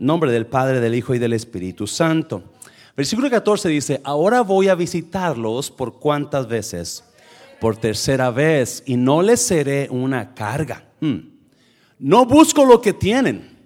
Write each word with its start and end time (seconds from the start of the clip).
Nombre 0.00 0.32
del 0.32 0.46
Padre, 0.46 0.80
del 0.80 0.94
Hijo 0.94 1.14
y 1.14 1.18
del 1.18 1.34
Espíritu 1.34 1.86
Santo. 1.86 2.42
Versículo 2.96 3.28
14 3.28 3.68
dice, 3.68 4.00
ahora 4.02 4.40
voy 4.40 4.68
a 4.68 4.74
visitarlos 4.74 5.70
por 5.70 5.98
cuántas 5.98 6.48
veces? 6.48 7.04
Por 7.60 7.76
tercera 7.76 8.30
vez 8.30 8.82
y 8.86 8.96
no 8.96 9.20
les 9.20 9.42
seré 9.42 9.88
una 9.90 10.32
carga. 10.32 10.88
Hmm. 11.00 11.18
No 11.98 12.24
busco 12.24 12.64
lo 12.64 12.80
que 12.80 12.94
tienen, 12.94 13.58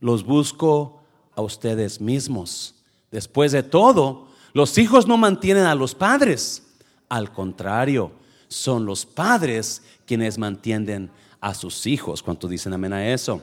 los 0.00 0.24
busco 0.24 1.04
a 1.36 1.40
ustedes 1.40 2.00
mismos. 2.00 2.74
Después 3.12 3.52
de 3.52 3.62
todo, 3.62 4.26
los 4.52 4.76
hijos 4.76 5.06
no 5.06 5.16
mantienen 5.18 5.66
a 5.66 5.76
los 5.76 5.94
padres. 5.94 6.64
Al 7.08 7.32
contrario, 7.32 8.10
son 8.48 8.86
los 8.86 9.06
padres 9.06 9.82
quienes 10.04 10.36
mantienen 10.36 11.12
a 11.40 11.54
sus 11.54 11.86
hijos. 11.86 12.24
¿Cuánto 12.24 12.48
dicen 12.48 12.72
amén 12.72 12.92
a 12.92 13.12
eso? 13.12 13.40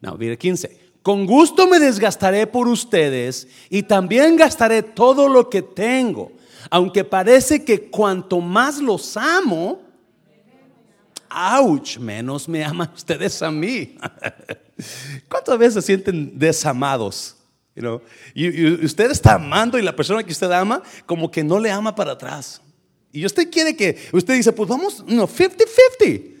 No, 0.00 0.16
mire 0.16 0.38
15. 0.38 0.85
Con 1.06 1.24
gusto 1.24 1.68
me 1.68 1.78
desgastaré 1.78 2.48
por 2.48 2.66
ustedes 2.66 3.46
y 3.70 3.84
también 3.84 4.34
gastaré 4.34 4.82
todo 4.82 5.28
lo 5.28 5.48
que 5.48 5.62
tengo. 5.62 6.32
Aunque 6.68 7.04
parece 7.04 7.64
que 7.64 7.88
cuanto 7.88 8.40
más 8.40 8.78
los 8.78 9.16
amo, 9.16 9.82
ouch, 11.30 11.98
menos 11.98 12.48
me 12.48 12.64
aman 12.64 12.90
ustedes 12.96 13.40
a 13.40 13.52
mí. 13.52 13.96
¿Cuántas 15.28 15.56
veces 15.56 15.74
se 15.74 15.82
sienten 15.82 16.36
desamados? 16.36 17.36
y, 18.34 18.84
usted 18.84 19.08
está 19.12 19.34
amando 19.34 19.78
y 19.78 19.82
la 19.82 19.94
persona 19.94 20.24
que 20.24 20.32
usted 20.32 20.50
ama 20.50 20.82
como 21.04 21.30
que 21.30 21.44
no 21.44 21.60
le 21.60 21.70
ama 21.70 21.94
para 21.94 22.14
atrás. 22.14 22.60
Y 23.12 23.24
usted 23.24 23.48
quiere 23.48 23.76
que, 23.76 23.96
usted 24.12 24.34
dice, 24.34 24.50
pues 24.50 24.68
vamos, 24.68 25.04
no, 25.06 25.28
50-50 25.28 26.35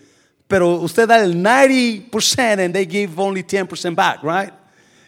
pero 0.48 0.76
usted 0.76 1.08
da 1.08 1.22
el 1.22 1.34
90% 1.34 2.64
and 2.64 2.74
they 2.74 2.86
give 2.86 3.18
only 3.18 3.42
10% 3.42 3.94
back, 3.94 4.22
right? 4.22 4.52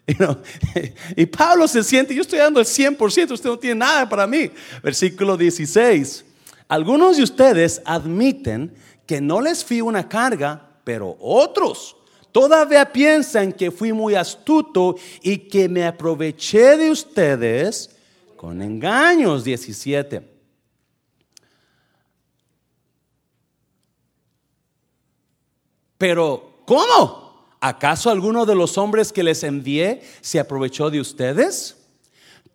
You 0.09 0.14
know? 0.14 0.38
y 1.16 1.27
Pablo 1.27 1.69
se 1.69 1.83
siente, 1.83 2.14
yo 2.14 2.23
estoy 2.23 2.38
dando 2.38 2.61
el 2.61 2.66
100%, 2.66 3.30
usted 3.30 3.51
no 3.51 3.59
tiene 3.59 3.80
nada 3.80 4.08
para 4.08 4.27
mí. 4.27 4.50
Versículo 4.83 5.36
16. 5.36 6.25
Algunos 6.67 7.19
de 7.19 7.25
ustedes 7.25 7.83
admiten 7.84 8.72
que 9.06 9.20
no 9.20 9.42
les 9.42 9.62
fui 9.62 9.83
una 9.83 10.08
carga, 10.08 10.67
pero 10.83 11.14
otros 11.20 11.95
todavía 12.33 12.91
piensan 12.92 13.52
que 13.52 13.70
fui 13.70 13.92
muy 13.92 14.14
astuto 14.14 14.97
y 15.23 15.39
que 15.39 15.69
me 15.69 15.84
aproveché 15.84 16.77
de 16.77 16.91
ustedes 16.91 17.91
con 18.36 18.62
engaños. 18.62 19.45
17. 19.45 20.38
Pero, 25.99 26.61
¿cómo? 26.65 27.29
¿Acaso 27.61 28.09
alguno 28.09 28.47
de 28.47 28.55
los 28.55 28.79
hombres 28.79 29.13
que 29.13 29.25
les 29.25 29.43
envié 29.43 30.03
se 30.21 30.39
aprovechó 30.39 30.91
de 30.91 31.01
ustedes? 31.01 31.77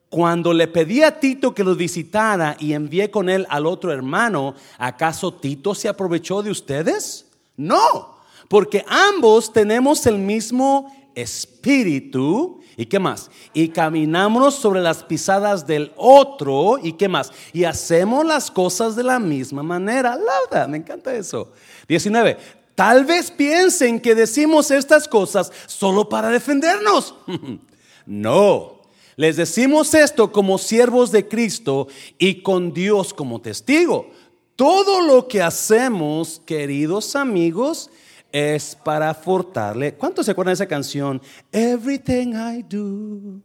Cuando 0.10 0.54
le 0.54 0.68
pedí 0.68 1.04
a 1.04 1.20
Tito 1.20 1.54
que 1.54 1.64
los 1.64 1.76
visitara 1.76 2.56
y 2.58 2.74
envié 2.74 3.12
con 3.12 3.30
él 3.30 3.46
al 3.50 3.66
otro 3.66 3.92
hermano, 3.92 4.56
¿acaso 4.78 5.34
Tito 5.34 5.76
se 5.76 5.90
aprovechó 5.90 6.42
de 6.42 6.52
ustedes? 6.52 7.26
No, 7.58 8.18
porque 8.48 8.86
ambos 8.88 9.52
tenemos 9.52 10.06
el 10.06 10.20
mismo 10.20 11.12
espíritu. 11.16 12.62
¿Y 12.78 12.86
qué 12.86 12.98
más? 12.98 13.30
Y 13.54 13.70
caminamos 13.70 14.56
sobre 14.56 14.82
las 14.82 15.04
pisadas 15.04 15.68
del 15.68 15.92
otro. 15.96 16.80
¿Y 16.82 16.94
qué 16.94 17.08
más? 17.08 17.32
Y 17.52 17.66
hacemos 17.66 18.26
las 18.26 18.50
cosas 18.50 18.96
de 18.96 19.04
la 19.04 19.20
misma 19.20 19.64
manera. 19.64 20.16
Lauda, 20.16 20.68
me 20.68 20.78
encanta 20.78 21.14
eso. 21.14 21.52
19. 21.88 22.63
Tal 22.76 23.06
vez 23.06 23.30
piensen 23.30 24.00
que 24.00 24.16
decimos 24.16 24.72
estas 24.72 25.08
cosas 25.08 25.52
solo 25.68 26.10
para 26.10 26.30
defendernos. 26.30 27.16
no, 28.06 28.82
les 29.16 29.36
decimos 29.38 29.94
esto 29.94 30.32
como 30.32 30.58
siervos 30.58 31.12
de 31.12 31.28
Cristo 31.28 31.88
y 32.18 32.42
con 32.42 32.74
Dios 32.74 33.14
como 33.14 33.42
testigo. 33.42 34.10
Todo 34.56 35.02
lo 35.02 35.28
que 35.28 35.42
hacemos, 35.42 36.42
queridos 36.46 37.16
amigos, 37.16 37.90
es 38.32 38.76
para 38.76 39.14
fortalecer. 39.14 39.98
¿Cuántos 39.98 40.26
se 40.26 40.32
acuerdan 40.32 40.52
de 40.52 40.56
esa 40.56 40.68
canción? 40.68 41.22
Everything 41.52 42.34
I 42.34 42.64
do. 42.64 43.42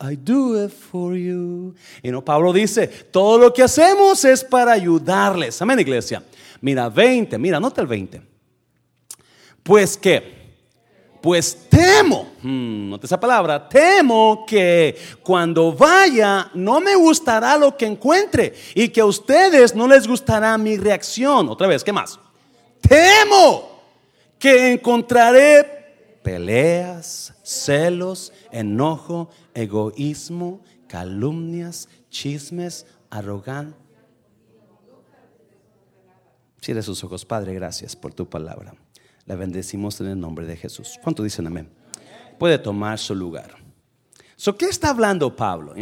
I 0.00 0.16
do 0.16 0.62
it 0.62 0.70
for 0.70 1.16
you. 1.16 1.74
Y 2.02 2.10
no, 2.10 2.24
Pablo 2.24 2.52
dice, 2.52 2.86
todo 2.86 3.38
lo 3.38 3.52
que 3.52 3.62
hacemos 3.62 4.24
es 4.24 4.44
para 4.44 4.72
ayudarles. 4.72 5.60
Amén, 5.60 5.80
iglesia. 5.80 6.22
Mira, 6.60 6.88
20, 6.88 7.36
mira, 7.38 7.58
nota 7.58 7.80
el 7.80 7.86
20. 7.86 8.37
Pues 9.62 9.96
que, 9.96 10.38
pues 11.20 11.66
temo, 11.68 12.32
hmm, 12.42 12.90
note 12.90 13.06
esa 13.06 13.18
palabra, 13.18 13.68
temo 13.68 14.44
que 14.46 14.96
cuando 15.22 15.72
vaya 15.72 16.50
no 16.54 16.80
me 16.80 16.94
gustará 16.94 17.56
lo 17.56 17.76
que 17.76 17.86
encuentre 17.86 18.54
y 18.74 18.88
que 18.88 19.00
a 19.00 19.06
ustedes 19.06 19.74
no 19.74 19.88
les 19.88 20.06
gustará 20.06 20.56
mi 20.56 20.76
reacción. 20.76 21.48
Otra 21.48 21.66
vez, 21.66 21.82
¿qué 21.82 21.92
más? 21.92 22.18
Temo 22.80 23.82
que 24.38 24.72
encontraré 24.72 26.20
peleas, 26.22 27.34
celos, 27.42 28.32
enojo, 28.52 29.30
egoísmo, 29.54 30.62
calumnias, 30.86 31.88
chismes, 32.10 32.86
arrogancia. 33.10 33.76
Cierre 36.60 36.82
sus 36.82 37.02
ojos, 37.04 37.24
Padre, 37.24 37.54
gracias 37.54 37.96
por 37.96 38.12
tu 38.12 38.28
palabra. 38.28 38.74
La 39.28 39.36
bendecimos 39.36 40.00
en 40.00 40.06
el 40.06 40.18
nombre 40.18 40.46
de 40.46 40.56
Jesús. 40.56 40.98
¿Cuánto 41.02 41.22
dicen 41.22 41.46
amén? 41.46 41.68
Puede 42.38 42.58
tomar 42.58 42.98
su 42.98 43.14
lugar. 43.14 43.56
So, 44.36 44.56
¿Qué 44.56 44.64
está 44.64 44.88
hablando 44.88 45.36
Pablo? 45.36 45.74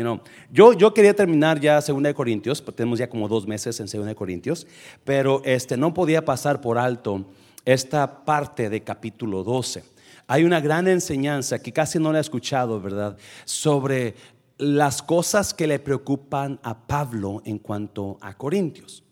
yo, 0.51 0.73
yo 0.73 0.93
quería 0.93 1.15
terminar 1.15 1.61
ya 1.61 1.81
2 1.81 2.13
Corintios, 2.13 2.65
tenemos 2.75 2.99
ya 2.99 3.09
como 3.09 3.29
dos 3.29 3.47
meses 3.47 3.79
en 3.79 3.87
2 3.87 4.15
Corintios, 4.17 4.67
pero 5.05 5.43
este, 5.45 5.77
no 5.77 5.95
podía 5.95 6.25
pasar 6.25 6.61
por 6.61 6.77
alto 6.77 7.25
esta 7.65 8.25
parte 8.25 8.69
de 8.69 8.83
capítulo 8.83 9.45
12. 9.45 9.85
Hay 10.27 10.43
una 10.43 10.61
gran 10.61 10.89
enseñanza 10.89 11.61
que 11.61 11.73
casi 11.73 12.01
no 12.01 12.11
la 12.11 12.19
he 12.19 12.23
escuchado, 12.23 12.81
¿verdad? 12.81 13.17
Sobre 13.45 14.17
las 14.59 15.03
cosas 15.03 15.55
que 15.55 15.69
le 15.69 15.79
preocupan 15.79 16.59
a 16.65 16.87
Pablo 16.89 17.43
en 17.45 17.61
cuanto 17.61 18.19
a 18.21 18.37
Corintios. 18.37 19.05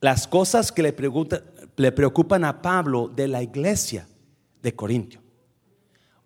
Las 0.00 0.28
cosas 0.28 0.70
que 0.70 0.82
le, 0.82 0.92
preguntan, 0.92 1.42
le 1.78 1.92
preocupan 1.92 2.44
a 2.44 2.60
Pablo 2.60 3.08
de 3.08 3.26
la 3.26 3.42
iglesia 3.42 4.06
de 4.62 4.74
Corintio. 4.74 5.22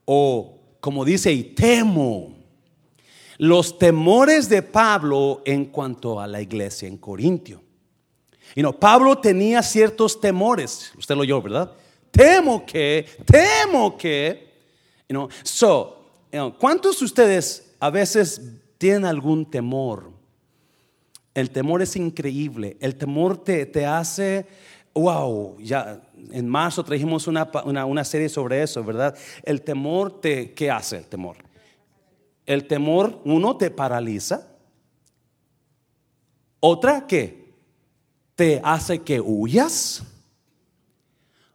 O 0.04 0.58
como 0.82 1.04
dice, 1.04 1.32
y 1.32 1.44
temo. 1.44 2.34
Los 3.38 3.78
temores 3.78 4.48
de 4.48 4.62
Pablo 4.62 5.42
en 5.44 5.66
cuanto 5.66 6.20
a 6.20 6.26
la 6.26 6.42
iglesia 6.42 6.88
en 6.88 6.98
Corintio. 6.98 7.62
Y 8.56 8.62
no, 8.62 8.72
Pablo 8.72 9.16
tenía 9.18 9.62
ciertos 9.62 10.20
temores. 10.20 10.92
Usted 10.98 11.14
lo 11.14 11.20
oyó, 11.20 11.40
¿verdad? 11.40 11.72
Temo 12.10 12.66
que, 12.66 13.06
temo 13.24 13.96
que. 13.96 14.52
You 15.08 15.14
know, 15.14 15.28
so, 15.44 16.04
¿cuántos 16.58 16.98
de 16.98 17.04
ustedes 17.04 17.74
a 17.78 17.88
veces 17.88 18.42
tienen 18.76 19.04
algún 19.04 19.48
temor? 19.48 20.10
El 21.32 21.50
temor 21.50 21.80
es 21.80 21.94
increíble. 21.94 22.76
El 22.80 22.96
temor 22.96 23.38
te, 23.42 23.66
te 23.66 23.86
hace 23.86 24.46
wow, 24.94 25.58
ya 25.58 26.00
en 26.30 26.48
marzo 26.48 26.84
trajimos 26.84 27.26
una, 27.26 28.04
serie 28.04 28.28
sobre 28.28 28.62
eso, 28.62 28.84
¿verdad? 28.84 29.16
El 29.42 29.62
temor 29.62 30.20
te, 30.20 30.52
¿qué 30.52 30.70
hace 30.70 30.98
el 30.98 31.06
temor? 31.06 31.36
El 32.46 32.66
temor, 32.66 33.20
uno, 33.24 33.56
te 33.56 33.70
paraliza. 33.70 34.48
Otra, 36.60 37.06
¿qué? 37.06 37.52
Te 38.34 38.60
hace 38.62 39.00
que 39.00 39.20
huyas. 39.20 40.02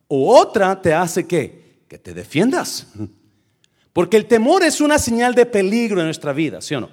O 0.08 0.38
otra 0.38 0.82
te 0.82 0.94
hace 0.94 1.28
que, 1.28 1.84
que 1.88 1.98
te 1.98 2.14
defiendas. 2.14 2.88
Porque 3.94 4.18
el 4.18 4.28
temor 4.28 4.64
es 4.64 4.80
una 4.80 5.00
señal 5.00 5.34
de 5.34 5.46
peligro 5.46 6.00
en 6.00 6.06
nuestra 6.06 6.32
vida, 6.32 6.62
¿sí 6.62 6.76
o 6.76 6.82
no? 6.82 6.90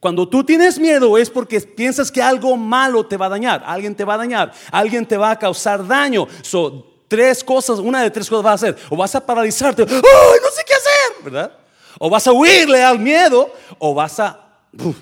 Cuando 0.00 0.28
tú 0.28 0.44
tienes 0.44 0.78
miedo 0.78 1.18
es 1.18 1.28
porque 1.28 1.60
piensas 1.60 2.12
que 2.12 2.22
algo 2.22 2.56
malo 2.56 3.04
te 3.04 3.16
va 3.16 3.26
a 3.26 3.30
dañar, 3.30 3.64
alguien 3.66 3.96
te 3.96 4.04
va 4.04 4.14
a 4.14 4.18
dañar, 4.18 4.52
alguien 4.70 5.04
te 5.04 5.16
va 5.16 5.32
a 5.32 5.38
causar 5.38 5.84
daño. 5.84 6.26
So, 6.42 6.86
tres 7.08 7.42
cosas, 7.42 7.80
una 7.80 8.02
de 8.02 8.10
tres 8.10 8.28
cosas 8.28 8.44
vas 8.44 8.62
a 8.62 8.66
hacer. 8.66 8.78
O 8.90 8.96
vas 8.96 9.14
a 9.16 9.24
paralizarte, 9.24 9.82
¡ay, 9.82 9.88
no 9.90 10.50
sé 10.54 10.62
qué 10.64 10.74
hacer! 10.74 11.24
¿Verdad? 11.24 11.52
O 11.98 12.08
vas 12.08 12.26
a 12.28 12.32
huirle 12.32 12.82
al 12.82 13.00
miedo, 13.00 13.52
o 13.78 13.92
vas 13.92 14.20
a, 14.20 14.38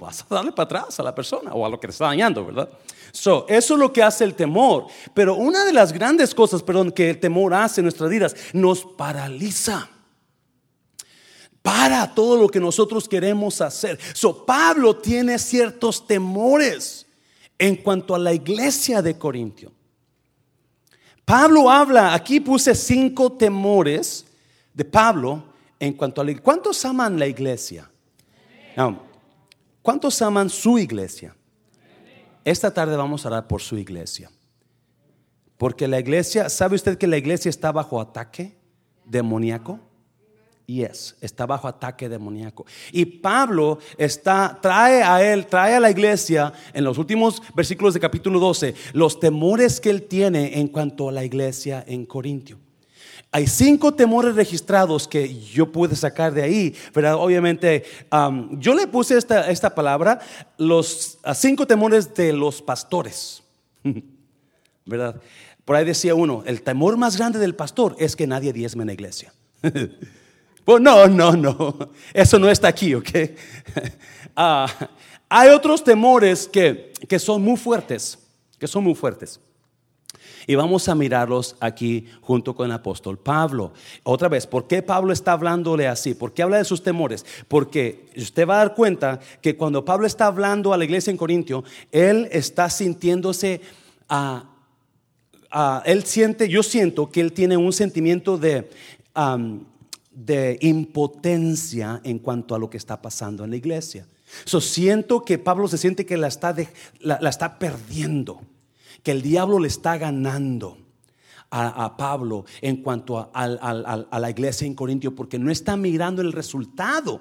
vas 0.01 0.25
a 0.31 0.35
darle 0.35 0.53
para 0.53 0.65
atrás 0.65 0.99
a 0.99 1.03
la 1.03 1.15
persona 1.15 1.53
o 1.53 1.67
a 1.67 1.69
lo 1.69 1.79
que 1.79 1.89
te 1.89 1.93
está 1.93 2.07
dañando, 2.07 2.47
¿verdad? 2.47 2.71
So, 3.13 3.45
eso 3.51 3.75
es 3.75 3.81
lo 3.81 3.93
que 3.93 4.03
hace 4.03 4.25
el 4.25 4.35
temor. 4.35 4.87
Pero 5.13 5.35
una 5.35 5.67
de 5.67 5.75
las 5.75 5.93
grandes 5.93 6.35
cosas, 6.35 6.63
perdón, 6.63 6.91
que 6.91 7.11
el 7.11 7.21
temor 7.21 7.53
hace 7.53 7.83
en 7.83 7.85
nuestras 7.85 8.09
vidas, 8.09 8.35
nos 8.55 8.85
paraliza 8.85 9.91
para 11.67 12.15
todo 12.15 12.37
lo 12.37 12.49
que 12.49 12.61
nosotros 12.61 13.09
queremos 13.09 13.61
hacer. 13.61 13.99
So, 14.15 14.47
Pablo 14.47 14.99
tiene 14.99 15.37
ciertos 15.37 16.07
temores 16.07 17.05
en 17.59 17.75
cuanto 17.75 18.15
a 18.15 18.21
la 18.21 18.33
iglesia 18.33 19.03
de 19.03 19.19
Corintio. 19.19 19.73
Pablo 21.25 21.69
habla, 21.69 22.15
aquí 22.15 22.39
puse 22.39 22.73
cinco 22.73 23.33
temores 23.33 24.27
de 24.73 24.85
Pablo 24.85 25.43
en 25.81 25.95
cuanto 25.95 26.21
a 26.21 26.25
la 26.25 26.37
¿Cuántos 26.37 26.85
aman 26.85 27.19
la 27.19 27.27
iglesia? 27.27 27.91
¿Cuántos 29.83 30.23
aman 30.23 30.49
su 30.49 30.79
iglesia? 30.79 31.35
Esta 32.45 32.73
tarde 32.73 32.97
vamos 32.97 33.25
a 33.25 33.29
orar 33.29 33.49
por 33.49 33.61
su 33.61 33.77
iglesia. 33.77 34.31
Porque 35.59 35.89
la 35.89 35.99
iglesia, 35.99 36.49
¿sabe 36.49 36.77
usted 36.77 36.97
que 36.97 37.09
la 37.09 37.17
iglesia 37.17 37.49
está 37.49 37.73
bajo 37.73 38.01
ataque 38.01 38.57
demoníaco? 39.05 39.81
Yes, 40.67 41.15
está 41.21 41.47
bajo 41.47 41.69
ataque 41.69 42.09
demoníaco. 42.09 42.67
Y 42.91 43.05
Pablo 43.05 43.79
está, 43.97 44.59
trae 44.61 45.01
a 45.01 45.23
él, 45.23 45.47
trae 45.47 45.77
a 45.77 45.81
la 45.81 45.91
iglesia 45.91 46.53
en 46.75 46.83
los 46.83 46.99
últimos 46.99 47.41
versículos 47.55 47.95
de 47.95 48.01
capítulo 48.01 48.41
12 48.41 48.75
los 48.93 49.21
temores 49.21 49.81
que 49.81 49.91
él 49.91 50.03
tiene 50.03 50.59
en 50.59 50.67
cuanto 50.67 51.09
a 51.09 51.13
la 51.13 51.25
iglesia 51.25 51.85
en 51.87 52.05
Corintio. 52.05 52.59
Hay 53.31 53.47
cinco 53.47 53.95
temores 53.95 54.35
registrados 54.35 55.07
que 55.07 55.41
yo 55.41 55.71
pude 55.71 55.95
sacar 55.95 56.35
de 56.35 56.43
ahí, 56.43 56.75
¿verdad? 56.93 57.15
Obviamente, 57.15 57.85
um, 58.11 58.59
yo 58.59 58.75
le 58.75 58.89
puse 58.89 59.17
esta, 59.17 59.49
esta 59.49 59.73
palabra, 59.73 60.19
los 60.59 61.19
cinco 61.35 61.65
temores 61.67 62.13
de 62.13 62.33
los 62.33 62.61
pastores, 62.61 63.43
¿verdad? 64.85 65.21
Por 65.65 65.77
ahí 65.77 65.85
decía 65.85 66.17
uno, 66.17 66.43
el 66.45 66.63
temor 66.63 66.97
más 66.97 67.17
grande 67.17 67.39
del 67.39 67.55
pastor 67.55 67.95
es 68.01 68.17
que 68.17 68.27
nadie 68.27 68.53
diezme 68.53 68.83
en 68.83 68.87
la 68.89 68.95
iglesia. 68.95 69.33
pues 70.67 70.83
no, 70.83 71.07
no, 71.07 71.31
no, 71.37 71.79
eso 72.13 72.41
no 72.41 72.51
está 72.51 72.69
aquí, 72.69 72.95
¿ok? 72.95 73.09
Ah, 74.39 74.67
hay 75.31 75.49
otros 75.49 75.83
temores 75.83 76.47
que, 76.47 76.93
que 77.09 77.19
son 77.19 77.41
muy 77.41 77.57
fuertes, 77.57 78.19
que 78.59 78.67
son 78.67 78.85
muy 78.85 78.95
fuertes. 78.95 79.41
Y 80.47 80.55
vamos 80.55 80.91
a 80.91 80.95
mirarlos 80.95 81.57
aquí 81.59 82.07
junto 82.21 82.55
con 82.55 82.67
el 82.67 82.73
apóstol 82.73 83.17
Pablo. 83.19 83.73
Otra 84.03 84.29
vez, 84.29 84.47
¿por 84.47 84.67
qué 84.67 84.83
Pablo 84.83 85.15
está 85.15 85.33
hablándole 85.33 85.89
así? 85.89 86.13
¿Por 86.13 86.35
qué 86.35 86.43
habla 86.43 86.59
de 86.59 86.67
sus 86.67 86.83
temores? 86.83 87.25
Porque 87.49 88.11
usted 88.15 88.47
va 88.47 88.57
a 88.57 88.59
dar 88.59 88.75
cuenta 88.75 89.21
que 89.41 89.57
cuando 89.57 89.87
Pablo 89.87 90.07
está 90.07 90.27
hablando 90.27 90.75
a 90.75 90.77
la 90.77 90.85
iglesia 90.85 91.11
en 91.11 91.17
Corintio, 91.17 91.65
él 91.93 92.29
está 92.31 92.69
sintiéndose 92.69 93.63
a... 94.09 94.45
él 95.87 96.05
siente, 96.05 96.49
yo 96.51 96.63
siento 96.63 97.11
que 97.11 97.23
él 97.23 97.33
tiene 97.33 97.57
un 97.57 97.73
sentimiento 97.73 98.37
de, 98.37 98.69
de 100.17 100.59
impotencia 100.63 102.01
en 102.03 102.19
cuanto 102.19 102.55
a 102.55 102.59
lo 102.59 102.71
que 102.71 102.79
está 102.79 103.03
pasando 103.03 103.45
en 103.45 103.51
la 103.51 103.57
iglesia. 103.57 104.09
So, 104.45 104.61
siento 104.61 105.23
que 105.25 105.39
Pablo 105.39 105.69
se 105.69 105.79
siente 105.79 106.07
que 106.07 106.17
la 106.17 106.27
está, 106.27 106.57
la 107.01 107.29
está 107.29 107.59
perdiendo 107.59 108.41
que 109.03 109.13
el 109.13 109.23
diablo 109.23 109.61
le 109.61 109.69
está 109.69 109.99
ganando 109.99 110.79
a, 111.51 111.97
Pablo 111.97 112.45
en 112.61 112.79
cuanto 112.79 113.31
a, 113.33 114.19
la 114.19 114.31
iglesia 114.31 114.67
en 114.67 114.75
Corintio 114.75 115.15
porque 115.15 115.39
no 115.39 115.51
está 115.51 115.77
mirando 115.77 116.23
el 116.23 116.33
resultado 116.33 117.21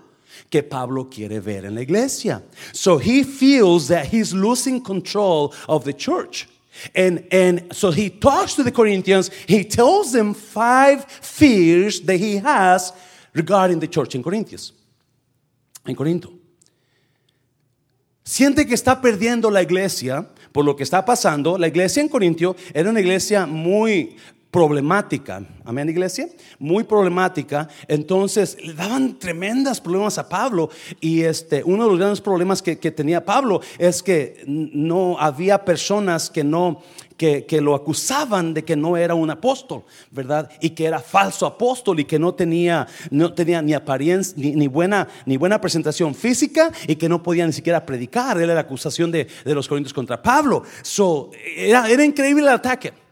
que 0.50 0.64
Pablo 0.64 1.10
quiere 1.10 1.40
ver 1.40 1.66
en 1.66 1.76
la 1.76 1.82
iglesia. 1.82 2.44
So 2.74 3.00
he 3.00 3.24
feels 3.24 3.88
that 3.90 4.08
he's 4.12 4.34
losing 4.34 4.82
control 4.82 5.52
of 5.68 5.84
the 5.84 5.94
church. 5.94 6.48
And, 6.94 7.26
and 7.32 7.74
so 7.74 7.92
he 7.92 8.10
talks 8.10 8.56
to 8.56 8.64
the 8.64 8.72
Corinthians, 8.72 9.30
he 9.48 9.64
tells 9.64 10.12
them 10.12 10.34
five 10.34 11.06
fears 11.06 12.02
that 12.02 12.18
he 12.18 12.38
has 12.38 12.94
regarding 13.34 13.80
the 13.80 13.88
church 13.88 14.16
in 14.16 14.24
Corinthians. 14.24 14.74
En 15.86 15.96
Corinto. 15.96 16.34
Siente 18.24 18.66
que 18.66 18.74
está 18.74 19.00
perdiendo 19.02 19.52
la 19.52 19.62
iglesia 19.62 20.28
por 20.52 20.66
lo 20.66 20.76
que 20.76 20.84
está 20.84 21.04
pasando, 21.04 21.58
la 21.58 21.68
iglesia 21.68 22.02
en 22.02 22.08
Corintio 22.08 22.56
era 22.74 22.90
una 22.90 23.02
iglesia 23.02 23.46
muy 23.46 24.16
problemática. 24.56 25.44
Amén, 25.66 25.90
iglesia. 25.90 26.30
Muy 26.60 26.86
problemática. 26.86 27.68
Entonces 27.90 28.58
le 28.64 28.74
daban 28.74 29.20
tremendas 29.20 29.82
problemas 29.82 30.18
a 30.18 30.30
Pablo. 30.30 30.70
Y 31.02 31.24
este, 31.24 31.62
uno 31.66 31.84
de 31.84 31.90
los 31.90 32.00
grandes 32.00 32.22
problemas 32.22 32.62
que, 32.62 32.80
que 32.80 32.90
tenía 32.90 33.26
Pablo 33.26 33.60
es 33.78 34.02
que 34.02 34.46
no 34.48 35.18
había 35.20 35.66
personas 35.66 36.30
que 36.30 36.46
no 36.46 36.82
que, 37.18 37.60
lo 37.62 37.76
acusaban 37.76 38.54
de 38.54 38.64
que 38.64 38.78
no 38.78 38.96
era 38.96 39.14
un 39.14 39.30
apóstol, 39.30 39.84
¿verdad? 40.12 40.50
Y 40.62 40.70
que 40.70 40.86
era 40.86 41.00
falso 41.00 41.46
apóstol 41.46 42.00
y 42.00 42.06
que 42.06 42.18
no 42.18 42.34
tenía, 42.34 42.88
no 43.10 43.34
tenía 43.34 43.62
ni 43.62 43.74
apariencia, 43.74 44.36
ni, 44.38 44.68
buena, 44.68 45.08
ni 45.26 45.36
buena 45.36 45.60
presentación 45.60 46.16
física 46.16 46.72
y 46.88 46.96
que 46.96 47.10
no 47.10 47.22
podía 47.22 47.46
ni 47.46 47.54
siquiera 47.54 47.86
predicar. 47.86 48.40
Era 48.40 48.54
la 48.54 48.62
acusación 48.62 49.12
de, 49.12 49.28
los 49.44 49.68
corintios 49.68 49.94
contra 49.94 50.22
Pablo. 50.22 50.64
So, 50.82 51.32
era, 51.58 51.90
era 51.90 52.06
increíble 52.06 52.44
el 52.44 52.50
ataque. 52.50 53.05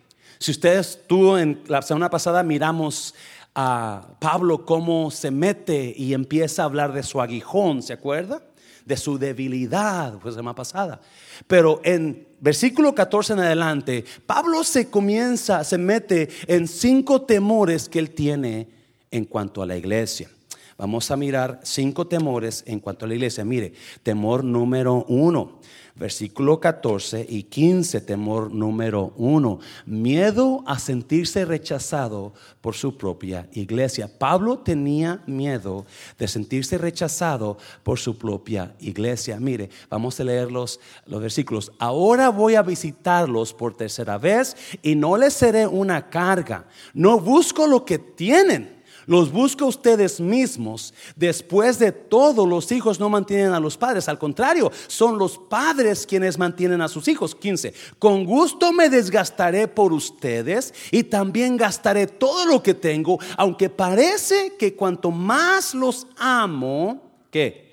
Si 0.44 0.51
ustedes 0.51 0.98
estuvo 0.98 1.40
en 1.40 1.62
la 1.68 1.81
semana 1.81 2.10
pasada, 2.10 2.44
miramos 2.44 3.16
a 3.56 4.06
Pablo 4.19 4.66
cómo 4.66 5.10
se 5.10 5.31
mete 5.31 5.94
y 5.95 6.13
empieza 6.13 6.63
a 6.63 6.66
hablar 6.66 6.92
de 6.92 7.01
su 7.04 7.22
aguijón, 7.22 7.81
¿se 7.81 7.94
acuerda? 7.94 8.42
De 8.84 8.98
su 8.98 9.18
debilidad, 9.18 10.19
pues 10.19 10.34
la 10.36 10.40
semana 10.40 10.56
pasada. 10.56 11.00
Pero 11.48 11.80
en 11.86 12.28
versículo 12.42 12.94
14 12.94 13.31
en 13.31 13.40
adelante, 13.40 14.04
Pablo 14.25 14.66
se 14.66 14.90
comienza, 14.90 15.63
se 15.63 15.78
mete 15.78 16.28
en 16.48 16.68
cinco 16.68 17.22
temores 17.22 17.88
que 17.88 18.00
él 18.00 18.10
tiene 18.10 18.68
en 19.12 19.24
cuanto 19.24 19.62
a 19.62 19.66
la 19.66 19.78
iglesia. 19.78 20.30
Vamos 20.78 21.10
a 21.10 21.16
mirar 21.16 21.62
cinco 21.63 22.06
temores 22.06 22.66
en 22.68 22.81
cuanto 22.81 23.06
a 23.06 23.07
la 23.07 23.13
iglesia. 23.13 23.46
Mire, 23.46 23.72
temor 24.04 24.44
número 24.44 25.06
uno 25.07 25.62
versículo 25.95 26.60
14 26.60 27.25
y 27.30 27.44
15, 27.44 28.01
temor 28.01 28.51
número 28.51 29.13
1, 29.16 29.60
miedo 29.86 30.63
a 30.66 30.80
sentirse 30.80 31.45
rechazado 31.45 32.34
por 32.62 32.75
su 32.75 32.98
propia 32.98 33.48
iglesia. 33.54 34.10
Pablo 34.18 34.60
tenía 34.60 35.22
miedo 35.28 35.86
de 36.18 36.28
sentirse 36.28 36.78
rechazado 36.78 37.57
por 37.84 38.00
su 38.00 38.18
propia 38.18 38.75
iglesia. 38.80 39.40
Mire, 39.40 39.69
vamos 39.90 40.19
a 40.19 40.24
leer 40.24 40.51
los, 40.51 40.80
los 41.06 41.22
versículos. 41.22 41.72
Ahora 41.78 42.30
voy 42.30 42.56
a 42.56 42.63
visitarlos 42.63 43.54
por 43.54 43.75
tercera 43.75 44.18
vez 44.18 44.56
y 44.81 44.96
no 44.96 45.16
les 45.16 45.34
seré 45.34 45.68
una 45.68 46.10
carga. 46.10 46.66
No 46.94 47.19
busco 47.19 47.68
lo 47.68 47.86
que 47.86 48.00
tienen 48.00 48.73
los 49.05 49.31
busca 49.31 49.65
ustedes 49.65 50.19
mismos. 50.19 50.94
Después 51.15 51.79
de 51.79 51.91
todo, 51.91 52.45
los 52.45 52.71
hijos 52.71 53.00
no 53.00 53.09
mantienen 53.09 53.53
a 53.53 53.59
los 53.59 53.77
padres. 53.77 54.07
Al 54.09 54.19
contrario, 54.19 54.71
son 54.88 55.17
los 55.17 55.38
padres 55.38 56.05
quienes 56.05 56.38
mantienen 56.38 56.81
a 56.81 56.88
sus 56.88 57.07
hijos. 57.07 57.35
15. 57.35 57.73
Con 58.00 58.25
gusto 58.25 58.71
me 58.71 58.89
desgastaré 58.89 59.67
por 59.67 59.94
ustedes 59.94 60.73
y 60.91 61.03
también 61.03 61.57
gastaré 61.57 62.07
todo 62.07 62.45
lo 62.45 62.63
que 62.63 62.73
tengo, 62.73 63.19
aunque 63.38 63.69
parece 63.69 64.53
que 64.57 64.75
cuanto 64.75 65.11
más 65.11 65.73
los 65.73 66.07
amo, 66.17 67.01
que 67.31 67.71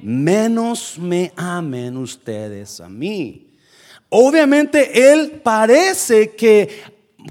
menos 0.00 0.98
me 0.98 1.32
amen 1.36 1.96
ustedes 1.96 2.80
a 2.80 2.88
mí. 2.88 3.48
Obviamente 4.14 5.10
Él 5.10 5.40
parece 5.42 6.32
que 6.32 6.68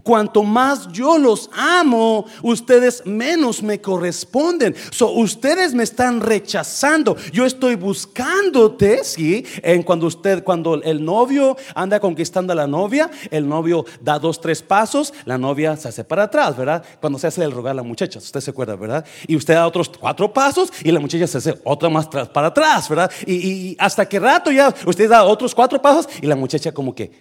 Cuanto 0.04 0.44
más 0.44 0.88
yo 0.92 1.18
los 1.18 1.50
amo, 1.54 2.26
ustedes 2.42 3.06
menos 3.06 3.62
me 3.62 3.82
corresponden. 3.82 4.74
So, 4.90 5.12
ustedes 5.12 5.74
me 5.74 5.84
están 5.84 6.22
rechazando. 6.22 7.16
Yo 7.34 7.46
estoy 7.46 7.76
buscándote, 7.76 9.04
sí. 9.04 9.46
En 9.62 9.84
cuando 9.84 10.08
usted, 10.08 10.44
cuando 10.44 10.82
el 10.82 11.04
novio 11.04 11.58
anda 11.76 12.00
conquistando 12.00 12.54
a 12.54 12.56
la 12.56 12.68
novia, 12.68 13.12
el 13.30 13.48
novio 13.48 13.86
da 14.00 14.18
dos, 14.18 14.40
tres 14.40 14.62
pasos, 14.62 15.14
la 15.26 15.38
novia 15.38 15.76
se 15.76 15.90
hace 15.90 16.04
para 16.04 16.24
atrás, 16.24 16.56
¿verdad? 16.56 16.84
Cuando 17.00 17.20
se 17.20 17.28
hace 17.28 17.44
el 17.44 17.52
rogar 17.52 17.72
a 17.72 17.76
la 17.76 17.84
muchacha, 17.84 18.20
usted 18.20 18.40
se 18.40 18.52
acuerda, 18.52 18.76
¿verdad? 18.76 19.06
Y 19.28 19.36
usted 19.36 19.56
da 19.56 19.68
otros 19.68 19.90
cuatro 19.90 20.32
pasos 20.34 20.72
y 20.84 20.92
la 20.92 21.00
muchacha 21.00 21.28
se 21.28 21.38
hace 21.38 21.62
otra 21.64 21.90
más 21.90 22.08
para 22.08 22.48
atrás, 22.48 22.88
¿verdad? 22.88 23.12
Y, 23.26 23.34
y 23.34 23.76
hasta 23.78 24.08
que 24.08 24.20
rato 24.20 24.52
ya 24.52 24.74
usted 24.86 25.10
da 25.10 25.24
otros 25.26 25.54
cuatro 25.54 25.82
pasos 25.82 26.08
y 26.22 26.28
la 26.28 26.36
muchacha 26.36 26.72
como 26.72 26.96
que 26.96 27.12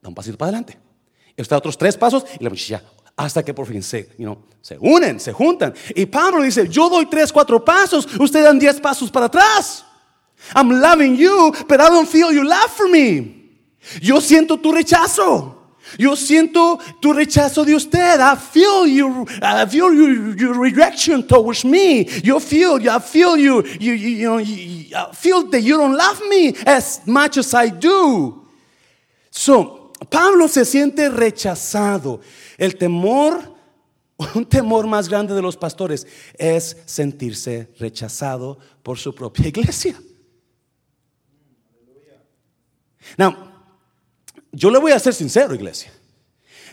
da 0.00 0.08
un 0.08 0.14
pasito 0.14 0.38
para 0.38 0.48
adelante 0.48 0.89
está 1.36 1.56
otros 1.56 1.76
tres 1.76 1.96
pasos 1.96 2.24
y 2.38 2.44
la 2.44 2.50
muchacha 2.50 2.82
hasta 3.16 3.42
que 3.42 3.52
por 3.52 3.66
fin 3.66 3.82
se, 3.82 4.08
se 4.62 4.78
unen, 4.80 5.20
se 5.20 5.32
juntan. 5.32 5.74
Y 5.94 6.06
Pablo 6.06 6.42
dice, 6.42 6.66
yo 6.68 6.88
doy 6.88 7.06
tres, 7.06 7.30
cuatro 7.30 7.62
pasos, 7.62 8.08
ustedes 8.18 8.46
dan 8.46 8.58
diez 8.58 8.80
pasos 8.80 9.10
para 9.10 9.26
atrás. 9.26 9.84
I'm 10.54 10.70
loving 10.80 11.16
you, 11.16 11.52
but 11.68 11.80
I 11.80 11.88
don't 11.88 12.08
feel 12.08 12.32
you 12.32 12.44
love 12.44 12.70
for 12.70 12.88
me. 12.88 13.58
Yo 14.00 14.20
siento 14.20 14.58
tu 14.58 14.72
rechazo. 14.72 15.56
Yo 15.98 16.14
siento 16.14 16.78
tu 17.00 17.12
rechazo 17.12 17.64
de 17.64 17.74
usted. 17.74 18.20
I 18.20 18.36
feel 18.36 18.86
your, 18.86 19.26
I 19.42 19.66
feel 19.66 19.92
your, 19.92 20.54
rejection 20.58 21.26
towards 21.26 21.64
me. 21.64 22.06
You 22.22 22.38
feel, 22.40 22.76
I 22.88 23.00
feel 23.00 23.36
you, 23.36 23.62
you, 23.80 23.92
you, 23.92 24.08
you 24.08 24.28
know, 24.28 24.38
I 24.38 25.12
feel 25.12 25.42
that 25.50 25.60
you 25.62 25.76
don't 25.76 25.96
love 25.96 26.22
me 26.28 26.54
as 26.64 27.00
much 27.06 27.38
as 27.38 27.52
I 27.54 27.68
do. 27.68 28.46
So, 29.30 29.79
Pablo 30.08 30.48
se 30.48 30.64
siente 30.64 31.08
rechazado. 31.08 32.20
El 32.56 32.76
temor, 32.76 33.54
un 34.34 34.46
temor 34.46 34.86
más 34.86 35.08
grande 35.08 35.34
de 35.34 35.42
los 35.42 35.56
pastores 35.56 36.06
es 36.38 36.76
sentirse 36.86 37.72
rechazado 37.78 38.58
por 38.82 38.98
su 38.98 39.14
propia 39.14 39.48
iglesia. 39.48 40.00
Now, 43.16 43.34
yo 44.52 44.70
le 44.70 44.78
voy 44.78 44.92
a 44.92 44.98
ser 44.98 45.14
sincero, 45.14 45.54
iglesia. 45.54 45.92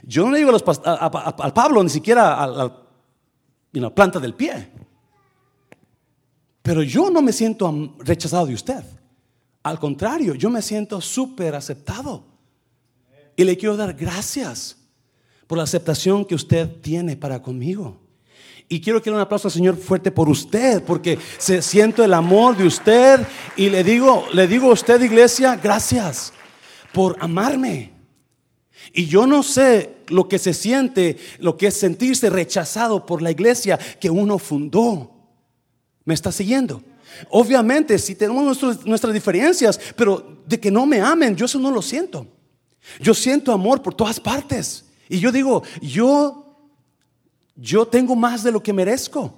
Yo 0.03 0.25
no 0.25 0.31
le 0.31 0.39
digo 0.39 0.51
a, 0.85 1.53
Pablo 1.53 1.83
ni 1.83 1.89
siquiera 1.89 2.43
a 2.43 2.71
la 3.71 3.95
planta 3.95 4.19
del 4.19 4.33
pie. 4.33 4.71
Pero 6.61 6.83
yo 6.83 7.09
no 7.09 7.21
me 7.21 7.33
siento 7.33 7.95
rechazado 7.99 8.45
de 8.45 8.53
usted. 8.53 8.83
Al 9.63 9.79
contrario, 9.79 10.35
yo 10.35 10.49
me 10.49 10.61
siento 10.61 11.01
súper 11.01 11.55
aceptado. 11.55 12.36
Y 13.37 13.43
le 13.43 13.55
quiero 13.55 13.77
dar 13.77 13.93
gracias 13.93 14.75
por 15.45 15.57
la 15.57 15.63
aceptación 15.63 16.25
que 16.25 16.35
usted 16.35 16.67
tiene 16.81 17.15
para 17.15 17.41
conmigo. 17.41 18.01
Y 18.67 18.81
quiero 18.81 19.01
que 19.01 19.09
le 19.09 19.15
un 19.15 19.21
aplauso 19.21 19.47
al 19.47 19.53
Señor 19.53 19.77
fuerte 19.77 20.11
por 20.11 20.27
usted, 20.27 20.83
porque 20.83 21.17
se 21.37 21.61
siento 21.61 22.03
el 22.03 22.13
amor 22.13 22.57
de 22.57 22.67
usted. 22.67 23.25
Y 23.55 23.69
le 23.69 23.83
digo, 23.83 24.25
le 24.33 24.47
digo 24.47 24.69
a 24.69 24.73
usted, 24.73 25.01
iglesia, 25.01 25.55
gracias 25.55 26.33
por 26.91 27.15
amarme. 27.21 27.93
Y 28.91 29.05
yo 29.05 29.27
no 29.27 29.43
sé 29.43 29.97
lo 30.07 30.27
que 30.27 30.39
se 30.39 30.53
siente, 30.53 31.17
lo 31.39 31.55
que 31.55 31.67
es 31.67 31.75
sentirse 31.75 32.29
rechazado 32.29 33.05
por 33.05 33.21
la 33.21 33.31
iglesia 33.31 33.77
que 33.77 34.09
uno 34.09 34.39
fundó. 34.39 35.13
¿Me 36.03 36.13
está 36.13 36.31
siguiendo? 36.31 36.81
Obviamente, 37.29 37.99
si 37.99 38.15
tenemos 38.15 38.61
nuestras 38.85 39.13
diferencias, 39.13 39.79
pero 39.95 40.41
de 40.45 40.59
que 40.59 40.71
no 40.71 40.85
me 40.85 40.99
amen, 41.01 41.35
yo 41.35 41.45
eso 41.45 41.59
no 41.59 41.71
lo 41.71 41.81
siento. 41.81 42.27
Yo 42.99 43.13
siento 43.13 43.51
amor 43.51 43.81
por 43.81 43.93
todas 43.93 44.19
partes. 44.19 44.85
Y 45.09 45.19
yo 45.19 45.31
digo, 45.31 45.63
yo 45.81 46.47
yo 47.57 47.87
tengo 47.87 48.15
más 48.15 48.43
de 48.43 48.51
lo 48.51 48.61
que 48.61 48.71
merezco. 48.71 49.33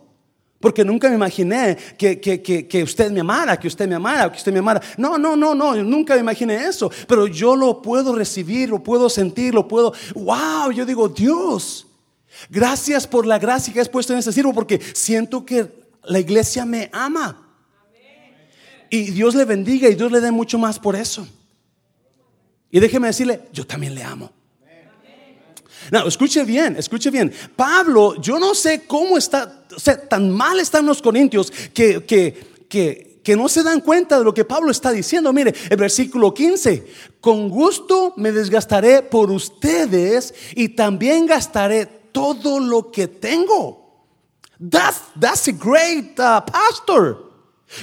Porque 0.59 0.83
nunca 0.83 1.07
me 1.07 1.15
imaginé 1.15 1.77
que, 1.97 2.83
usted 2.83 3.11
me 3.11 3.21
amara, 3.21 3.57
que 3.57 3.69
usted 3.69 3.87
me 3.87 3.95
amara, 3.95 4.29
que 4.29 4.37
usted 4.37 4.51
me 4.51 4.59
amara. 4.59 4.81
No, 4.97 5.17
no, 5.17 5.37
no, 5.37 5.55
no, 5.55 5.73
nunca 5.75 6.15
me 6.15 6.19
imaginé 6.19 6.65
eso. 6.65 6.91
Pero 7.07 7.27
yo 7.27 7.55
lo 7.55 7.81
puedo 7.81 8.13
recibir, 8.13 8.69
lo 8.69 8.83
puedo 8.83 9.09
sentir, 9.09 9.53
lo 9.53 9.65
puedo. 9.69 9.93
¡Wow! 10.15 10.71
Yo 10.73 10.85
digo, 10.85 11.07
Dios, 11.07 11.87
gracias 12.49 13.07
por 13.07 13.25
la 13.25 13.39
gracia 13.39 13.73
que 13.73 13.79
has 13.79 13.87
puesto 13.87 14.11
en 14.11 14.19
este 14.19 14.33
sirvo, 14.33 14.53
porque 14.53 14.81
siento 14.93 15.45
que 15.45 15.87
la 16.03 16.19
iglesia 16.19 16.65
me 16.65 16.89
ama. 16.91 17.47
Y 18.89 19.11
Dios 19.11 19.35
le 19.35 19.45
bendiga 19.45 19.87
y 19.87 19.95
Dios 19.95 20.11
le 20.11 20.19
dé 20.19 20.29
mucho 20.29 20.59
más 20.59 20.77
por 20.77 20.97
eso. 20.97 21.25
Y 22.71 22.79
déjeme 22.79 23.07
decirle, 23.07 23.41
yo 23.51 23.65
también 23.65 23.95
le 23.95 24.03
amo. 24.03 24.31
No, 25.91 26.07
escuche 26.07 26.43
bien, 26.43 26.75
escuche 26.77 27.09
bien. 27.09 27.33
Pablo, 27.55 28.15
yo 28.21 28.37
no 28.37 28.53
sé 28.53 28.83
cómo 28.85 29.17
está, 29.17 29.63
o 29.75 29.79
sea, 29.79 29.99
tan 30.07 30.29
mal 30.29 30.59
están 30.59 30.85
los 30.85 31.01
corintios 31.01 31.51
que, 31.73 32.03
que, 32.05 32.65
que, 32.69 33.21
que 33.23 33.35
no 33.35 33.49
se 33.49 33.63
dan 33.63 33.81
cuenta 33.81 34.19
de 34.19 34.23
lo 34.23 34.33
que 34.33 34.45
Pablo 34.45 34.71
está 34.71 34.91
diciendo. 34.91 35.33
Mire, 35.33 35.53
el 35.69 35.77
versículo 35.77 36.33
15, 36.33 36.85
con 37.19 37.49
gusto 37.49 38.13
me 38.17 38.31
desgastaré 38.31 39.01
por 39.01 39.31
ustedes 39.31 40.33
y 40.55 40.69
también 40.69 41.25
gastaré 41.25 41.85
todo 42.11 42.59
lo 42.59 42.91
que 42.91 43.07
tengo. 43.07 44.05
That's, 44.59 45.01
that's 45.19 45.47
a 45.47 45.53
great 45.53 46.19
uh, 46.19 46.41
pastor. 46.45 47.28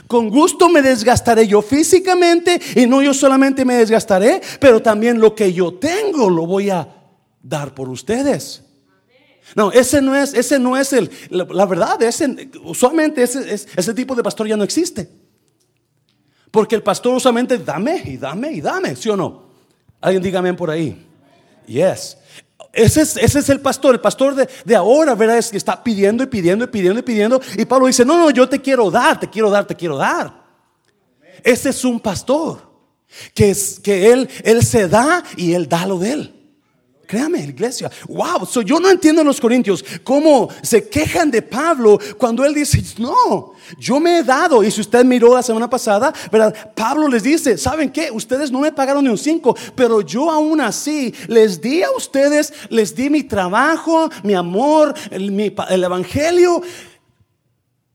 Con 0.06 0.30
gusto 0.30 0.68
me 0.68 0.82
desgastaré 0.82 1.46
yo 1.46 1.62
físicamente 1.62 2.60
y 2.74 2.86
no 2.86 3.02
yo 3.02 3.14
solamente 3.14 3.64
me 3.64 3.76
desgastaré, 3.76 4.40
pero 4.60 4.82
también 4.82 5.20
lo 5.20 5.34
que 5.34 5.52
yo 5.52 5.74
tengo 5.74 6.28
lo 6.28 6.46
voy 6.46 6.70
a 6.70 6.88
dar 7.42 7.74
por 7.74 7.88
ustedes. 7.88 8.62
No, 9.54 9.70
ese 9.70 10.02
no 10.02 10.16
es, 10.16 10.34
ese 10.34 10.58
no 10.58 10.76
es 10.76 10.92
el, 10.92 11.10
la, 11.30 11.66
verdad, 11.66 12.02
ese, 12.02 12.50
usualmente 12.64 13.22
ese, 13.22 13.54
ese 13.54 13.94
tipo 13.94 14.14
de 14.14 14.22
pastor 14.22 14.48
ya 14.48 14.56
no 14.56 14.64
existe. 14.64 15.08
Porque 16.50 16.74
el 16.74 16.82
pastor 16.82 17.14
usualmente 17.14 17.58
dame 17.58 18.02
y 18.06 18.16
dame 18.16 18.52
y 18.52 18.60
dame, 18.60 18.96
¿sí 18.96 19.08
o 19.08 19.16
no? 19.16 19.46
Alguien 20.00 20.22
dígame 20.22 20.54
por 20.54 20.70
ahí. 20.70 21.06
Yes. 21.66 22.16
Ese 22.76 23.00
es, 23.00 23.16
ese 23.16 23.38
es 23.38 23.48
el 23.48 23.60
pastor, 23.60 23.94
el 23.94 24.00
pastor 24.00 24.34
de, 24.34 24.48
de, 24.64 24.76
ahora, 24.76 25.14
¿verdad? 25.14 25.38
Es 25.38 25.50
que 25.50 25.56
está 25.56 25.82
pidiendo 25.82 26.22
y 26.22 26.26
pidiendo 26.26 26.66
y 26.66 26.68
pidiendo 26.68 27.00
y 27.00 27.02
pidiendo. 27.02 27.40
Y 27.56 27.64
Pablo 27.64 27.86
dice, 27.86 28.04
no, 28.04 28.18
no, 28.18 28.30
yo 28.30 28.46
te 28.46 28.60
quiero 28.60 28.90
dar, 28.90 29.18
te 29.18 29.30
quiero 29.30 29.50
dar, 29.50 29.66
te 29.66 29.74
quiero 29.74 29.96
dar. 29.96 30.44
Ese 31.42 31.70
es 31.70 31.84
un 31.84 31.98
pastor, 31.98 32.70
que, 33.32 33.50
es, 33.50 33.80
que 33.80 34.12
él, 34.12 34.28
él 34.44 34.62
se 34.62 34.88
da 34.88 35.24
y 35.36 35.54
él 35.54 35.68
da 35.68 35.86
lo 35.86 35.98
de 35.98 36.12
él. 36.12 36.45
Créame, 37.06 37.38
iglesia. 37.38 37.88
Wow, 38.08 38.44
so 38.44 38.62
yo 38.62 38.80
no 38.80 38.90
entiendo 38.90 39.22
los 39.22 39.40
corintios 39.40 39.84
cómo 40.02 40.48
se 40.60 40.88
quejan 40.88 41.30
de 41.30 41.40
Pablo 41.40 42.00
cuando 42.18 42.44
él 42.44 42.52
dice, 42.52 42.82
no, 42.98 43.52
yo 43.78 44.00
me 44.00 44.18
he 44.18 44.22
dado. 44.24 44.64
Y 44.64 44.72
si 44.72 44.80
usted 44.80 45.04
miró 45.04 45.32
la 45.34 45.42
semana 45.42 45.70
pasada, 45.70 46.12
¿verdad? 46.32 46.72
Pablo 46.74 47.06
les 47.06 47.22
dice, 47.22 47.56
¿saben 47.56 47.90
qué? 47.90 48.10
Ustedes 48.10 48.50
no 48.50 48.58
me 48.58 48.72
pagaron 48.72 49.04
ni 49.04 49.10
un 49.10 49.18
cinco, 49.18 49.56
pero 49.76 50.00
yo 50.00 50.30
aún 50.30 50.60
así 50.60 51.14
les 51.28 51.60
di 51.60 51.82
a 51.82 51.92
ustedes, 51.92 52.52
les 52.70 52.96
di 52.96 53.08
mi 53.08 53.22
trabajo, 53.22 54.10
mi 54.24 54.34
amor, 54.34 54.92
el, 55.10 55.54
el 55.70 55.84
evangelio, 55.84 56.60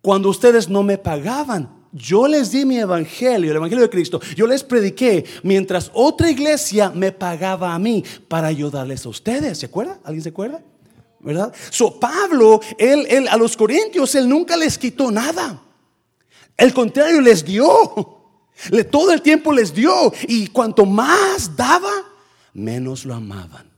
cuando 0.01 0.29
ustedes 0.29 0.69
no 0.69 0.83
me 0.83 0.97
pagaban. 0.97 1.80
Yo 1.93 2.27
les 2.27 2.51
di 2.51 2.65
mi 2.65 2.77
evangelio, 2.77 3.51
el 3.51 3.57
evangelio 3.57 3.83
de 3.83 3.89
Cristo. 3.89 4.21
Yo 4.35 4.47
les 4.47 4.63
prediqué 4.63 5.25
mientras 5.43 5.91
otra 5.93 6.29
iglesia 6.29 6.89
me 6.89 7.11
pagaba 7.11 7.73
a 7.73 7.79
mí 7.79 8.03
para 8.27 8.47
ayudarles 8.47 9.05
a 9.05 9.09
ustedes. 9.09 9.57
¿Se 9.59 9.65
acuerda? 9.65 9.99
¿Alguien 10.03 10.23
se 10.23 10.29
acuerda? 10.29 10.61
¿Verdad? 11.19 11.53
So 11.69 11.99
Pablo, 11.99 12.61
él, 12.77 13.05
él 13.09 13.27
a 13.27 13.35
los 13.35 13.57
corintios, 13.57 14.15
él 14.15 14.29
nunca 14.29 14.55
les 14.55 14.77
quitó 14.77 15.11
nada. 15.11 15.61
El 16.57 16.73
contrario, 16.73 17.19
les 17.19 17.43
dio. 17.43 17.67
Todo 18.89 19.11
el 19.11 19.21
tiempo 19.21 19.51
les 19.51 19.73
dio. 19.73 20.13
Y 20.27 20.47
cuanto 20.47 20.85
más 20.85 21.55
daba, 21.55 21.91
menos 22.53 23.05
lo 23.05 23.15
amaban. 23.15 23.69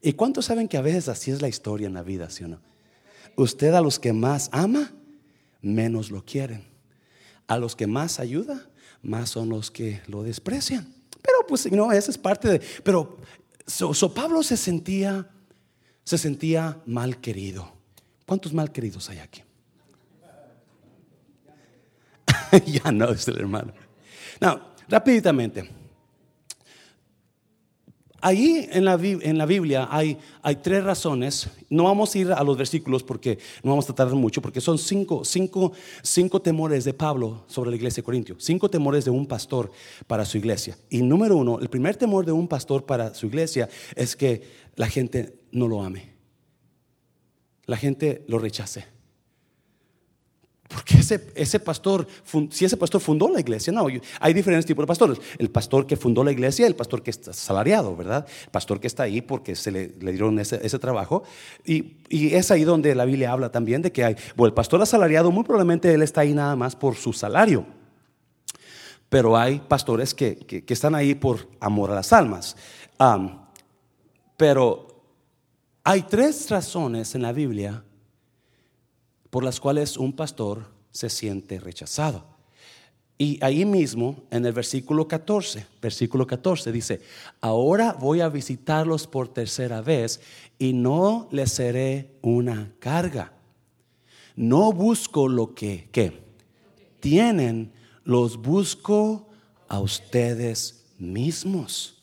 ¿Y 0.00 0.12
cuántos 0.12 0.44
saben 0.44 0.68
que 0.68 0.76
a 0.76 0.82
veces 0.82 1.08
así 1.08 1.30
es 1.30 1.40
la 1.40 1.48
historia 1.48 1.86
en 1.86 1.94
la 1.94 2.02
vida, 2.02 2.28
sí 2.30 2.44
o 2.44 2.48
no? 2.48 2.60
Usted 3.36 3.72
a 3.74 3.80
los 3.80 3.98
que 3.98 4.12
más 4.12 4.50
ama, 4.52 4.92
menos 5.62 6.10
lo 6.10 6.24
quieren. 6.24 6.73
A 7.46 7.58
los 7.58 7.76
que 7.76 7.86
más 7.86 8.20
ayuda, 8.20 8.68
más 9.02 9.30
son 9.30 9.48
los 9.48 9.70
que 9.70 10.00
lo 10.06 10.22
desprecian. 10.22 10.92
Pero 11.22 11.46
pues 11.46 11.70
no, 11.70 11.92
esa 11.92 12.10
es 12.10 12.18
parte 12.18 12.48
de... 12.48 12.62
Pero 12.82 13.18
so, 13.66 14.14
Pablo 14.14 14.42
se 14.42 14.56
sentía, 14.56 15.28
se 16.04 16.18
sentía 16.18 16.80
mal 16.86 17.20
querido. 17.20 17.72
¿Cuántos 18.26 18.52
mal 18.52 18.72
queridos 18.72 19.08
hay 19.10 19.18
aquí? 19.18 19.42
ya 22.66 22.92
no, 22.92 23.10
es 23.10 23.26
el 23.28 23.38
hermano. 23.38 23.72
No, 24.40 24.60
rápidamente. 24.88 25.83
Ahí 28.26 28.66
en 28.72 28.86
la, 28.86 28.96
Biblia 28.96 29.86
hay, 29.90 30.16
hay, 30.40 30.56
tres 30.56 30.82
razones. 30.82 31.46
No 31.68 31.84
vamos 31.84 32.14
a 32.14 32.18
ir 32.18 32.32
a 32.32 32.42
los 32.42 32.56
versículos 32.56 33.02
porque 33.02 33.38
no 33.62 33.72
vamos 33.72 33.90
a 33.90 33.94
tardar 33.94 34.14
mucho, 34.14 34.40
porque 34.40 34.62
son 34.62 34.78
cinco, 34.78 35.26
cinco, 35.26 35.72
cinco 36.02 36.40
temores 36.40 36.84
de 36.84 36.94
Pablo 36.94 37.44
sobre 37.48 37.68
la 37.68 37.76
iglesia 37.76 38.00
de 38.00 38.06
Corintio. 38.06 38.36
Cinco 38.38 38.70
temores 38.70 39.04
de 39.04 39.10
un 39.10 39.26
pastor 39.26 39.70
para 40.06 40.24
su 40.24 40.38
iglesia. 40.38 40.78
Y 40.88 41.02
número 41.02 41.36
uno, 41.36 41.58
el 41.60 41.68
primer 41.68 41.96
temor 41.96 42.24
de 42.24 42.32
un 42.32 42.48
pastor 42.48 42.86
para 42.86 43.12
su 43.12 43.26
iglesia 43.26 43.68
es 43.94 44.16
que 44.16 44.40
la 44.74 44.88
gente 44.88 45.38
no 45.52 45.68
lo 45.68 45.82
ame. 45.82 46.14
La 47.66 47.76
gente 47.76 48.24
lo 48.26 48.38
rechace. 48.38 48.86
Porque 50.74 50.98
ese, 50.98 51.28
ese 51.36 51.60
pastor, 51.60 52.04
si 52.50 52.64
ese 52.64 52.76
pastor 52.76 53.00
fundó 53.00 53.28
la 53.28 53.38
iglesia, 53.38 53.72
no, 53.72 53.86
hay 54.18 54.34
diferentes 54.34 54.66
tipos 54.66 54.82
de 54.82 54.88
pastores. 54.88 55.20
El 55.38 55.48
pastor 55.48 55.86
que 55.86 55.96
fundó 55.96 56.24
la 56.24 56.32
iglesia, 56.32 56.66
el 56.66 56.74
pastor 56.74 57.00
que 57.00 57.12
está 57.12 57.32
salariado, 57.32 57.94
¿verdad? 57.94 58.26
El 58.42 58.50
pastor 58.50 58.80
que 58.80 58.88
está 58.88 59.04
ahí 59.04 59.22
porque 59.22 59.54
se 59.54 59.70
le, 59.70 59.86
dieron 59.86 60.36
ese, 60.40 60.58
ese 60.66 60.80
trabajo. 60.80 61.22
Y, 61.64 61.98
y, 62.08 62.34
es 62.34 62.50
ahí 62.50 62.64
donde 62.64 62.92
la 62.96 63.04
Biblia 63.04 63.30
habla 63.30 63.52
también 63.52 63.82
de 63.82 63.92
que 63.92 64.02
hay, 64.02 64.16
bueno, 64.34 64.48
el 64.48 64.54
pastor 64.54 64.82
asalariado, 64.82 65.30
muy 65.30 65.44
probablemente 65.44 65.94
él 65.94 66.02
está 66.02 66.22
ahí 66.22 66.34
nada 66.34 66.56
más 66.56 66.74
por 66.74 66.96
su 66.96 67.12
salario. 67.12 67.64
Pero 69.08 69.36
hay 69.36 69.60
pastores 69.60 70.12
que, 70.12 70.38
que, 70.38 70.74
están 70.74 70.96
ahí 70.96 71.14
por 71.14 71.48
amor 71.60 71.92
a 71.92 71.94
las 71.94 72.12
almas. 72.12 72.56
pero 74.36 75.04
hay 75.84 76.02
tres 76.02 76.50
razones 76.50 77.14
en 77.14 77.22
la 77.22 77.30
Biblia 77.30 77.84
por 79.34 79.42
las 79.42 79.58
cuales 79.58 79.96
un 79.96 80.12
pastor 80.12 80.64
se 80.92 81.10
siente 81.10 81.58
rechazado. 81.58 82.24
Y 83.18 83.42
ahí 83.42 83.64
mismo, 83.64 84.22
en 84.30 84.46
el 84.46 84.52
versículo 84.52 85.08
14, 85.08 85.66
versículo 85.82 86.24
14 86.24 86.70
dice, 86.70 87.00
ahora 87.40 87.94
voy 87.94 88.20
a 88.20 88.28
visitarlos 88.28 89.08
por 89.08 89.26
tercera 89.26 89.80
vez 89.80 90.20
y 90.56 90.72
no 90.72 91.28
les 91.32 91.50
seré 91.50 92.12
una 92.22 92.74
carga. 92.78 93.32
No 94.36 94.72
busco 94.72 95.26
lo 95.26 95.52
que, 95.52 95.88
¿qué? 95.90 96.22
Tienen, 97.00 97.72
los 98.04 98.36
busco 98.36 99.30
a 99.66 99.80
ustedes 99.80 100.84
mismos. 100.96 102.00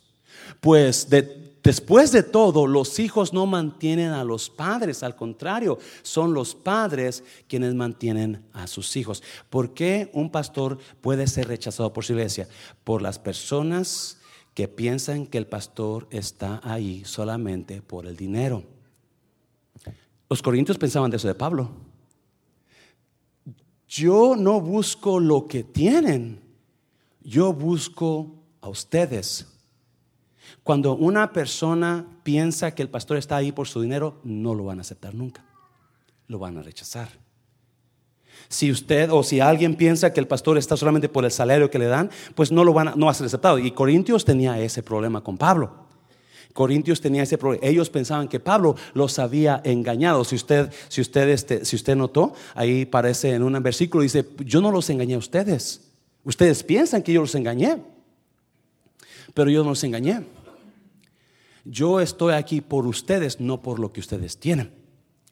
Pues 0.60 1.10
de 1.10 1.51
Después 1.64 2.12
de 2.12 2.24
todo, 2.24 2.66
los 2.66 2.98
hijos 2.98 3.34
no 3.34 3.46
mantienen 3.46 4.12
a 4.12 4.24
los 4.24 4.50
padres, 4.50 5.04
al 5.04 5.16
contrario, 5.16 5.78
son 6.02 6.34
los 6.34 6.56
padres 6.56 7.24
quienes 7.48 7.76
mantienen 7.76 8.44
a 8.52 8.66
sus 8.66 8.96
hijos. 8.98 9.22
¿Por 9.50 9.74
qué 9.74 10.10
un 10.14 10.32
pastor 10.32 10.80
puede 11.02 11.28
ser 11.28 11.48
rechazado 11.48 11.94
por 11.94 12.04
su 12.04 12.14
iglesia? 12.14 12.48
Por 12.84 13.04
las 13.04 13.20
personas 13.20 14.18
que 14.56 14.68
piensan 14.68 15.28
que 15.28 15.38
el 15.38 15.46
pastor 15.46 16.08
está 16.10 16.60
ahí 16.64 17.04
solamente 17.06 17.84
por 17.84 18.08
el 18.08 18.18
dinero. 18.18 18.64
Los 20.30 20.42
corintios 20.42 20.80
pensaban 20.80 21.12
de 21.12 21.18
eso 21.18 21.28
de 21.28 21.36
Pablo. 21.36 21.70
yo 23.88 24.36
no 24.38 24.62
busco 24.62 25.20
lo 25.20 25.48
que 25.48 25.64
tienen, 25.64 26.42
yo 27.22 27.54
busco 27.54 28.34
a 28.62 28.70
ustedes. 28.70 29.51
Cuando 30.64 30.96
una 30.96 31.32
persona 31.34 32.06
piensa 32.24 32.74
que 32.76 32.82
el 32.82 32.90
pastor 32.90 33.18
está 33.18 33.36
ahí 33.38 33.52
por 33.52 33.68
su 33.68 33.82
dinero, 33.82 34.20
no 34.24 34.54
lo 34.54 34.66
van 34.66 34.80
a 34.80 34.82
aceptar 34.82 35.16
nunca. 35.16 35.44
Lo 36.28 36.40
van 36.40 36.58
a 36.58 36.62
rechazar. 36.62 37.10
Si 38.50 38.72
usted 38.72 39.10
o 39.12 39.24
si 39.24 39.40
alguien 39.40 39.76
piensa 39.76 40.14
que 40.14 40.20
el 40.20 40.28
pastor 40.28 40.58
está 40.58 40.76
solamente 40.76 41.10
por 41.10 41.26
el 41.26 41.32
salario 41.32 41.70
que 41.70 41.80
le 41.80 41.86
dan, 41.86 42.10
pues 42.36 42.52
no 42.52 42.64
lo 42.64 42.74
van 42.74 42.90
a, 42.90 42.96
no 42.96 43.06
va 43.06 43.12
a 43.12 43.16
ser 43.16 43.28
aceptado. 43.28 43.60
Y 43.60 43.72
Corintios 43.72 44.26
tenía 44.26 44.60
ese 44.60 44.84
problema 44.84 45.24
con 45.24 45.38
Pablo. 45.38 45.72
Corintios 46.54 47.02
tenía 47.02 47.24
ese 47.24 47.38
problema. 47.38 47.66
Ellos 47.66 47.90
pensaban 47.90 48.28
que 48.28 48.40
Pablo 48.40 48.76
los 48.94 49.20
había 49.20 49.62
engañado. 49.64 50.24
Si 50.24 50.36
usted, 50.36 50.72
si 50.90 51.02
usted, 51.02 51.30
este, 51.30 51.66
si 51.66 51.76
usted 51.76 51.96
notó, 51.96 52.34
ahí 52.54 52.86
parece 52.86 53.32
en 53.32 53.44
un 53.44 53.62
versículo, 53.64 54.04
dice, 54.04 54.28
yo 54.40 54.62
no 54.62 54.72
los 54.72 54.90
engañé 54.90 55.16
a 55.16 55.20
ustedes. 55.20 55.82
Ustedes 56.24 56.64
piensan 56.64 57.02
que 57.02 57.14
yo 57.14 57.22
los 57.22 57.34
engañé, 57.36 57.82
pero 59.34 59.50
yo 59.50 59.64
no 59.64 59.70
los 59.70 59.84
engañé. 59.84 60.24
Yo 61.66 62.00
estoy 62.00 62.34
aquí 62.34 62.62
por 62.62 62.88
ustedes, 62.88 63.40
no 63.40 63.62
por 63.62 63.80
lo 63.80 63.92
que 63.92 64.00
ustedes 64.00 64.40
tienen. 64.40 64.72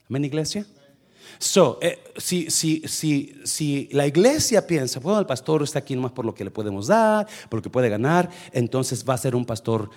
Amén, 0.08 0.26
iglesia. 0.26 0.66
So, 1.38 1.78
eh, 1.82 2.00
si, 2.18 2.50
si, 2.50 2.82
si, 2.88 3.36
si, 3.44 3.90
la 3.92 4.08
iglesia 4.08 4.66
piensa, 4.66 5.00
bueno, 5.00 5.20
el 5.20 5.26
pastor 5.26 5.62
está 5.64 5.80
aquí 5.80 5.96
nomás 5.96 6.12
por 6.12 6.26
lo 6.26 6.34
que 6.34 6.44
le 6.44 6.52
podemos 6.52 6.88
dar, 6.88 7.28
por 7.50 7.60
lo 7.60 7.62
que 7.62 7.70
puede 7.70 7.90
ganar, 7.90 8.30
entonces 8.52 9.06
va 9.08 9.14
a 9.14 9.18
ser 9.18 9.36
un 9.36 9.46
pastor 9.46 9.90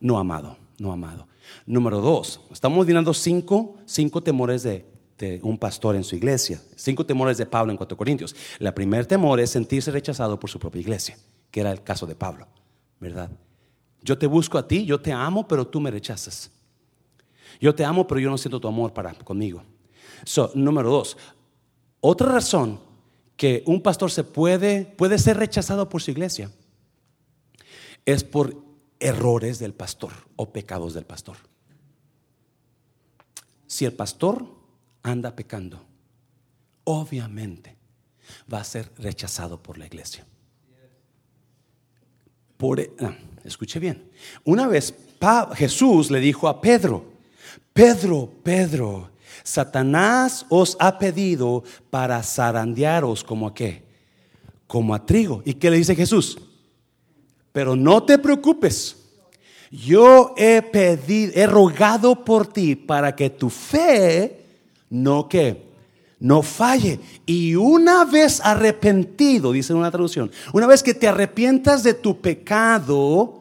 no 0.00 0.18
amado, 0.18 0.56
no 0.78 0.92
amado. 0.92 1.26
Número 1.66 2.00
dos, 2.00 2.40
estamos 2.50 2.86
mirando 2.86 3.12
cinco, 3.12 3.76
cinco 3.84 4.22
temores 4.22 4.62
de, 4.62 4.84
un 5.42 5.58
pastor 5.58 5.96
en 5.96 6.04
su 6.04 6.14
iglesia, 6.14 6.62
cinco 6.76 7.04
temores 7.04 7.36
de 7.38 7.44
Pablo 7.44 7.72
en 7.72 7.76
4 7.76 7.96
Corintios. 7.96 8.36
El 8.60 8.72
primer 8.72 9.04
temor 9.04 9.40
es 9.40 9.50
sentirse 9.50 9.90
rechazado 9.90 10.38
por 10.38 10.48
su 10.48 10.60
propia 10.60 10.80
iglesia, 10.80 11.18
que 11.50 11.60
era 11.60 11.72
el 11.72 11.82
caso 11.82 12.06
de 12.06 12.14
Pablo, 12.14 12.46
¿verdad? 13.00 13.28
Yo 14.02 14.16
te 14.16 14.26
busco 14.26 14.58
a 14.58 14.66
ti, 14.66 14.84
yo 14.84 15.00
te 15.00 15.12
amo, 15.12 15.46
pero 15.46 15.66
tú 15.66 15.80
me 15.80 15.90
rechazas. 15.90 16.50
Yo 17.60 17.74
te 17.74 17.84
amo, 17.84 18.06
pero 18.06 18.20
yo 18.20 18.30
no 18.30 18.38
siento 18.38 18.60
tu 18.60 18.68
amor 18.68 18.92
para 18.92 19.14
conmigo. 19.14 19.62
So, 20.24 20.50
número 20.54 20.90
dos, 20.90 21.16
otra 22.00 22.28
razón 22.28 22.80
que 23.36 23.62
un 23.66 23.80
pastor 23.82 24.10
se 24.10 24.24
puede, 24.24 24.84
puede 24.84 25.18
ser 25.18 25.36
rechazado 25.36 25.88
por 25.88 26.02
su 26.02 26.10
iglesia 26.10 26.50
es 28.04 28.24
por 28.24 28.56
errores 29.00 29.58
del 29.58 29.74
pastor 29.74 30.12
o 30.36 30.50
pecados 30.50 30.94
del 30.94 31.04
pastor. 31.04 31.36
Si 33.66 33.84
el 33.84 33.92
pastor 33.92 34.46
anda 35.02 35.36
pecando, 35.36 35.84
obviamente 36.84 37.76
va 38.52 38.60
a 38.60 38.64
ser 38.64 38.90
rechazado 38.96 39.62
por 39.62 39.76
la 39.76 39.86
iglesia. 39.86 40.26
Por, 42.56 42.80
e, 42.80 42.90
ah, 43.00 43.14
escuche 43.48 43.78
bien. 43.78 44.04
Una 44.44 44.66
vez 44.66 44.94
Jesús 45.54 46.10
le 46.10 46.20
dijo 46.20 46.48
a 46.48 46.60
Pedro, 46.60 47.04
Pedro, 47.72 48.30
Pedro, 48.42 49.10
Satanás 49.42 50.46
os 50.48 50.76
ha 50.80 50.98
pedido 50.98 51.64
para 51.90 52.22
zarandearos 52.22 53.24
como 53.24 53.46
a 53.46 53.54
qué? 53.54 53.82
Como 54.66 54.94
a 54.94 55.04
trigo. 55.04 55.42
¿Y 55.44 55.54
qué 55.54 55.70
le 55.70 55.78
dice 55.78 55.94
Jesús? 55.94 56.38
Pero 57.52 57.74
no 57.74 58.02
te 58.02 58.18
preocupes. 58.18 58.96
Yo 59.70 60.34
he 60.36 60.62
pedido, 60.62 61.32
he 61.34 61.46
rogado 61.46 62.24
por 62.24 62.46
ti 62.46 62.74
para 62.74 63.14
que 63.14 63.30
tu 63.30 63.50
fe 63.50 64.44
no 64.90 65.28
que 65.28 65.68
no 66.20 66.42
falle. 66.42 67.00
Y 67.26 67.54
una 67.54 68.04
vez 68.04 68.40
arrepentido, 68.42 69.52
dice 69.52 69.74
una 69.74 69.90
traducción, 69.90 70.30
una 70.52 70.66
vez 70.66 70.82
que 70.82 70.94
te 70.94 71.08
arrepientas 71.08 71.82
de 71.82 71.94
tu 71.94 72.20
pecado, 72.20 73.37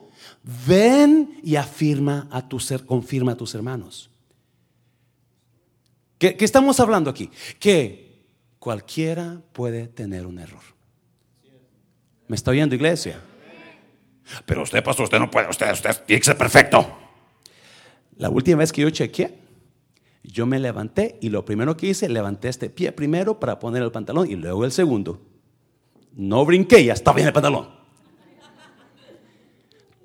ven 0.65 1.39
y 1.43 1.55
afirma 1.55 2.27
a 2.31 2.47
tu 2.47 2.59
ser, 2.59 2.85
confirma 2.85 3.33
a 3.33 3.37
tus 3.37 3.53
hermanos. 3.53 4.09
¿Qué, 6.17 6.35
¿Qué, 6.35 6.45
estamos 6.45 6.79
hablando 6.79 7.09
aquí? 7.09 7.29
Que 7.59 8.25
cualquiera 8.59 9.41
puede 9.53 9.87
tener 9.87 10.25
un 10.25 10.39
error. 10.39 10.61
¿Me 12.27 12.35
está 12.35 12.51
oyendo, 12.51 12.75
iglesia? 12.75 13.21
Pero 14.45 14.63
usted, 14.63 14.83
pastor, 14.83 15.05
usted 15.05 15.19
no 15.19 15.29
puede, 15.29 15.49
usted, 15.49 15.71
usted 15.71 16.03
tiene 16.05 16.19
que 16.19 16.25
ser 16.25 16.37
perfecto. 16.37 16.97
La 18.17 18.29
última 18.29 18.57
vez 18.57 18.71
que 18.71 18.81
yo 18.81 18.89
chequeé, 18.89 19.39
yo 20.23 20.45
me 20.45 20.59
levanté 20.59 21.17
y 21.21 21.29
lo 21.29 21.45
primero 21.45 21.77
que 21.77 21.87
hice, 21.87 22.09
levanté 22.09 22.49
este 22.49 22.69
pie 22.69 22.91
primero 22.91 23.39
para 23.39 23.59
poner 23.59 23.83
el 23.83 23.91
pantalón 23.91 24.29
y 24.29 24.35
luego 24.35 24.65
el 24.65 24.71
segundo. 24.71 25.21
No 26.13 26.45
brinqué, 26.45 26.83
ya 26.83 26.93
estaba 26.93 27.15
bien 27.15 27.27
el 27.27 27.33
pantalón. 27.33 27.69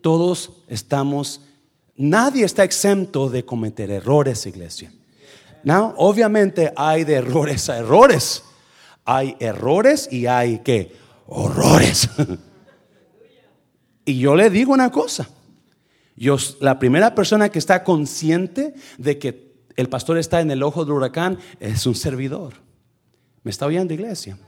Todos 0.02 0.50
estamos, 0.68 1.40
nadie 1.96 2.44
está 2.44 2.64
exento 2.64 3.30
de 3.30 3.44
cometer 3.44 3.90
errores, 3.90 4.46
iglesia. 4.46 4.92
No, 5.64 5.94
obviamente 5.96 6.72
hay 6.76 7.04
de 7.04 7.14
errores 7.14 7.68
a 7.70 7.78
errores. 7.78 8.42
Hay 9.04 9.36
errores 9.40 10.08
y 10.10 10.26
hay 10.26 10.58
que 10.58 10.94
horrores. 11.26 12.08
Y 14.04 14.18
yo 14.18 14.34
le 14.34 14.50
digo 14.50 14.72
una 14.72 14.90
cosa. 14.90 15.28
Yo, 16.16 16.36
la 16.60 16.78
primera 16.78 17.14
persona 17.14 17.50
que 17.50 17.58
está 17.58 17.84
consciente 17.84 18.74
de 18.98 19.18
que 19.18 19.52
el 19.76 19.88
pastor 19.88 20.18
está 20.18 20.40
en 20.40 20.50
el 20.50 20.62
ojo 20.62 20.84
del 20.84 20.94
huracán 20.94 21.38
es 21.60 21.86
un 21.86 21.94
servidor. 21.94 22.54
¿Me 23.42 23.50
está 23.50 23.66
oyendo, 23.66 23.94
iglesia? 23.94 24.38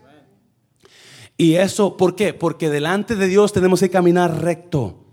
Y 1.36 1.54
eso, 1.54 1.96
¿por 1.96 2.14
qué? 2.14 2.34
Porque 2.34 2.70
delante 2.70 3.16
de 3.16 3.26
Dios 3.26 3.52
tenemos 3.52 3.80
que 3.80 3.90
caminar 3.90 4.42
recto. 4.42 5.03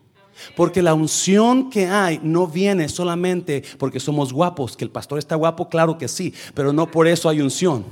Porque 0.56 0.82
la 0.82 0.94
unción 0.94 1.70
que 1.70 1.88
hay 1.88 2.20
no 2.24 2.48
viene 2.48 2.90
solamente 2.90 3.64
porque 3.78 4.00
somos 4.00 4.34
guapos, 4.34 4.76
que 4.76 4.84
el 4.84 4.92
pastor 4.92 5.20
está 5.20 5.36
guapo, 5.36 5.70
claro 5.70 5.98
que 5.98 6.08
sí, 6.08 6.34
pero 6.54 6.74
no 6.74 6.90
por 6.90 7.08
eso 7.08 7.30
hay 7.30 7.42
unción. 7.42 7.86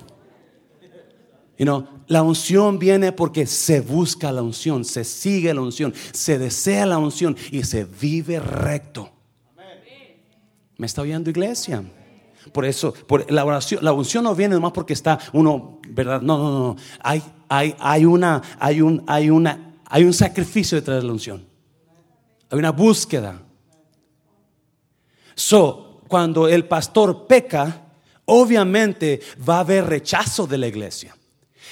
You 1.58 1.66
know, 1.66 1.86
la 2.08 2.24
unción 2.24 2.80
viene 2.80 3.12
porque 3.12 3.46
se 3.46 3.82
busca 3.82 4.32
la 4.32 4.42
unción, 4.42 4.86
se 4.86 5.04
sigue 5.04 5.54
la 5.54 5.62
unción, 5.62 5.94
se 6.14 6.40
desea 6.40 6.86
la 6.86 6.98
unción 6.98 7.36
y 7.52 7.64
se 7.64 7.84
vive 7.84 8.40
recto. 8.40 9.12
¿Me 10.78 10.86
está 10.86 11.02
oyendo 11.02 11.30
iglesia? 11.30 11.84
Por 12.54 12.64
eso, 12.64 12.94
por 12.94 13.30
la 13.30 13.44
oración, 13.44 13.84
la 13.84 13.92
unción 13.92 14.24
no 14.24 14.34
viene 14.34 14.56
nomás 14.56 14.72
porque 14.72 14.94
está 14.94 15.20
uno, 15.34 15.80
¿verdad? 15.90 16.22
No, 16.22 16.38
no, 16.38 16.60
no. 16.60 16.76
Hay, 17.02 17.22
hay, 17.50 17.76
hay 17.78 18.06
una, 18.06 18.42
hay 18.58 18.82
un, 18.82 19.04
hay 19.06 19.30
una, 19.30 19.76
hay 19.86 20.06
un 20.06 20.14
sacrificio 20.14 20.78
detrás 20.78 21.02
de 21.02 21.08
la 21.08 21.12
unción. 21.12 21.49
Hay 22.50 22.60
una 22.60 22.72
búsqueda. 22.72 23.42
So, 25.36 26.02
cuando 26.08 26.48
el 26.48 26.66
pastor 26.66 27.28
peca, 27.28 27.86
obviamente 28.26 29.22
va 29.48 29.58
a 29.58 29.60
haber 29.62 29.86
rechazo 29.86 30.48
de 30.48 30.58
la 30.58 30.68
iglesia. 30.68 31.16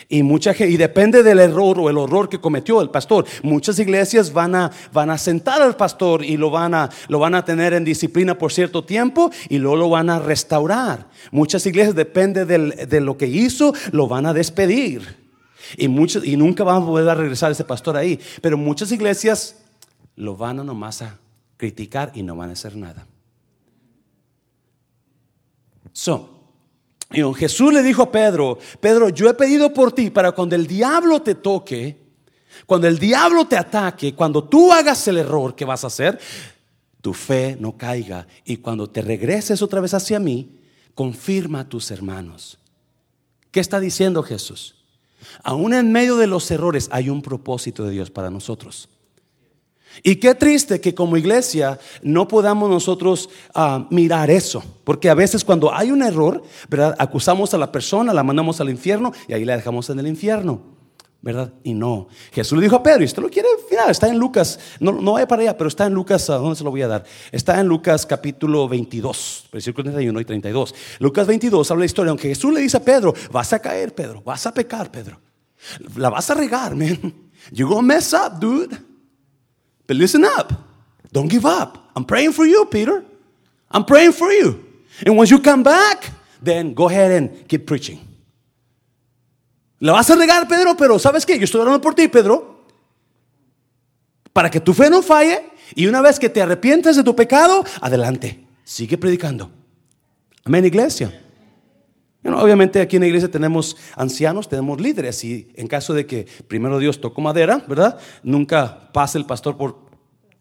Y, 0.10 0.22
mucha, 0.22 0.56
y 0.66 0.78
depende 0.78 1.24
del 1.24 1.40
error 1.40 1.80
o 1.80 1.90
el 1.90 1.98
horror 1.98 2.30
que 2.30 2.40
cometió 2.40 2.82
el 2.82 2.92
pastor. 2.92 3.26
Muchas 3.42 3.80
iglesias 3.80 4.32
van 4.32 4.54
a, 4.54 4.72
van 4.94 5.10
a 5.10 5.18
sentar 5.18 5.62
al 5.62 5.76
pastor 5.76 6.24
y 6.24 6.38
lo 6.38 6.52
van, 6.52 6.76
a, 6.76 6.90
lo 7.08 7.20
van 7.20 7.34
a 7.34 7.44
tener 7.44 7.74
en 7.74 7.84
disciplina 7.84 8.38
por 8.38 8.54
cierto 8.54 8.84
tiempo 8.84 9.32
y 9.50 9.58
luego 9.58 9.76
lo 9.76 9.90
van 9.90 10.10
a 10.10 10.20
restaurar. 10.20 11.10
Muchas 11.32 11.66
iglesias, 11.66 11.96
depende 11.96 12.46
de 12.46 13.02
lo 13.02 13.18
que 13.18 13.28
hizo, 13.28 13.74
lo 13.92 14.08
van 14.08 14.28
a 14.28 14.34
despedir. 14.34 15.28
Y, 15.76 15.88
muchos, 15.88 16.26
y 16.26 16.38
nunca 16.38 16.64
van 16.64 16.84
a 16.84 16.86
poder 16.86 17.18
regresar 17.18 17.52
ese 17.52 17.66
pastor 17.66 17.98
ahí. 17.98 18.20
Pero 18.42 18.58
muchas 18.58 18.92
iglesias 18.92 19.56
lo 20.18 20.36
van 20.36 20.60
a 20.60 20.64
nomás 20.64 21.02
a 21.02 21.18
criticar 21.56 22.12
y 22.14 22.24
no 22.24 22.36
van 22.36 22.50
a 22.50 22.54
hacer 22.54 22.76
nada. 22.76 23.08
So, 25.94 26.38
Jesús 27.10 27.74
le 27.74 27.82
dijo 27.82 28.04
a 28.04 28.12
Pedro, 28.12 28.60
Pedro, 28.80 29.10
yo 29.10 29.30
he 29.30 29.34
pedido 29.34 29.74
por 29.74 29.92
ti 29.94 30.10
para 30.10 30.34
cuando 30.34 30.56
el 30.56 30.68
diablo 30.68 31.22
te 31.22 31.36
toque, 31.36 31.98
cuando 32.66 32.88
el 32.88 33.00
diablo 33.00 33.48
te 33.48 33.58
ataque, 33.58 34.14
cuando 34.14 34.44
tú 34.44 34.74
hagas 34.74 35.08
el 35.08 35.18
error 35.18 35.56
que 35.56 35.66
vas 35.66 35.84
a 35.84 35.88
hacer, 35.88 36.20
tu 37.02 37.14
fe 37.14 37.56
no 37.60 37.78
caiga. 37.78 38.28
Y 38.44 38.58
cuando 38.58 38.90
te 38.90 39.02
regreses 39.02 39.62
otra 39.62 39.80
vez 39.80 39.94
hacia 39.94 40.20
mí, 40.20 40.60
confirma 40.94 41.62
a 41.62 41.70
tus 41.70 41.92
hermanos. 41.92 42.58
¿Qué 43.52 43.60
está 43.60 43.80
diciendo 43.80 44.24
Jesús? 44.24 44.76
Aún 45.44 45.74
en 45.74 45.92
medio 45.92 46.18
de 46.18 46.28
los 46.28 46.50
errores 46.52 46.90
hay 46.92 47.10
un 47.10 47.22
propósito 47.22 47.86
de 47.86 47.92
Dios 47.92 48.12
para 48.12 48.30
nosotros. 48.30 48.90
Y 50.04 50.18
qué 50.18 50.36
triste 50.36 50.80
que 50.82 50.94
como 50.94 51.18
iglesia 51.18 51.80
no 52.02 52.28
podamos 52.28 52.70
nosotros 52.70 53.30
ah, 53.54 53.88
mirar 53.90 54.30
eso, 54.30 54.64
porque 54.84 55.10
a 55.10 55.14
veces 55.14 55.44
cuando 55.44 55.74
hay 55.74 55.92
un 55.92 56.02
error, 56.02 56.44
¿verdad? 56.70 56.96
acusamos 56.98 57.54
a 57.54 57.58
la 57.58 57.72
persona, 57.72 58.14
la 58.14 58.24
mandamos 58.24 58.62
al 58.62 58.70
infierno 58.70 59.12
y 59.28 59.34
ahí 59.34 59.46
la 59.46 59.56
dejamos 59.56 59.90
en 59.90 60.00
el 60.00 60.08
infierno. 60.08 60.78
¿verdad? 61.20 61.52
Y 61.64 61.74
no. 61.74 62.08
Jesús 62.32 62.58
le 62.58 62.64
dijo 62.64 62.76
a 62.76 62.84
Pedro, 62.84 63.02
y 63.02 63.06
usted 63.06 63.22
lo 63.22 63.30
quiere, 63.30 63.50
está 63.90 64.08
en 64.08 64.18
Lucas, 64.18 64.60
no, 64.80 64.92
no 64.94 65.14
vaya 65.14 65.28
para 65.28 65.42
allá, 65.42 65.58
pero 65.58 65.68
está 65.68 65.86
en 65.86 65.94
Lucas, 65.94 66.30
¿a 66.30 66.36
dónde 66.36 66.56
se 66.56 66.64
lo 66.64 66.72
voy 66.72 66.84
a 66.84 66.88
dar? 66.88 67.04
Está 67.32 67.60
en 67.60 67.68
Lucas 67.68 68.06
capítulo 68.06 68.68
22, 68.70 69.50
versículo 69.52 69.84
31 69.86 70.22
y 70.22 70.26
32. 70.26 70.76
Lucas 71.00 71.28
22 71.28 71.72
habla 71.72 71.82
la 71.82 71.86
historia, 71.86 72.12
aunque 72.12 72.30
Jesús 72.30 72.54
le 72.54 72.62
dice 72.62 72.78
a 72.78 72.80
Pedro, 72.82 73.14
vas 73.32 73.52
a 73.52 73.60
caer, 73.60 73.94
Pedro, 73.94 74.22
vas 74.24 74.46
a 74.46 74.54
pecar, 74.54 74.92
Pedro. 74.92 75.20
La 75.96 76.10
vas 76.10 76.30
a 76.30 76.36
regar, 76.36 76.76
man. 76.76 77.14
You're 77.52 77.74
gonna 77.74 77.96
mess 77.96 78.14
up, 78.14 78.40
dude. 78.40 78.78
But 79.88 79.98
listen 79.98 80.26
up. 80.26 80.54
Don't 81.12 81.30
give 81.30 81.46
up. 81.46 81.90
I'm 81.96 82.06
praying 82.06 82.34
for 82.34 82.46
you, 82.46 82.66
Peter. 82.66 83.04
I'm 83.72 83.86
praying 83.86 84.14
for 84.14 84.32
you. 84.32 84.64
And 85.06 85.18
once 85.18 85.32
you 85.32 85.40
come 85.40 85.64
back, 85.64 86.12
then 86.42 86.74
go 86.74 86.88
ahead 86.90 87.12
and 87.12 87.48
keep 87.48 87.66
preaching. 87.66 88.00
La 89.80 89.94
vas 89.94 90.10
a 90.10 90.16
regar, 90.16 90.48
Pedro, 90.48 90.76
pero 90.76 90.98
¿sabes 91.00 91.26
qué? 91.26 91.38
Yo 91.38 91.46
estoy 91.46 91.62
orando 91.62 91.80
por 91.82 91.94
ti, 91.94 92.08
Pedro. 92.08 92.66
Para 94.34 94.50
que 94.50 94.60
tu 94.60 94.74
fe 94.74 94.90
no 94.90 95.02
falle 95.02 95.44
y 95.76 95.88
una 95.88 96.02
vez 96.02 96.20
que 96.20 96.30
te 96.30 96.42
arrepientas 96.42 96.96
de 96.96 97.04
tu 97.04 97.16
pecado, 97.16 97.64
adelante, 97.82 98.46
sigue 98.64 98.98
predicando. 98.98 99.52
Amén, 100.44 100.66
iglesia. 100.66 101.12
Obviamente 102.36 102.82
aquí 102.82 102.98
en 102.98 103.02
la 103.02 103.08
iglesia 103.08 103.32
tenemos 103.32 103.78
ancianos, 103.96 104.50
tenemos 104.50 104.82
líderes 104.82 105.24
y 105.24 105.50
en 105.56 105.68
caso 105.68 105.94
de 105.94 106.06
que 106.06 106.28
primero 106.48 106.80
Dios 106.80 107.00
tocó 107.00 107.22
madera, 107.22 107.64
¿verdad? 107.68 107.98
Nunca 108.24 108.92
pase 108.92 109.18
el 109.18 109.26
pastor 109.26 109.56
por 109.58 109.88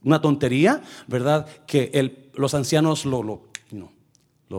una 0.03 0.21
tontería, 0.21 0.83
¿verdad? 1.07 1.47
Que 1.67 2.31
los 2.35 2.55
ancianos 2.55 3.05
lo, 3.05 3.43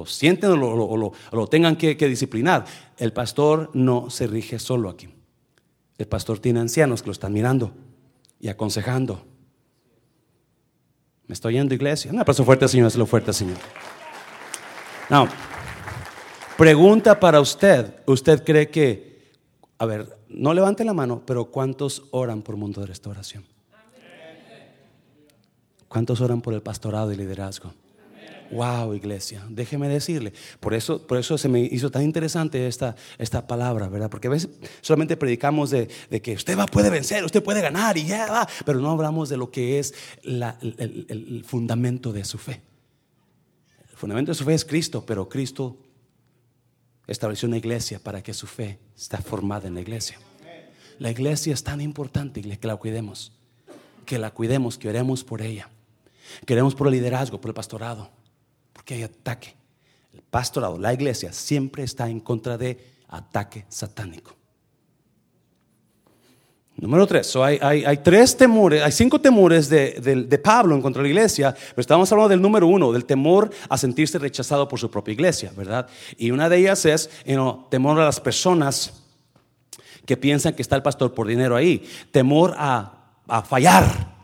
sienten 0.06 0.52
o 0.52 1.14
lo, 1.32 1.48
tengan 1.48 1.76
que, 1.76 1.96
disciplinar. 1.96 2.66
El 2.98 3.14
pastor 3.14 3.72
no 3.74 4.10
se 4.10 4.28
rige 4.28 4.60
solo 4.60 4.90
aquí. 4.90 5.10
El 5.98 6.08
pastor 6.08 6.40
tiene 6.40 6.60
ancianos 6.60 7.02
que 7.02 7.08
lo 7.08 7.14
están 7.14 7.34
mirando 7.34 7.74
y 8.40 8.50
aconsejando. 8.50 9.26
Me 11.28 11.34
estoy 11.34 11.54
yendo, 11.54 11.74
iglesia. 11.74 12.12
Un 12.12 12.20
aplauso 12.20 12.46
fuerte, 12.46 12.68
Señor. 12.68 12.96
lo 12.96 13.06
fuerte, 13.06 13.34
Señor. 13.34 13.58
Now, 15.10 15.28
pregunta 16.58 17.20
para 17.20 17.40
usted. 17.40 17.94
¿Usted 18.06 18.44
cree 18.44 18.70
que, 18.70 19.32
a 19.78 19.86
ver, 19.86 20.18
no 20.30 20.54
levante 20.54 20.84
la 20.84 20.94
mano, 20.94 21.24
pero 21.26 21.46
¿cuántos 21.46 22.04
oran 22.12 22.42
por 22.42 22.58
mundo 22.58 22.82
de 22.82 22.88
restauración? 22.88 23.46
¿Cuántos 25.88 26.20
oran 26.20 26.42
por 26.42 26.54
el 26.54 26.62
pastorado 26.62 27.14
y 27.14 27.16
liderazgo? 27.16 27.74
Wow, 28.52 28.94
iglesia, 28.94 29.46
déjeme 29.50 29.90
decirle. 29.90 30.32
Por 30.60 30.74
eso, 30.74 31.06
por 31.06 31.18
eso 31.18 31.38
se 31.38 31.50
me 31.50 31.60
hizo 31.60 31.92
tan 31.92 32.04
interesante 32.04 32.68
esta, 32.68 32.96
esta 33.18 33.46
palabra, 33.46 33.90
¿verdad? 33.90 34.10
Porque 34.10 34.28
a 34.28 34.32
veces 34.32 34.50
solamente 34.82 35.18
predicamos 35.18 35.70
de, 35.70 35.88
que 36.22 36.34
usted 36.34 36.58
va, 36.58 36.66
puede 36.66 36.90
vencer, 36.90 37.26
usted 37.26 37.44
puede 37.44 37.62
ganar 37.62 37.98
y 37.98 38.06
ya 38.06 38.32
va, 38.32 38.48
pero 38.66 38.80
no 38.80 38.92
hablamos 38.92 39.28
de 39.28 39.36
lo 39.36 39.52
que 39.52 39.80
es 39.80 39.94
el, 40.24 40.44
el 41.10 41.44
fundamento 41.46 42.14
de 42.14 42.24
su 42.24 42.38
fe. 42.38 42.62
El 43.90 43.98
fundamento 43.98 44.32
de 44.32 44.36
su 44.36 44.46
fe 44.46 44.54
es 44.54 44.64
Cristo, 44.64 45.04
pero 45.06 45.28
Cristo 45.28 45.78
estableció 47.08 47.48
una 47.48 47.58
iglesia 47.58 48.00
para 48.00 48.22
que 48.22 48.34
su 48.34 48.48
fe 48.48 48.80
esté 48.96 49.18
formada 49.18 49.68
en 49.68 49.76
la 49.76 49.82
iglesia. 49.82 50.20
La 51.00 51.12
iglesia 51.12 51.54
es 51.54 51.64
tan 51.64 51.82
importante 51.82 52.42
que 52.42 52.68
la 52.68 52.76
cuidemos, 52.76 53.32
que 54.06 54.20
la 54.20 54.32
cuidemos, 54.32 54.78
que 54.78 54.90
oremos 54.90 55.24
por 55.24 55.42
ella. 55.42 55.70
Queremos 56.46 56.76
por 56.76 56.88
el 56.88 56.94
liderazgo, 56.94 57.40
por 57.40 57.50
el 57.50 57.56
pastorado 57.56 58.12
que 58.88 58.94
hay 58.96 59.04
ataque. 59.04 59.54
El 60.14 60.22
pastorado, 60.22 60.80
la 60.80 60.94
iglesia, 60.94 61.34
siempre 61.34 61.84
está 61.84 62.10
en 62.10 62.22
contra 62.22 62.58
de 62.58 62.80
ataque 63.10 63.66
satánico. 63.68 64.37
Número 66.80 67.08
tres, 67.08 67.36
hay, 67.36 67.98
tres 68.04 68.38
temores, 68.38 68.84
hay 68.84 68.92
cinco 68.92 69.20
temores 69.20 69.68
de, 69.68 70.42
Pablo 70.44 70.76
en 70.76 70.82
contra 70.82 71.02
de 71.02 71.10
la 71.10 71.14
iglesia, 71.14 71.56
pero 71.70 71.82
estamos 71.82 72.12
hablando 72.12 72.30
del 72.30 72.42
número 72.42 72.68
uno, 72.68 72.92
del 72.92 73.04
temor 73.04 73.50
a 73.68 73.78
sentirse 73.80 74.20
rechazado 74.20 74.68
por 74.68 74.80
su 74.80 74.92
propia 74.92 75.14
iglesia, 75.14 75.52
¿verdad? 75.58 75.88
Y 76.18 76.30
una 76.30 76.48
de 76.50 76.58
ellas 76.58 76.86
es 76.86 77.10
temor 77.72 78.00
a 78.00 78.06
las 78.06 78.20
personas 78.20 79.04
que 80.06 80.18
piensan 80.18 80.54
que 80.54 80.62
está 80.62 80.76
el 80.76 80.84
pastor 80.84 81.16
por 81.16 81.26
dinero 81.26 81.56
ahí, 81.56 81.84
temor 82.12 82.54
a, 82.58 83.16
a 83.28 83.42
fallar, 83.42 84.17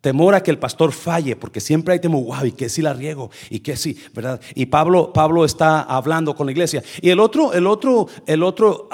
Temor 0.00 0.36
a 0.36 0.42
que 0.44 0.52
el 0.52 0.58
pastor 0.58 0.92
falle, 0.92 1.34
porque 1.34 1.60
siempre 1.60 1.92
hay 1.92 2.00
temor, 2.00 2.22
wow, 2.24 2.44
y 2.44 2.52
que 2.52 2.68
si 2.68 2.82
la 2.82 2.92
riego, 2.92 3.30
y 3.50 3.58
que 3.58 3.76
si, 3.76 3.96
¿verdad? 4.14 4.40
Y 4.54 4.66
Pablo, 4.66 5.12
Pablo 5.12 5.44
está 5.44 5.82
hablando 5.82 6.36
con 6.36 6.46
la 6.46 6.52
iglesia. 6.52 6.84
Y 7.00 7.10
el 7.10 7.18
otro, 7.18 7.52
el 7.52 7.66
otro, 7.66 8.06
el 8.26 8.44
otro 8.44 8.88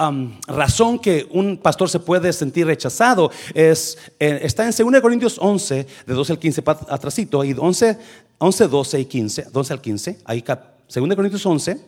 razón 0.47 0.99
que 0.99 1.27
un 1.31 1.59
pastor 1.59 1.91
se 1.91 2.01
puede 2.01 2.33
sentir 2.33 2.67
rechazado 2.67 3.31
es, 3.53 3.99
eh, 4.19 4.41
está 4.43 4.67
en 4.67 4.71
2 4.71 5.01
Corintios 5.03 5.37
11, 5.39 5.87
de 6.07 6.15
12 6.15 6.33
al 6.33 6.39
15, 6.39 6.63
atrasito, 6.89 7.41
ahí 7.43 7.55
11, 7.59 7.99
11, 8.39 8.69
12 8.69 9.01
y 9.01 9.05
15, 9.05 9.47
12 9.53 9.73
al 9.75 9.81
15, 9.83 10.19
ahí 10.25 10.43
2 10.43 11.15
Corintios 11.15 11.45
11, 11.45 11.81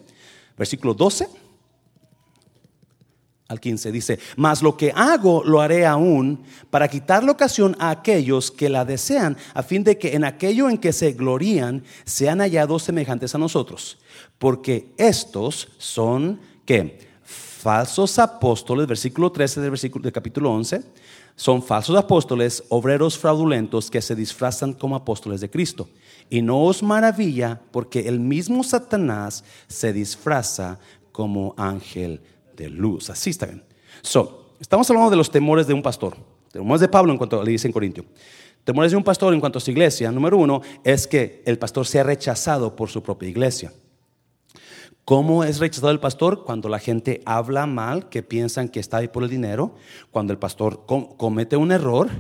versículo 0.59 0.93
12 0.93 1.46
al 3.49 3.61
15 3.61 3.93
dice, 3.93 4.19
mas 4.37 4.63
lo 4.63 4.77
que 4.77 4.93
hago 4.95 5.43
lo 5.45 5.61
haré 5.61 5.87
aún 5.87 6.41
para 6.71 6.89
quitar 6.89 7.23
la 7.23 7.33
ocasión 7.33 7.77
a 7.79 7.91
aquellos 7.91 8.51
que 8.51 8.69
la 8.69 8.85
desean, 8.85 9.37
a 9.55 9.63
fin 9.63 9.85
de 9.85 9.99
que 9.99 10.15
en 10.15 10.25
aquello 10.25 10.69
en 10.69 10.79
que 10.79 10.93
se 10.93 11.13
glorían 11.13 11.85
sean 12.05 12.41
hallados 12.41 12.83
semejantes 12.83 13.35
a 13.35 13.39
nosotros. 13.39 13.99
Porque 14.39 14.93
estos 14.97 15.69
son, 15.79 16.41
¿qué? 16.65 17.07
Falsos 17.23 18.19
apóstoles, 18.19 18.87
versículo 18.87 19.31
13 19.31 19.61
del, 19.61 19.73
del 19.73 20.13
capítulo 20.13 20.53
11, 20.53 20.83
son 21.37 21.63
falsos 21.63 21.97
apóstoles, 21.97 22.65
obreros 22.71 23.19
fraudulentos 23.19 23.91
que 23.91 24.01
se 24.01 24.17
disfrazan 24.17 24.73
como 24.73 24.97
apóstoles 24.97 25.41
de 25.41 25.51
Cristo. 25.51 25.89
Y 26.31 26.43
no 26.43 26.63
os 26.63 26.83
maravilla 26.83 27.61
porque 27.71 28.09
el 28.09 28.19
mismo 28.19 28.65
Satanás 28.65 29.45
se 29.69 29.93
disfraza 29.93 30.79
como 31.13 31.55
ángel 31.57 32.21
de 32.57 32.69
luz. 32.69 33.11
Así 33.11 33.31
está 33.31 33.47
bien. 33.47 33.63
So, 34.03 34.55
estamos 34.61 34.89
hablando 34.91 35.11
de 35.11 35.17
los 35.17 35.31
temores 35.31 35.67
de 35.67 35.75
un 35.75 35.83
pastor. 35.83 36.17
Temores 36.51 36.81
de 36.81 36.89
Pablo 36.89 37.13
en 37.13 37.19
cuanto 37.19 37.43
le 37.43 37.51
dice 37.51 37.69
en 37.69 37.73
Corintio. 37.73 38.05
Temores 38.65 38.91
de 38.91 38.97
un 38.97 39.05
pastor 39.05 39.33
en 39.33 39.41
cuanto 39.41 39.59
a 39.59 39.61
su 39.61 39.71
iglesia. 39.71 40.11
Número 40.11 40.37
uno 40.39 40.63
es 40.83 41.07
que 41.07 41.43
el 41.47 41.59
pastor 41.59 41.87
sea 41.87 42.03
rechazado 42.03 42.75
por 42.75 42.89
su 42.89 43.03
propia 43.03 43.29
iglesia. 43.29 43.73
¿Cómo 45.05 45.45
es 45.45 45.61
rechazado 45.61 45.93
el 45.93 46.01
pastor? 46.01 46.43
Cuando 46.43 46.69
la 46.69 46.81
gente 46.81 47.23
habla 47.27 47.67
mal, 47.67 48.09
que 48.09 48.25
piensan 48.25 48.69
que 48.69 48.81
está 48.81 48.97
ahí 48.97 49.07
por 49.07 49.23
el 49.23 49.31
dinero, 49.31 49.77
cuando 50.11 50.33
el 50.33 50.39
pastor 50.41 50.85
comete 50.85 51.57
un 51.57 51.71
error. 51.71 52.11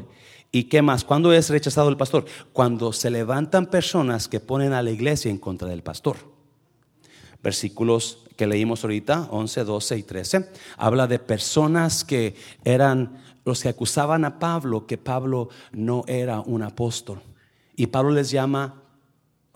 ¿Y 0.52 0.64
qué 0.64 0.82
más? 0.82 1.02
¿Cuándo 1.02 1.32
es 1.32 1.50
rechazado 1.50 1.88
el 1.88 1.96
pastor? 1.96 2.26
Cuando 2.52 2.92
se 2.92 3.10
levantan 3.10 3.66
personas 3.66 4.28
que 4.28 4.38
ponen 4.38 4.72
a 4.72 4.82
la 4.82 4.92
iglesia 4.92 5.32
en 5.32 5.38
contra 5.38 5.66
del 5.66 5.82
pastor. 5.82 6.16
Versículos 7.42 8.25
que 8.36 8.46
leímos 8.46 8.84
ahorita, 8.84 9.28
11, 9.30 9.64
12 9.64 9.98
y 9.98 10.02
13, 10.02 10.50
habla 10.76 11.06
de 11.06 11.18
personas 11.18 12.04
que 12.04 12.36
eran 12.64 13.22
los 13.44 13.62
que 13.62 13.70
acusaban 13.70 14.24
a 14.24 14.38
Pablo 14.38 14.86
que 14.86 14.98
Pablo 14.98 15.48
no 15.72 16.04
era 16.06 16.40
un 16.40 16.62
apóstol. 16.62 17.22
Y 17.74 17.86
Pablo 17.86 18.10
les 18.10 18.30
llama 18.30 18.82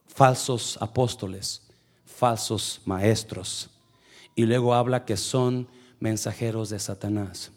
falsos 0.07 0.79
apóstoles, 0.81 1.69
falsos 2.07 2.81
maestros. 2.87 3.71
Y 4.35 4.47
luego 4.47 4.75
habla 4.75 5.05
que 5.05 5.17
son 5.17 5.69
mensajeros 5.99 6.71
de 6.71 6.79
Satanás. 6.79 7.53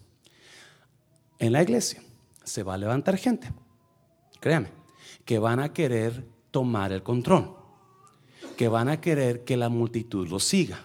En 1.39 1.53
la 1.53 1.63
iglesia 1.63 2.01
se 2.43 2.63
va 2.63 2.73
a 2.73 2.77
levantar 2.77 3.17
gente, 3.17 3.51
créame, 4.39 4.69
que 5.23 5.39
van 5.39 5.59
a 5.59 5.71
querer 5.71 6.27
tomar 6.51 6.91
el 6.91 7.03
control, 7.03 7.55
que 8.57 8.67
van 8.67 8.89
a 8.89 8.99
querer 8.99 9.43
que 9.43 9.55
la 9.55 9.69
multitud 9.69 10.27
lo 10.27 10.39
siga 10.39 10.79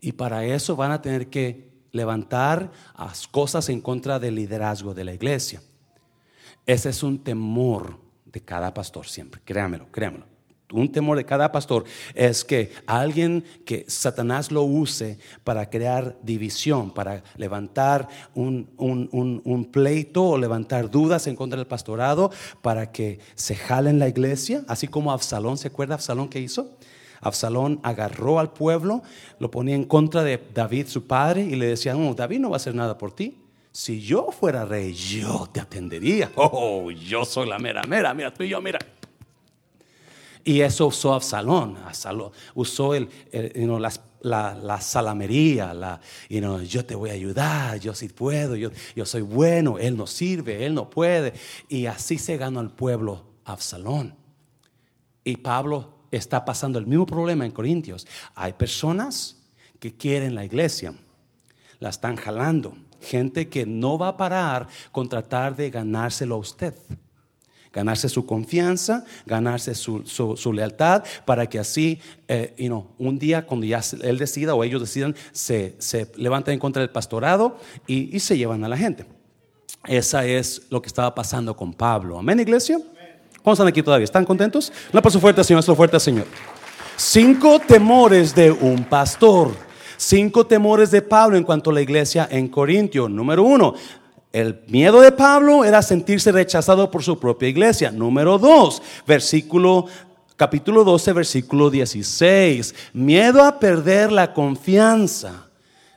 y 0.00 0.12
para 0.12 0.44
eso 0.44 0.76
van 0.76 0.92
a 0.92 1.02
tener 1.02 1.28
que 1.28 1.68
levantar 1.92 2.70
las 2.98 3.26
cosas 3.26 3.68
en 3.68 3.80
contra 3.80 4.18
del 4.18 4.34
liderazgo 4.34 4.94
de 4.94 5.04
la 5.04 5.14
iglesia. 5.14 5.62
Ese 6.66 6.90
es 6.90 7.02
un 7.02 7.18
temor 7.22 7.98
de 8.26 8.40
cada 8.42 8.74
pastor 8.74 9.06
siempre, 9.06 9.40
créamelo, 9.44 9.90
créamelo. 9.90 10.26
Un 10.70 10.92
temor 10.92 11.16
de 11.16 11.24
cada 11.24 11.50
pastor 11.50 11.84
es 12.14 12.44
que 12.44 12.72
alguien 12.86 13.42
que 13.64 13.86
Satanás 13.88 14.52
lo 14.52 14.64
use 14.64 15.18
para 15.42 15.70
crear 15.70 16.18
división, 16.22 16.92
para 16.92 17.22
levantar 17.36 18.06
un, 18.34 19.70
pleito 19.72 20.24
o 20.24 20.36
levantar 20.36 20.90
dudas 20.90 21.26
en 21.26 21.36
contra 21.36 21.56
del 21.56 21.66
pastorado, 21.66 22.30
para 22.60 22.92
que 22.92 23.18
se 23.34 23.54
jale 23.54 23.88
en 23.88 23.98
la 23.98 24.08
iglesia, 24.08 24.62
así 24.68 24.88
como 24.88 25.10
Absalón, 25.10 25.56
¿se 25.56 25.68
acuerda 25.68 25.94
Absalón 25.94 26.28
que 26.28 26.40
hizo? 26.40 26.76
Absalón 27.20 27.80
agarró 27.82 28.38
al 28.38 28.52
pueblo, 28.52 29.02
lo 29.38 29.50
ponía 29.50 29.74
en 29.74 29.84
contra 29.84 30.22
de 30.22 30.42
David, 30.54 30.86
su 30.86 31.06
padre, 31.06 31.42
y 31.42 31.56
le 31.56 31.66
decía, 31.66 31.94
no, 31.94 32.14
David 32.14 32.40
no 32.40 32.50
va 32.50 32.56
a 32.56 32.58
hacer 32.58 32.74
nada 32.74 32.96
por 32.96 33.12
ti. 33.12 33.38
Si 33.72 34.00
yo 34.00 34.30
fuera 34.32 34.64
rey, 34.64 34.92
yo 34.92 35.48
te 35.52 35.60
atendería. 35.60 36.30
Oh, 36.36 36.90
yo 36.90 37.24
soy 37.24 37.48
la 37.48 37.58
mera, 37.58 37.82
mera, 37.84 38.14
mira 38.14 38.32
tú 38.32 38.42
y 38.42 38.48
yo, 38.48 38.60
mira. 38.60 38.78
Y 40.44 40.62
eso 40.62 40.86
usó 40.86 41.12
Absalón, 41.12 41.76
usó 42.54 42.94
el, 42.94 43.08
la, 44.22 44.80
salamería, 44.80 45.74
la, 45.74 46.00
yo 46.66 46.84
te 46.84 46.94
voy 46.94 47.10
a 47.10 47.12
ayudar, 47.12 47.78
yo 47.78 47.94
sí 47.94 48.08
puedo, 48.08 48.56
yo, 48.56 48.70
yo 48.96 49.04
soy 49.04 49.22
bueno, 49.22 49.78
él 49.78 49.96
no 49.96 50.06
sirve, 50.06 50.64
él 50.64 50.74
no 50.74 50.88
puede. 50.88 51.34
Y 51.68 51.86
así 51.86 52.18
se 52.18 52.36
ganó 52.36 52.60
el 52.60 52.70
pueblo 52.70 53.24
Absalón. 53.44 54.14
Y 55.22 55.36
Pablo 55.36 55.97
está 56.10 56.44
pasando 56.44 56.78
el 56.78 56.86
mismo 56.86 57.06
problema 57.06 57.44
en 57.44 57.52
Corintios. 57.52 58.06
Hay 58.34 58.52
personas 58.52 59.36
que 59.78 59.94
quieren 59.94 60.34
la 60.34 60.44
iglesia, 60.44 60.94
la 61.78 61.90
están 61.90 62.16
jalando. 62.16 62.76
Gente 63.00 63.48
que 63.48 63.64
no 63.64 63.96
va 63.98 64.08
a 64.08 64.16
parar 64.16 64.66
con 64.90 65.08
tratar 65.08 65.54
de 65.54 65.70
ganárselo 65.70 66.34
a 66.34 66.38
usted 66.38 66.74
ganarse 67.72 68.08
su 68.08 68.26
confianza, 68.26 69.04
ganarse 69.26 69.74
su, 69.74 70.52
lealtad, 70.52 71.04
para 71.24 71.46
que 71.46 71.58
así, 71.58 72.00
eh, 72.26 72.54
un 72.98 73.18
día 73.18 73.46
cuando 73.46 73.66
ya 73.66 73.80
él 74.02 74.18
decida 74.18 74.54
o 74.54 74.64
ellos 74.64 74.80
decidan, 74.80 75.14
se, 75.32 75.76
levanten 76.16 76.54
en 76.54 76.60
contra 76.60 76.82
del 76.82 76.90
pastorado 76.90 77.58
y, 77.86 78.18
se 78.18 78.36
llevan 78.36 78.64
a 78.64 78.68
la 78.68 78.76
gente. 78.76 79.06
Esa 79.86 80.26
es 80.26 80.62
lo 80.70 80.82
que 80.82 80.88
estaba 80.88 81.14
pasando 81.14 81.54
con 81.56 81.72
Pablo. 81.72 82.18
Amén, 82.18 82.40
iglesia. 82.40 82.80
¿Cómo 83.48 83.54
están 83.54 83.68
aquí 83.68 83.82
todavía? 83.82 84.04
¿Están 84.04 84.26
contentos? 84.26 84.70
Un 84.92 84.98
aplauso 84.98 85.18
fuerte, 85.18 85.42
Señor. 85.42 85.64
Un 85.66 85.74
fuerte, 85.74 85.98
Señor. 85.98 86.26
Cinco 86.98 87.58
temores 87.58 88.34
de 88.34 88.50
un 88.50 88.84
pastor. 88.84 89.52
Cinco 89.96 90.46
temores 90.46 90.90
de 90.90 91.00
Pablo 91.00 91.34
en 91.34 91.44
cuanto 91.44 91.70
a 91.70 91.72
la 91.72 91.80
iglesia 91.80 92.28
en 92.30 92.48
Corintio. 92.48 93.08
Número 93.08 93.42
uno, 93.42 93.72
el 94.34 94.60
miedo 94.68 95.00
de 95.00 95.12
Pablo 95.12 95.64
era 95.64 95.80
sentirse 95.80 96.30
rechazado 96.30 96.90
por 96.90 97.02
su 97.02 97.18
propia 97.18 97.48
iglesia. 97.48 97.90
Número 97.90 98.36
dos, 98.36 98.82
versículo 99.06 99.86
capítulo 100.36 100.84
12, 100.84 101.14
versículo 101.14 101.70
16. 101.70 102.74
Miedo 102.92 103.42
a 103.42 103.58
perder 103.58 104.12
la 104.12 104.34
confianza 104.34 105.46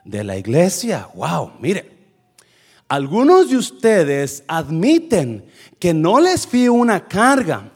de 0.05 0.23
la 0.23 0.37
iglesia. 0.37 1.09
Wow, 1.15 1.51
mire. 1.59 2.00
Algunos 2.91 3.49
de 3.49 3.55
ustedes 3.55 4.43
admiten 4.49 5.45
que 5.79 5.93
no 5.93 6.19
les 6.19 6.45
fío 6.45 6.73
una 6.73 7.07
carga, 7.07 7.71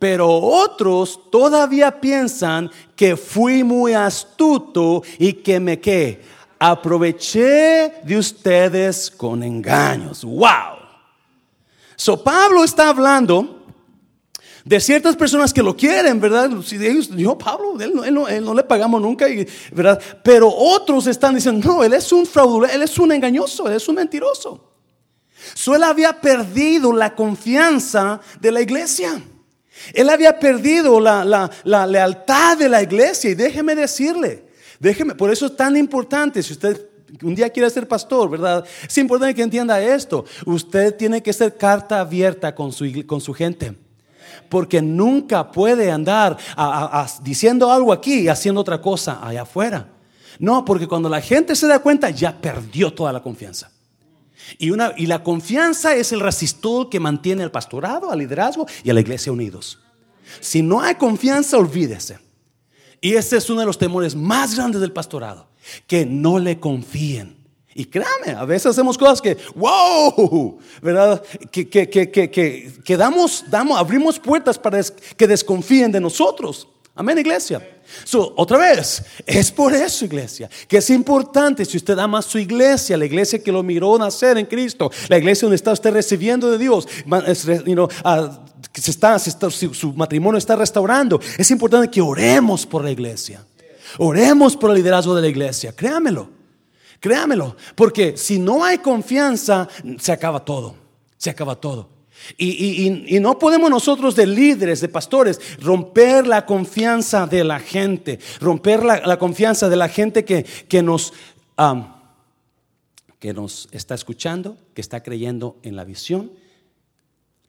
pero 0.00 0.28
otros 0.28 1.30
todavía 1.30 2.00
piensan 2.00 2.68
que 2.96 3.16
fui 3.16 3.62
muy 3.62 3.92
astuto 3.92 5.04
y 5.20 5.34
que 5.34 5.60
me 5.60 5.78
qué 5.78 6.20
aproveché 6.58 7.92
de 8.02 8.18
ustedes 8.18 9.08
con 9.08 9.40
engaños. 9.44 10.24
Wow. 10.24 10.80
So 11.94 12.20
Pablo 12.20 12.64
está 12.64 12.88
hablando 12.88 13.63
de 14.64 14.80
ciertas 14.80 15.14
personas 15.14 15.52
que 15.52 15.62
lo 15.62 15.76
quieren, 15.76 16.18
¿verdad? 16.18 16.50
Si 16.64 16.76
ellos, 16.76 17.14
dijo 17.14 17.36
Pablo, 17.36 17.76
él 17.78 18.44
no, 18.44 18.54
le 18.54 18.62
pagamos 18.64 19.00
nunca, 19.00 19.26
¿verdad? 19.72 20.00
Pero 20.22 20.48
otros 20.48 21.06
están 21.06 21.34
diciendo, 21.34 21.66
no, 21.68 21.84
él 21.84 21.92
es 21.92 22.10
un 22.12 22.24
fraudulento, 22.24 22.74
él 22.74 22.82
es 22.82 22.98
un 22.98 23.12
engañoso, 23.12 23.68
él 23.68 23.74
es 23.74 23.86
un 23.88 23.96
mentiroso. 23.96 24.72
So 25.52 25.74
había 25.74 26.18
perdido 26.18 26.92
la 26.94 27.14
confianza 27.14 28.20
de 28.40 28.50
la 28.50 28.62
iglesia. 28.62 29.20
Él 29.92 30.08
había 30.08 30.38
perdido 30.38 30.98
la, 30.98 31.50
lealtad 31.86 32.56
de 32.56 32.70
la 32.70 32.82
iglesia. 32.82 33.30
Y 33.30 33.34
déjeme 33.34 33.74
decirle, 33.74 34.44
Déjeme, 34.80 35.14
por 35.14 35.30
eso 35.30 35.46
es 35.46 35.56
tan 35.56 35.76
importante, 35.76 36.42
si 36.42 36.52
usted 36.52 36.88
un 37.22 37.34
día 37.34 37.48
quiere 37.48 37.70
ser 37.70 37.86
pastor, 37.86 38.28
¿verdad? 38.28 38.64
Es 38.86 38.98
importante 38.98 39.34
que 39.34 39.42
entienda 39.42 39.80
esto. 39.80 40.24
Usted 40.46 40.96
tiene 40.96 41.22
que 41.22 41.32
ser 41.32 41.56
carta 41.56 42.00
abierta 42.00 42.54
con 42.54 42.72
su 42.72 43.34
gente. 43.34 43.83
Porque 44.48 44.82
nunca 44.82 45.50
puede 45.50 45.90
andar 45.90 46.36
diciendo 47.22 47.70
algo 47.70 47.92
aquí 47.92 48.20
y 48.20 48.28
haciendo 48.28 48.60
otra 48.60 48.80
cosa 48.80 49.20
allá 49.26 49.42
afuera. 49.42 49.88
No, 50.38 50.64
porque 50.64 50.88
cuando 50.88 51.08
la 51.08 51.20
gente 51.20 51.54
se 51.54 51.66
da 51.66 51.78
cuenta, 51.78 52.10
ya 52.10 52.40
perdió 52.40 52.92
toda 52.92 53.12
la 53.12 53.22
confianza. 53.22 53.70
Y, 54.58 54.70
una, 54.70 54.92
y 54.96 55.06
la 55.06 55.22
confianza 55.22 55.94
es 55.94 56.12
el 56.12 56.20
resistor 56.20 56.90
que 56.90 57.00
mantiene 57.00 57.42
al 57.42 57.50
pastorado, 57.50 58.10
al 58.10 58.18
liderazgo 58.18 58.66
y 58.82 58.90
a 58.90 58.94
la 58.94 59.00
iglesia 59.00 59.32
unidos. 59.32 59.78
Si 60.40 60.62
no 60.62 60.80
hay 60.80 60.96
confianza, 60.96 61.56
olvídese. 61.56 62.18
Y 63.00 63.14
ese 63.14 63.36
es 63.36 63.50
uno 63.50 63.60
de 63.60 63.66
los 63.66 63.78
temores 63.78 64.14
más 64.14 64.54
grandes 64.54 64.80
del 64.80 64.92
pastorado, 64.92 65.48
que 65.86 66.06
no 66.06 66.38
le 66.38 66.58
confíen. 66.58 67.43
Y 67.74 67.86
créame, 67.86 68.38
a 68.38 68.44
veces 68.44 68.66
hacemos 68.66 68.96
cosas 68.96 69.20
que, 69.20 69.36
wow, 69.56 70.58
¿verdad? 70.80 71.22
Que, 71.50 71.68
que, 71.68 71.88
que, 71.88 72.20
que, 72.30 72.96
damos, 72.96 73.44
damos, 73.48 73.76
abrimos 73.78 74.18
puertas 74.18 74.56
para 74.58 74.80
que 75.16 75.26
desconfíen 75.26 75.90
de 75.90 76.00
nosotros. 76.00 76.68
Amén, 76.94 77.18
iglesia. 77.18 77.60
So, 78.04 78.32
otra 78.36 78.58
vez, 78.58 79.02
es 79.26 79.50
por 79.50 79.74
eso, 79.74 80.04
iglesia, 80.04 80.48
que 80.68 80.76
es 80.76 80.88
importante 80.90 81.64
si 81.64 81.76
usted 81.76 81.98
ama 81.98 82.20
a 82.20 82.22
su 82.22 82.38
iglesia, 82.38 82.96
la 82.96 83.06
iglesia 83.06 83.42
que 83.42 83.50
lo 83.50 83.64
miró 83.64 83.98
nacer 83.98 84.38
en 84.38 84.46
Cristo, 84.46 84.92
la 85.08 85.18
iglesia 85.18 85.46
donde 85.46 85.56
está 85.56 85.72
usted 85.72 85.92
recibiendo 85.92 86.52
de 86.52 86.58
Dios, 86.58 86.86
you 87.66 87.74
know, 87.74 87.88
que 88.72 88.80
se 88.80 88.92
está, 88.92 89.18
su 89.18 89.92
matrimonio 89.94 90.38
está 90.38 90.54
restaurando. 90.54 91.20
Es 91.36 91.50
importante 91.50 91.90
que 91.90 92.00
oremos 92.00 92.64
por 92.64 92.84
la 92.84 92.92
iglesia. 92.92 93.44
Oremos 93.98 94.56
por 94.56 94.70
el 94.70 94.76
liderazgo 94.76 95.14
de 95.14 95.22
la 95.22 95.28
iglesia. 95.28 95.72
Créamelo. 95.74 96.33
Créamelo. 97.04 97.54
Porque 97.74 98.16
si 98.16 98.38
no 98.38 98.64
hay 98.64 98.78
confianza, 98.78 99.68
se 99.98 100.10
acaba 100.10 100.42
todo. 100.42 100.74
Se 101.18 101.28
acaba 101.28 101.54
todo. 101.54 101.90
Y, 102.38 103.18
no 103.20 103.38
podemos 103.38 103.68
nosotros 103.68 104.16
de 104.16 104.26
líderes, 104.26 104.80
de 104.80 104.88
pastores, 104.88 105.38
romper 105.60 106.26
la 106.26 106.46
confianza 106.46 107.26
de 107.26 107.44
la 107.44 107.60
gente, 107.60 108.20
romper 108.40 108.82
la, 108.82 109.18
confianza 109.18 109.68
de 109.68 109.76
la 109.76 109.90
gente 109.90 110.24
que, 110.24 110.44
que 110.44 110.82
nos, 110.82 111.12
que 113.18 113.34
nos 113.34 113.68
está 113.70 113.94
escuchando, 113.94 114.56
que 114.72 114.80
está 114.80 115.02
creyendo 115.02 115.58
en 115.62 115.76
la 115.76 115.84
visión. 115.84 116.32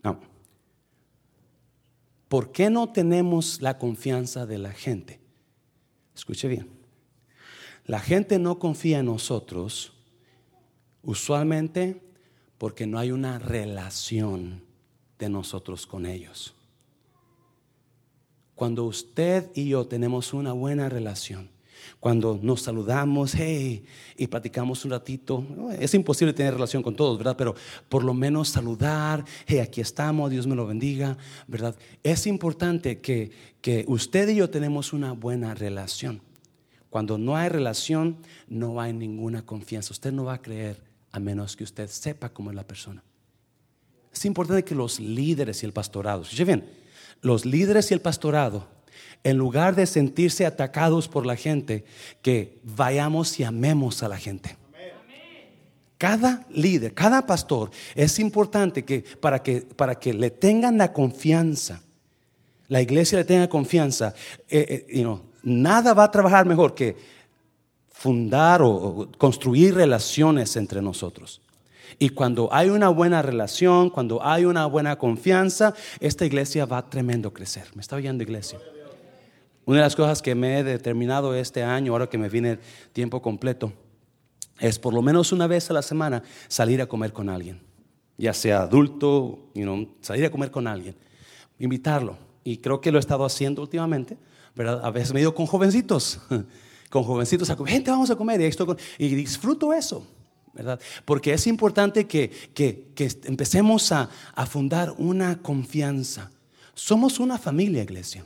No. 0.04 0.20
¿Por 2.28 2.52
qué 2.52 2.70
no 2.70 2.91
tenemos 2.91 3.62
la 3.62 3.78
confianza 3.78 4.46
de 4.46 4.58
la 4.58 4.74
gente? 4.74 5.22
Escuche 6.13 6.50
bien. 6.50 6.75
La 7.86 8.00
gente 8.00 8.39
no 8.39 8.58
confía 8.58 9.00
en 9.00 9.06
nosotros 9.06 9.93
usualmente 11.04 12.02
porque 12.58 12.88
no 12.88 12.98
hay 12.98 13.12
una 13.12 13.38
relación 13.38 14.63
de 15.19 15.30
nosotros 15.30 15.86
con 15.86 16.06
ellos. 16.06 16.56
Cuando 18.56 18.86
usted 18.86 19.52
y 19.54 19.69
yo 19.69 19.86
tenemos 19.86 20.34
una 20.34 20.54
buena 20.54 20.89
relación, 20.89 21.50
cuando 22.00 22.39
nos 22.41 22.62
saludamos, 22.62 23.34
hey, 23.36 23.86
y 24.17 24.28
platicamos 24.28 24.84
un 24.86 24.91
ratito. 24.91 25.45
Es 25.80 25.93
imposible 25.93 26.34
tener 26.34 26.54
relación 26.54 26.82
con 26.82 26.95
todos, 26.95 27.17
¿verdad? 27.17 27.36
Pero 27.38 27.56
por 27.89 28.04
lo 28.04 28.13
menos 28.13 28.50
saludar, 28.50 29.24
hey, 29.45 29.60
aquí 29.60 29.82
estamos, 29.82 30.32
Dios 30.32 30.48
me 30.48 30.56
lo 30.56 30.65
bendiga, 30.65 31.17
¿verdad? 31.48 31.76
Es 32.04 32.28
importante 32.28 33.00
que, 33.00 33.32
que 33.62 33.86
usted 33.88 34.30
y 34.30 34.36
yo 34.36 34.50
tenemos 34.50 34.93
una 34.93 35.12
buena 35.12 35.54
relación. 35.54 36.21
Cuando 36.96 37.18
no 37.18 37.36
hay 37.36 37.50
relación, 37.50 38.16
no 38.48 38.80
hay 38.80 38.94
ninguna 38.94 39.46
confianza. 39.46 39.92
Usted 39.92 40.14
no 40.14 40.24
va 40.24 40.36
a 40.36 40.42
creer 40.42 40.82
a 41.12 41.20
menos 41.20 41.58
que 41.58 41.66
usted 41.66 41.90
sepa 41.90 42.30
cómo 42.30 42.52
es 42.52 42.56
la 42.56 42.66
persona. 42.66 43.04
Es 44.14 44.24
importante 44.24 44.64
que 44.64 44.76
los 44.76 45.02
líderes 45.02 45.62
y 45.62 45.66
el 45.66 45.74
pastorado, 45.74 46.22
escuche 46.22 46.46
bien, 46.46 46.64
los 47.20 47.46
líderes 47.46 47.92
y 47.92 47.96
el 47.96 48.00
pastorado 48.00 48.70
en 49.26 49.36
lugar 49.36 49.76
de 49.76 49.88
sentirse 49.88 50.46
atacados 50.46 51.10
por 51.10 51.26
la 51.26 51.36
gente, 51.36 51.84
que 52.22 52.62
vayamos 52.64 53.42
y 53.42 53.44
amemos 53.44 54.02
a 54.02 54.08
la 54.08 54.18
gente. 54.18 54.56
Cada 55.98 56.46
líder, 56.50 56.94
cada 56.94 57.26
pastor, 57.26 57.72
es 57.94 58.20
importante 58.20 58.86
que 58.86 59.04
para 59.20 59.44
que, 59.44 59.64
para 59.64 59.96
que 59.96 60.14
le 60.14 60.32
tengan 60.32 60.78
la 60.78 60.94
confianza, 60.94 61.82
la 62.70 62.82
iglesia 62.82 63.18
le 63.18 63.26
tenga 63.26 63.50
confianza, 63.50 64.14
eh, 64.48 64.88
eh, 64.88 65.06
nada 65.46 65.94
va 65.94 66.04
a 66.04 66.12
trabajar 66.12 66.46
mejor 66.46 66.76
que 66.76 66.98
fundar 67.88 68.62
o 68.62 69.08
construir 69.18 69.74
relaciones 69.74 70.58
entre 70.58 70.82
nosotros. 70.82 71.42
Y 71.98 72.10
cuando 72.10 72.50
hay 72.52 72.70
una 72.70 72.90
buena 72.90 73.22
relación, 73.22 73.90
cuando 73.90 74.22
hay 74.22 74.44
una 74.44 74.66
buena 74.66 74.98
confianza, 74.98 75.74
esta 76.02 76.26
iglesia 76.26 76.66
va 76.66 76.80
a 76.80 76.90
tremendo 76.90 77.32
crecer. 77.32 77.68
¿Me 77.74 77.82
está 77.82 77.96
oyendo 77.96 78.24
iglesia? 78.24 78.60
Una 79.66 79.78
de 79.78 79.84
las 79.84 79.96
cosas 79.96 80.22
que 80.22 80.36
me 80.36 80.60
he 80.60 80.64
determinado 80.64 81.34
este 81.34 81.64
año, 81.64 81.94
ahora 81.94 82.08
que 82.08 82.18
me 82.18 82.28
viene 82.28 82.60
tiempo 82.92 83.22
completo, 83.22 83.72
es 84.60 84.78
por 84.78 84.94
lo 84.94 85.02
menos 85.02 85.32
una 85.32 85.48
vez 85.48 85.70
a 85.70 85.74
la 85.74 85.82
semana 85.82 86.22
salir 86.48 86.82
a 86.82 86.86
comer 86.86 87.14
con 87.14 87.30
alguien, 87.30 87.62
ya 88.18 88.34
sea 88.34 88.62
adulto, 88.62 89.52
salir 90.02 90.26
a 90.26 90.30
comer 90.30 90.52
con 90.52 90.68
alguien, 90.68 90.96
invitarlo. 91.60 92.18
Y 92.44 92.58
creo 92.58 92.80
que 92.80 92.92
lo 92.92 92.98
he 92.98 93.00
estado 93.00 93.26
haciendo 93.26 93.62
últimamente, 93.62 94.18
¿verdad? 94.56 94.82
A 94.84 94.91
veces 94.91 95.13
me 95.13 95.20
he 95.20 95.22
ido 95.22 95.36
con 95.36 95.46
jovencitos, 95.46 96.20
con 96.89 97.04
jovencitos 97.04 97.50
a 97.50 97.56
comer, 97.56 97.74
gente, 97.74 97.91
vamos 97.91 98.10
a 98.10 98.15
comer, 98.15 98.41
y, 98.98 99.08
disfruto 99.10 99.74
eso. 99.74 100.06
¿verdad? 100.54 100.80
Porque 101.04 101.34
es 101.34 101.48
importante 101.48 102.08
que, 102.08 102.32
empecemos 103.26 103.91
a 103.91 104.08
fundar 104.48 104.94
una 104.98 105.41
confianza 105.41 106.32
Somos 106.74 107.20
una 107.20 107.38
familia, 107.38 107.84
iglesia. 107.84 108.24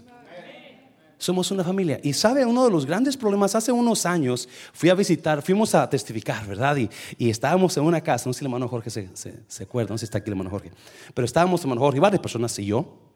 Somos 1.19 1.51
una 1.51 1.65
familia. 1.65 1.99
Y 2.01 2.13
sabe, 2.13 2.45
uno 2.45 2.63
de 2.63 2.71
los 2.71 2.85
grandes 2.85 3.17
problemas, 3.17 3.53
hace 3.53 3.73
unos 3.73 4.05
años 4.05 4.47
fui 4.71 4.89
a 4.89 4.95
visitar, 4.95 5.41
fuimos 5.41 5.75
a 5.75 5.87
testificar, 5.89 6.47
¿verdad? 6.47 6.77
Y, 7.17 7.29
estábamos 7.29 7.75
en 7.75 7.83
una 7.83 7.99
casa, 7.99 8.29
no 8.29 8.33
sé 8.33 8.39
si 8.39 8.45
el 8.45 8.47
hermano 8.47 8.69
Jorge 8.69 8.89
se, 8.89 9.09
se, 9.13 9.63
acuerda, 9.63 9.91
no 9.91 9.97
sé 9.97 10.03
si 10.03 10.05
está 10.05 10.19
aquí 10.19 10.29
el 10.29 10.33
hermano 10.33 10.49
Jorge, 10.49 10.71
pero 11.13 11.25
estábamos, 11.25 11.61
hermano 11.61 11.81
Jorge, 11.81 11.97
y 11.97 11.99
varias 11.99 12.21
personas 12.21 12.57
y 12.57 12.67
yo. 12.67 13.08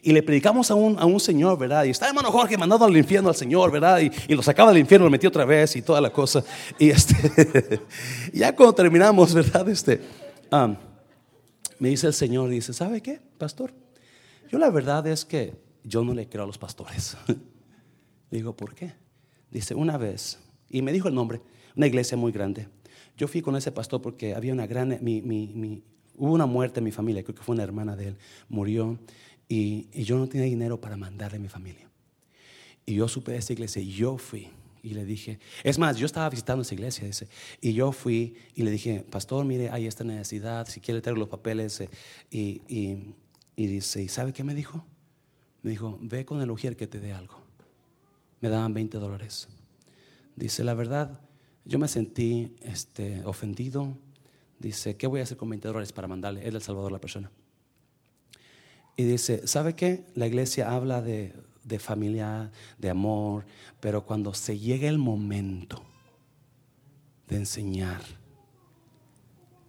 Y 0.00 0.12
le 0.12 0.22
predicamos 0.22 0.70
a 0.70 0.74
un, 0.74 0.98
a 0.98 1.04
un 1.04 1.20
señor, 1.20 1.58
¿verdad? 1.58 1.84
Y 1.84 1.90
está 1.90 2.08
hermano 2.08 2.30
Jorge 2.30 2.56
mandando 2.56 2.86
al 2.86 2.96
infierno 2.96 3.28
al 3.28 3.34
señor, 3.34 3.70
¿verdad? 3.70 4.00
Y, 4.00 4.10
y 4.28 4.34
lo 4.34 4.42
sacaba 4.42 4.70
del 4.70 4.80
infierno, 4.80 5.06
lo 5.06 5.10
metió 5.10 5.28
otra 5.28 5.44
vez 5.44 5.76
y 5.76 5.82
toda 5.82 6.00
la 6.00 6.10
cosa. 6.10 6.44
Y 6.78 6.90
este, 6.90 7.80
ya 8.32 8.54
cuando 8.54 8.74
terminamos, 8.74 9.34
¿verdad? 9.34 9.68
Este, 9.68 10.00
um, 10.50 10.76
me 11.78 11.88
dice 11.88 12.06
el 12.06 12.14
señor, 12.14 12.48
dice, 12.48 12.72
¿sabe 12.72 13.00
qué, 13.00 13.20
pastor? 13.38 13.72
Yo 14.50 14.58
la 14.58 14.70
verdad 14.70 15.06
es 15.06 15.24
que 15.24 15.54
yo 15.82 16.04
no 16.04 16.14
le 16.14 16.28
creo 16.28 16.44
a 16.44 16.46
los 16.46 16.58
pastores. 16.58 17.16
digo, 18.30 18.56
¿por 18.56 18.74
qué? 18.74 18.92
Dice, 19.50 19.74
una 19.74 19.98
vez, 19.98 20.38
y 20.70 20.80
me 20.82 20.92
dijo 20.92 21.08
el 21.08 21.14
nombre, 21.14 21.40
una 21.76 21.86
iglesia 21.86 22.16
muy 22.16 22.32
grande. 22.32 22.68
Yo 23.16 23.28
fui 23.28 23.42
con 23.42 23.56
ese 23.56 23.72
pastor 23.72 24.00
porque 24.00 24.34
había 24.34 24.52
una 24.52 24.66
gran, 24.66 24.92
hubo 26.16 26.32
una 26.32 26.46
muerte 26.46 26.80
en 26.80 26.84
mi 26.84 26.92
familia, 26.92 27.22
creo 27.22 27.34
que 27.34 27.42
fue 27.42 27.54
una 27.54 27.62
hermana 27.62 27.96
de 27.96 28.08
él, 28.08 28.16
murió, 28.48 28.98
y, 29.52 30.04
yo 30.04 30.16
no 30.16 30.26
tenía 30.26 30.46
dinero 30.46 30.80
para 30.80 30.96
mandarle 30.96 31.36
a 31.36 31.40
mi 31.40 31.48
familia. 31.48 31.86
Y 32.86 32.94
yo 32.94 33.06
supe 33.06 33.32
de 33.32 33.38
esa 33.38 33.52
iglesia 33.52 33.82
y 33.82 33.90
yo 33.90 34.16
fui 34.16 34.48
y 34.82 34.94
le 34.94 35.04
dije, 35.04 35.38
es 35.62 35.78
más, 35.78 35.98
yo 35.98 36.06
estaba 36.06 36.28
visitando 36.30 36.62
esa 36.62 36.74
iglesia, 36.74 37.08
y 37.60 37.72
yo 37.72 37.92
fui 37.92 38.34
y 38.54 38.62
le 38.62 38.70
dije, 38.72 39.04
pastor, 39.08 39.44
mire, 39.44 39.70
hay 39.70 39.86
esta 39.86 40.02
necesidad, 40.02 40.66
si 40.66 40.80
quiere 40.80 41.00
tener 41.00 41.18
los 41.18 41.28
papeles, 41.28 41.82
eh, 41.82 41.90
y, 42.30 42.62
y, 42.66 43.14
y 43.54 43.66
dice, 43.66 44.02
¿y 44.02 44.08
sabe 44.08 44.32
qué 44.32 44.42
me 44.42 44.56
dijo? 44.56 44.84
Me 45.62 45.70
dijo, 45.70 45.98
ve 46.00 46.24
con 46.24 46.40
el 46.40 46.50
ujier 46.50 46.74
que 46.74 46.88
te 46.88 46.98
dé 46.98 47.12
algo. 47.12 47.36
Me 48.40 48.48
daban 48.48 48.74
20 48.74 48.98
dólares. 48.98 49.48
Dice, 50.34 50.64
la 50.64 50.74
verdad, 50.74 51.20
yo 51.64 51.78
me 51.78 51.86
sentí 51.86 52.56
este, 52.62 53.24
ofendido. 53.24 53.96
Dice, 54.58 54.96
¿qué 54.96 55.06
voy 55.06 55.20
a 55.20 55.22
hacer 55.22 55.36
con 55.36 55.48
20 55.50 55.68
dólares 55.68 55.92
para 55.92 56.08
mandarle? 56.08 56.40
Es 56.40 56.52
el 56.52 56.62
Salvador 56.62 56.90
la 56.90 57.00
persona. 57.00 57.30
Y 58.96 59.04
dice, 59.04 59.46
¿sabe 59.46 59.74
qué? 59.74 60.04
La 60.14 60.26
iglesia 60.26 60.72
habla 60.72 61.00
de, 61.00 61.34
de 61.64 61.78
familia, 61.78 62.50
de 62.78 62.90
amor, 62.90 63.44
pero 63.80 64.04
cuando 64.04 64.34
se 64.34 64.58
llega 64.58 64.88
el 64.88 64.98
momento 64.98 65.82
de 67.28 67.36
enseñar, 67.36 68.02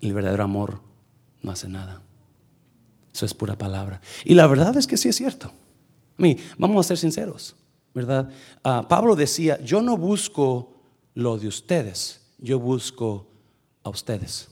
el 0.01 0.13
verdadero 0.13 0.43
amor 0.43 0.81
no 1.41 1.51
hace 1.51 1.67
nada. 1.67 2.01
Eso 3.13 3.25
es 3.25 3.33
pura 3.33 3.57
palabra. 3.57 4.01
Y 4.25 4.33
la 4.33 4.47
verdad 4.47 4.75
es 4.75 4.87
que 4.87 4.97
sí 4.97 5.09
es 5.09 5.15
cierto 5.15 5.51
vamos 6.57 6.85
a 6.85 6.87
ser 6.87 6.97
sinceros, 6.97 7.55
¿verdad? 7.93 8.29
Ah, 8.63 8.85
Pablo 8.87 9.15
decía, 9.15 9.59
yo 9.61 9.81
no 9.81 9.97
busco 9.97 10.73
lo 11.13 11.37
de 11.37 11.47
ustedes, 11.47 12.21
yo 12.37 12.59
busco 12.59 13.27
a 13.83 13.89
ustedes. 13.89 14.49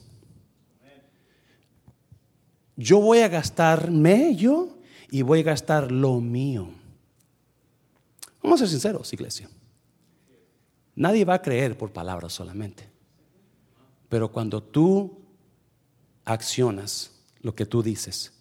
Yo 2.76 3.00
voy 3.00 3.18
a 3.18 3.28
gastarme 3.28 4.34
yo 4.34 4.78
y 5.10 5.22
voy 5.22 5.40
a 5.40 5.44
gastar 5.44 5.92
lo 5.92 6.20
mío. 6.20 6.70
Vamos 8.42 8.60
a 8.60 8.64
ser 8.64 8.70
sinceros, 8.70 9.12
iglesia. 9.12 9.48
Nadie 10.94 11.24
va 11.24 11.34
a 11.34 11.42
creer 11.42 11.76
por 11.76 11.92
palabras 11.92 12.32
solamente. 12.32 12.88
Pero 14.08 14.30
cuando 14.30 14.62
tú 14.62 15.18
accionas 16.24 17.12
lo 17.40 17.54
que 17.54 17.66
tú 17.66 17.82
dices, 17.82 18.32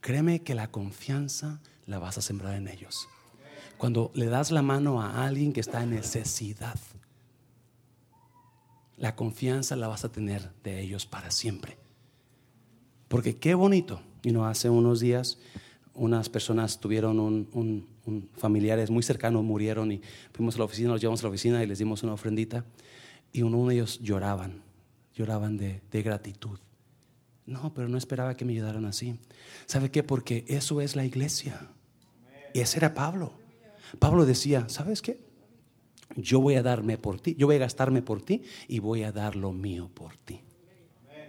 créeme 0.00 0.42
que 0.42 0.54
la 0.54 0.70
confianza 0.70 1.60
la 1.86 1.98
vas 1.98 2.18
a 2.18 2.22
sembrar 2.22 2.54
en 2.54 2.68
ellos. 2.68 3.08
Cuando 3.76 4.10
le 4.14 4.26
das 4.26 4.50
la 4.50 4.62
mano 4.62 5.02
a 5.02 5.24
alguien 5.24 5.52
que 5.52 5.60
está 5.60 5.82
en 5.82 5.90
necesidad, 5.90 6.78
la 8.96 9.16
confianza 9.16 9.76
la 9.76 9.88
vas 9.88 10.04
a 10.04 10.12
tener 10.12 10.52
de 10.62 10.80
ellos 10.80 11.04
para 11.04 11.30
siempre. 11.30 11.81
Porque 13.12 13.36
qué 13.36 13.54
bonito. 13.54 14.00
Y 14.22 14.32
no 14.32 14.46
hace 14.46 14.70
unos 14.70 14.98
días 15.00 15.38
unas 15.92 16.30
personas 16.30 16.80
tuvieron 16.80 17.20
un, 17.20 17.86
familiares 18.38 18.90
muy 18.90 19.02
cercanos, 19.02 19.44
murieron 19.44 19.92
y 19.92 20.00
fuimos 20.32 20.54
a 20.54 20.60
la 20.60 20.64
oficina, 20.64 20.88
los 20.88 21.02
llevamos 21.02 21.20
a 21.20 21.24
la 21.24 21.28
oficina 21.28 21.62
y 21.62 21.66
les 21.66 21.78
dimos 21.78 22.02
una 22.02 22.14
ofrendita. 22.14 22.64
Y 23.30 23.42
uno 23.42 23.68
de 23.68 23.74
ellos 23.74 24.00
lloraban, 24.00 24.62
lloraban 25.14 25.58
de, 25.58 25.82
de 25.90 26.02
gratitud. 26.02 26.58
No, 27.44 27.74
pero 27.74 27.86
no 27.86 27.98
esperaba 27.98 28.34
que 28.34 28.46
me 28.46 28.54
ayudaran 28.54 28.86
así. 28.86 29.18
¿Sabe 29.66 29.90
qué? 29.90 30.02
Porque 30.02 30.46
eso 30.48 30.80
es 30.80 30.96
la 30.96 31.04
iglesia. 31.04 31.68
Y 32.54 32.60
ese 32.60 32.78
era 32.78 32.94
Pablo. 32.94 33.34
Pablo 33.98 34.24
decía, 34.24 34.70
¿sabes 34.70 35.02
qué? 35.02 35.20
Yo 36.16 36.40
voy 36.40 36.54
a 36.54 36.62
darme 36.62 36.96
por 36.96 37.20
ti, 37.20 37.34
yo 37.38 37.46
voy 37.46 37.56
a 37.56 37.58
gastarme 37.58 38.00
por 38.00 38.22
ti 38.22 38.40
y 38.68 38.78
voy 38.78 39.02
a 39.02 39.12
dar 39.12 39.36
lo 39.36 39.52
mío 39.52 39.90
por 39.92 40.16
ti. 40.16 40.40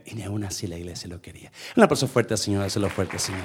Y 0.06 0.16
ni 0.16 0.24
aún 0.24 0.44
así 0.44 0.68
la 0.68 0.78
iglesia 0.78 1.08
lo 1.08 1.22
quería. 1.22 1.52
Un 1.76 1.84
aplauso 1.84 2.08
fuerte, 2.08 2.36
Señor, 2.36 2.66
lo 2.76 2.90
fuerte, 2.90 3.18
Señor. 3.20 3.42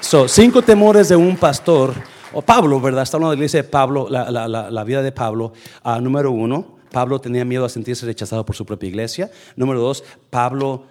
So, 0.00 0.28
cinco 0.28 0.62
temores 0.62 1.08
de 1.08 1.16
un 1.16 1.36
pastor, 1.36 1.92
o 2.32 2.42
Pablo, 2.42 2.80
¿verdad? 2.80 3.02
Está 3.02 3.16
hablando 3.16 3.32
de 3.32 3.36
la 3.36 3.40
iglesia 3.40 3.62
de 3.62 3.68
Pablo, 3.68 4.08
la, 4.08 4.84
vida 4.84 5.02
de 5.02 5.12
Pablo. 5.12 5.52
Ah, 5.82 6.00
número 6.00 6.30
uno, 6.30 6.78
Pablo 6.92 7.20
tenía 7.20 7.44
miedo 7.44 7.64
a 7.64 7.68
sentirse 7.68 8.06
rechazado 8.06 8.44
por 8.44 8.54
su 8.54 8.64
propia 8.64 8.88
iglesia. 8.88 9.30
Número 9.56 9.80
dos, 9.80 10.04
Pablo 10.30 10.84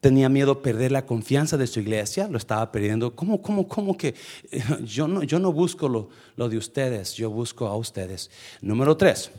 tenía 0.00 0.28
miedo 0.28 0.52
a 0.52 0.62
perder 0.62 0.92
la 0.92 1.06
confianza 1.06 1.56
de 1.56 1.66
su 1.66 1.80
iglesia, 1.80 2.28
lo 2.28 2.36
estaba 2.36 2.70
perdiendo. 2.72 3.14
¿Cómo, 3.14 3.40
cómo, 3.40 3.68
cómo 3.68 3.96
que 3.96 4.14
yo 4.84 5.08
no, 5.08 5.22
yo 5.22 5.38
no 5.38 5.52
busco 5.52 5.88
lo, 5.88 6.10
lo 6.36 6.48
de 6.48 6.58
ustedes, 6.58 7.14
yo 7.14 7.30
busco 7.30 7.66
a 7.66 7.76
ustedes? 7.76 8.30
Número 8.60 8.96
3, 8.96 9.30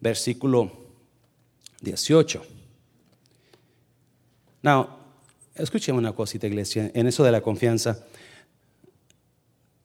versículo 0.00 0.72
18. 1.82 2.59
Now, 4.62 4.88
escuchen 5.54 5.94
una 5.96 6.12
cosita, 6.12 6.46
iglesia, 6.46 6.90
en 6.94 7.06
eso 7.06 7.24
de 7.24 7.32
la 7.32 7.40
confianza. 7.40 8.04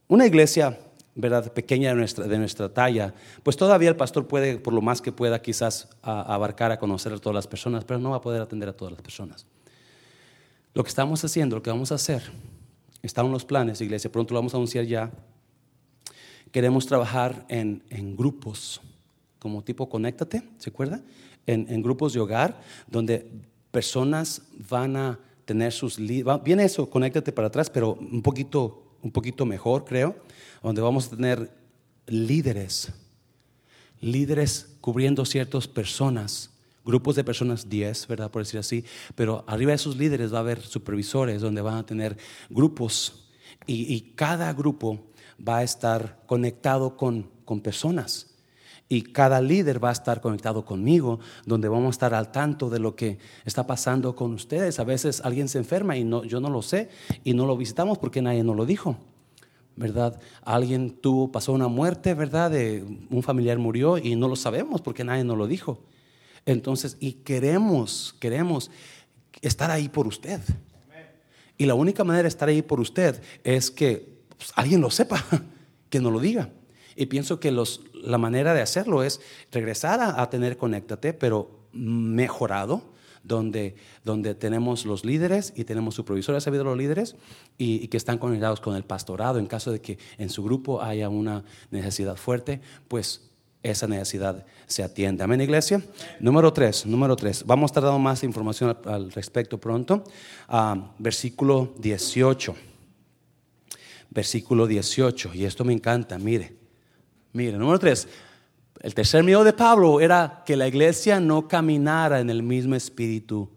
Una 0.08 0.26
iglesia, 0.26 0.78
¿verdad?, 1.16 1.52
pequeña 1.54 1.90
de 1.90 1.96
nuestra, 1.96 2.28
de 2.28 2.38
nuestra 2.38 2.74
talla, 2.74 3.14
pues 3.44 3.58
todavía 3.58 3.90
el 3.90 3.96
pastor 3.96 4.28
puede, 4.28 4.58
por 4.58 4.74
lo 4.74 4.82
más 4.82 5.02
que 5.02 5.12
pueda, 5.12 5.42
quizás 5.42 5.90
abarcar 6.02 6.72
a 6.72 6.80
conocer 6.80 7.14
a 7.14 7.18
todas 7.18 7.36
las 7.36 7.48
personas, 7.48 7.86
pero 7.86 8.00
no 8.00 8.12
va 8.12 8.18
a 8.18 8.22
poder 8.22 8.42
atender 8.42 8.70
a 8.70 8.74
todas 8.74 8.92
las 8.92 9.02
personas. 9.02 9.46
Lo 10.74 10.84
que 10.84 10.90
estamos 10.90 11.24
haciendo, 11.24 11.56
lo 11.56 11.64
que 11.64 11.70
vamos 11.70 11.92
a 11.94 11.96
hacer, 11.96 12.22
están 13.02 13.32
los 13.32 13.46
planes, 13.46 13.80
iglesia, 13.82 14.12
pronto 14.12 14.34
lo 14.34 14.40
vamos 14.40 14.54
a 14.54 14.58
anunciar 14.58 14.86
ya. 14.86 15.12
Queremos 16.52 16.86
trabajar 16.86 17.46
en, 17.48 17.82
grupos, 18.18 18.82
como 19.40 19.64
tipo 19.64 19.88
Conéctate, 19.88 20.44
¿se 20.58 20.70
acuerda? 20.70 21.02
En, 21.46 21.82
grupos 21.82 22.14
de 22.14 22.20
hogar, 22.20 22.60
donde 22.88 23.30
personas 23.76 24.42
van 24.70 24.96
a 24.96 25.20
tener 25.44 25.74
sus... 25.74 25.98
Viene 25.98 26.64
eso, 26.64 26.90
Conéctate 26.90 27.34
para 27.34 27.50
atrás, 27.50 27.70
pero 27.70 27.96
un 27.96 28.22
poquito, 28.22 28.96
un 29.02 29.12
poquito 29.12 29.46
mejor, 29.46 29.84
creo, 29.84 30.16
donde 30.64 30.82
vamos 30.82 31.08
a 31.08 31.18
tener 31.18 31.52
líderes, 32.08 32.94
líderes 34.00 34.78
cubriendo 34.80 35.26
ciertas 35.26 35.68
personas 35.68 36.52
grupos 36.86 37.18
de 37.18 37.26
personas, 37.26 37.68
10, 37.68 38.08
¿verdad? 38.08 38.32
Por 38.32 38.44
decir 38.44 38.62
así, 38.62 38.86
pero 39.14 39.44
arriba 39.46 39.72
de 39.72 39.76
esos 39.76 39.98
líderes 39.98 40.32
va 40.34 40.38
a 40.38 40.42
haber 40.42 40.62
supervisores 40.62 41.42
donde 41.42 41.60
van 41.60 41.76
a 41.76 41.86
tener 41.86 42.16
grupos 42.50 43.28
y, 43.68 44.14
cada 44.16 44.54
grupo 44.54 45.04
va 45.46 45.58
a 45.58 45.64
estar 45.64 46.24
conectado 46.28 46.96
con, 46.96 47.30
con 47.44 47.60
personas. 47.60 48.35
Y 48.88 49.02
cada 49.02 49.42
líder 49.42 49.84
va 49.84 49.90
a 49.90 49.94
estar 49.94 50.22
conectado 50.22 50.64
conmigo, 50.64 51.20
donde 51.46 51.68
vamos 51.68 51.88
a 51.88 51.90
estar 51.92 52.14
al 52.14 52.32
tanto 52.32 52.70
de 52.70 52.80
lo 52.80 52.96
que 52.96 53.18
está 53.44 53.66
pasando 53.66 54.16
con 54.16 54.34
ustedes. 54.34 54.80
A 54.80 54.84
veces 54.84 55.22
alguien 55.24 55.50
se 55.50 55.58
enferma 55.58 55.98
y 55.98 56.04
no, 56.04 56.24
yo 56.24 56.40
no 56.40 56.50
lo 56.50 56.62
sé 56.62 56.90
y 57.24 57.34
no 57.34 57.48
lo 57.48 57.58
visitamos 57.58 57.98
porque 57.98 58.22
nadie 58.22 58.44
nos 58.44 58.56
lo 58.56 58.66
dijo. 58.66 58.98
¿Verdad? 59.76 60.20
Alguien 60.44 60.92
tuvo, 61.02 61.32
pasó 61.32 61.52
una 61.52 61.68
muerte, 61.68 62.14
¿verdad? 62.14 62.52
Un 63.10 63.24
familiar 63.24 63.58
murió 63.58 63.98
y 63.98 64.16
no 64.16 64.28
lo 64.28 64.36
sabemos 64.36 64.82
porque 64.82 65.04
nadie 65.04 65.24
nos 65.24 65.38
lo 65.38 65.48
dijo. 65.48 65.80
Entonces, 66.46 66.96
y 67.00 67.14
queremos, 67.14 68.16
queremos 68.20 68.70
estar 69.42 69.72
ahí 69.72 69.90
por 69.90 70.08
usted. 70.08 70.40
Y 71.58 71.66
la 71.66 71.74
única 71.74 72.04
manera 72.04 72.24
de 72.24 72.30
estar 72.30 72.50
ahí 72.50 72.62
por 72.62 72.80
usted 72.80 73.22
es 73.44 73.72
que 73.72 74.16
pues, 74.38 74.52
alguien 74.56 74.82
lo 74.82 74.90
sepa, 74.90 75.24
que 75.90 76.00
nos 76.00 76.12
lo 76.12 76.20
diga. 76.20 76.50
Y 76.96 77.08
pienso 77.08 77.40
que 77.40 77.52
los, 77.52 77.82
la 78.06 78.18
manera 78.18 78.54
de 78.54 78.62
hacerlo 78.62 79.04
es 79.04 79.22
regresar 79.52 80.00
a, 80.02 80.30
tener 80.30 80.58
Conéctate, 80.58 81.14
pero 81.14 81.68
mejorado, 81.74 82.94
donde, 83.24 83.76
donde 84.04 84.36
tenemos 84.36 84.86
los 84.86 85.04
líderes 85.04 85.52
y 85.56 85.64
tenemos 85.64 85.96
supervisores, 85.96 86.48
habido 86.48 86.64
los 86.64 86.78
líderes, 86.78 87.16
y, 87.58 87.84
y, 87.84 87.88
que 87.88 87.98
están 87.98 88.18
conectados 88.18 88.62
con 88.62 88.76
el 88.76 88.84
pastorado. 88.84 89.40
En 89.40 89.48
caso 89.48 89.72
de 89.72 89.82
que 89.82 89.98
en 90.18 90.30
su 90.30 90.44
grupo 90.44 90.82
haya 90.82 91.10
una 91.10 91.44
necesidad 91.72 92.16
fuerte, 92.16 92.62
pues 92.88 93.32
esa 93.72 93.88
necesidad 93.88 94.46
se 94.68 94.84
atiende. 94.84 95.24
Amén, 95.24 95.42
iglesia. 95.42 95.82
Número 96.20 96.54
tres, 96.54 96.86
número 96.86 97.16
tres. 97.16 97.44
Vamos 97.46 97.64
a 97.64 97.72
estar 97.72 97.84
dando 97.84 97.98
más 97.98 98.24
información 98.24 98.78
al, 98.86 99.12
respecto 99.12 99.60
pronto. 99.60 100.04
Ah, 100.48 100.94
versículo 101.00 101.74
18. 101.80 102.56
versículo 104.12 104.68
18. 104.68 105.34
Y 105.34 105.46
esto 105.46 105.66
me 105.66 105.74
encanta, 105.74 106.20
mire. 106.20 106.65
Mire, 107.36 107.58
número 107.58 107.78
3. 107.78 108.08
El 108.80 108.96
tercer 108.96 109.22
miedo 109.22 109.44
de 109.44 109.52
Pablo 109.52 110.00
era 110.00 110.44
que 110.46 110.56
la 110.56 110.70
iglesia 110.70 111.20
no 111.20 111.50
caminara 111.50 112.22
en 112.22 112.30
el 112.30 112.42
mismo 112.42 112.76
espíritu 112.76 113.50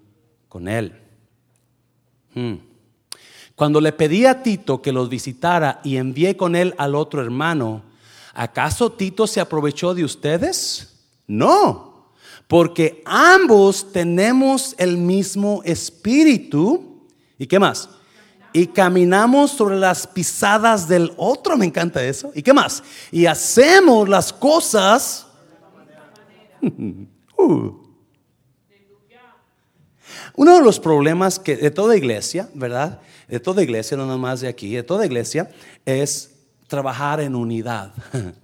con 0.48 0.66
él. 0.66 1.00
Hmm. 2.34 2.54
Cuando 3.54 3.80
le 3.80 3.92
pedí 3.92 4.26
a 4.26 4.42
Tito 4.42 4.82
que 4.82 4.90
los 4.90 5.08
visitara 5.08 5.80
y 5.84 5.96
envié 5.96 6.36
con 6.36 6.56
él 6.56 6.74
al 6.76 6.96
otro 6.96 7.22
hermano, 7.22 7.84
¿acaso 8.34 8.90
Tito 8.90 9.28
se 9.28 9.40
aprovechó 9.40 9.94
de 9.94 10.02
ustedes? 10.02 11.06
No, 11.28 12.10
porque 12.48 13.00
ambos 13.06 13.92
tenemos 13.92 14.74
el 14.76 14.96
mismo 14.96 15.62
espíritu. 15.64 17.06
¿Y 17.38 17.46
qué 17.46 17.60
más? 17.60 17.88
Y 18.52 18.66
caminamos 18.68 19.50
sobre 19.52 19.76
las 19.76 20.06
pisadas 20.06 20.88
del 20.88 21.12
otro, 21.16 21.56
me 21.56 21.66
encanta 21.66 22.02
eso. 22.02 22.32
¿Y 22.34 22.42
qué 22.42 22.52
más? 22.52 22.82
Y 23.10 23.26
hacemos 23.26 24.08
las 24.08 24.32
cosas. 24.32 25.26
Uh. 27.40 27.72
Uno 30.34 30.56
de 30.56 30.62
los 30.62 30.80
problemas 30.80 31.38
que 31.38 31.56
de 31.56 31.70
toda 31.70 31.96
iglesia, 31.96 32.48
¿verdad? 32.52 33.00
De 33.28 33.38
toda 33.38 33.62
iglesia, 33.62 33.96
no 33.96 34.06
nada 34.06 34.18
más 34.18 34.40
de 34.40 34.48
aquí, 34.48 34.74
de 34.74 34.82
toda 34.82 35.06
iglesia, 35.06 35.48
es 35.84 36.34
trabajar 36.66 37.20
en 37.20 37.34
unidad. 37.34 37.92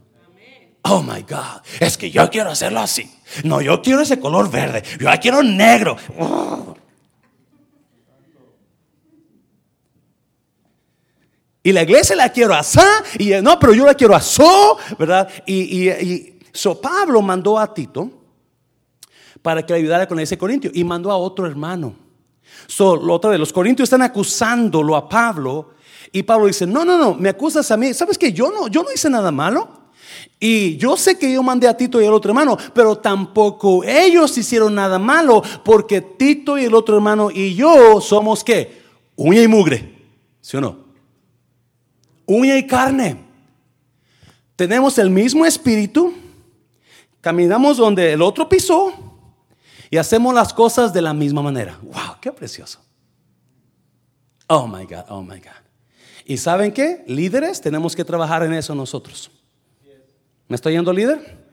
Oh 0.86 1.02
my 1.02 1.22
God, 1.22 1.62
es 1.80 1.96
que 1.96 2.10
yo 2.10 2.28
quiero 2.28 2.50
hacerlo 2.50 2.80
así. 2.80 3.10
No, 3.42 3.62
yo 3.62 3.80
quiero 3.80 4.02
ese 4.02 4.20
color 4.20 4.50
verde, 4.50 4.82
yo 5.00 5.08
quiero 5.18 5.42
negro. 5.42 5.96
Oh. 6.18 6.76
Y 11.66 11.72
la 11.72 11.82
iglesia 11.82 12.14
la 12.14 12.28
quiero 12.28 12.54
asá, 12.54 12.86
y 13.18 13.30
no, 13.42 13.58
pero 13.58 13.72
yo 13.72 13.86
la 13.86 13.94
quiero 13.94 14.14
asó, 14.14 14.76
¿verdad? 14.98 15.26
Y, 15.46 15.88
y, 15.88 16.38
so 16.52 16.78
Pablo 16.78 17.22
mandó 17.22 17.58
a 17.58 17.72
Tito 17.72 18.10
para 19.40 19.64
que 19.64 19.72
le 19.72 19.78
ayudara 19.78 20.06
con 20.06 20.20
ese 20.20 20.36
corintio 20.36 20.70
y 20.74 20.84
mandó 20.84 21.10
a 21.10 21.16
otro 21.16 21.46
hermano. 21.46 21.94
So, 22.66 22.92
otra 23.10 23.30
vez, 23.30 23.40
los 23.40 23.50
corintios 23.50 23.86
están 23.86 24.02
acusándolo 24.02 24.94
a 24.94 25.08
Pablo 25.08 25.70
y 26.12 26.22
Pablo 26.22 26.48
dice, 26.48 26.66
no, 26.66 26.84
no, 26.84 26.98
no, 26.98 27.14
me 27.14 27.30
acusas 27.30 27.70
a 27.70 27.78
mí. 27.78 27.94
¿Sabes 27.94 28.18
que 28.18 28.30
yo 28.30 28.50
no, 28.50 28.68
yo 28.68 28.82
no 28.82 28.92
hice 28.92 29.08
nada 29.08 29.32
malo? 29.32 29.84
Y 30.38 30.76
yo 30.76 30.98
sé 30.98 31.18
que 31.18 31.32
yo 31.32 31.42
mandé 31.42 31.66
a 31.66 31.74
Tito 31.74 31.98
y 31.98 32.04
al 32.04 32.12
otro 32.12 32.30
hermano, 32.30 32.58
pero 32.74 32.98
tampoco 32.98 33.82
ellos 33.84 34.36
hicieron 34.36 34.74
nada 34.74 34.98
malo, 34.98 35.42
porque 35.64 36.02
Tito 36.02 36.58
y 36.58 36.64
el 36.64 36.74
otro 36.74 36.96
hermano 36.96 37.30
y 37.30 37.54
yo 37.54 38.02
somos 38.02 38.44
qué? 38.44 38.82
Uña 39.16 39.42
y 39.42 39.48
mugre, 39.48 39.94
¿sí 40.42 40.58
o 40.58 40.60
no? 40.60 40.83
Uña 42.26 42.56
y 42.56 42.66
carne. 42.66 43.16
Tenemos 44.56 44.98
el 44.98 45.10
mismo 45.10 45.44
espíritu, 45.44 46.14
caminamos 47.20 47.76
donde 47.76 48.12
el 48.12 48.22
otro 48.22 48.48
pisó 48.48 48.92
y 49.90 49.96
hacemos 49.96 50.34
las 50.34 50.52
cosas 50.52 50.92
de 50.92 51.02
la 51.02 51.12
misma 51.12 51.42
manera. 51.42 51.78
¡Wow! 51.82 52.16
¡Qué 52.20 52.32
precioso! 52.32 52.80
Oh 54.46 54.66
my 54.66 54.84
God, 54.84 55.04
oh 55.08 55.22
my 55.22 55.38
God. 55.38 55.64
¿Y 56.24 56.36
saben 56.36 56.72
qué? 56.72 57.04
Líderes, 57.06 57.60
tenemos 57.60 57.94
que 57.94 58.04
trabajar 58.04 58.42
en 58.44 58.52
eso 58.54 58.74
nosotros. 58.74 59.30
¿Me 60.48 60.56
estoy 60.56 60.74
yendo 60.74 60.92
líder? 60.92 61.44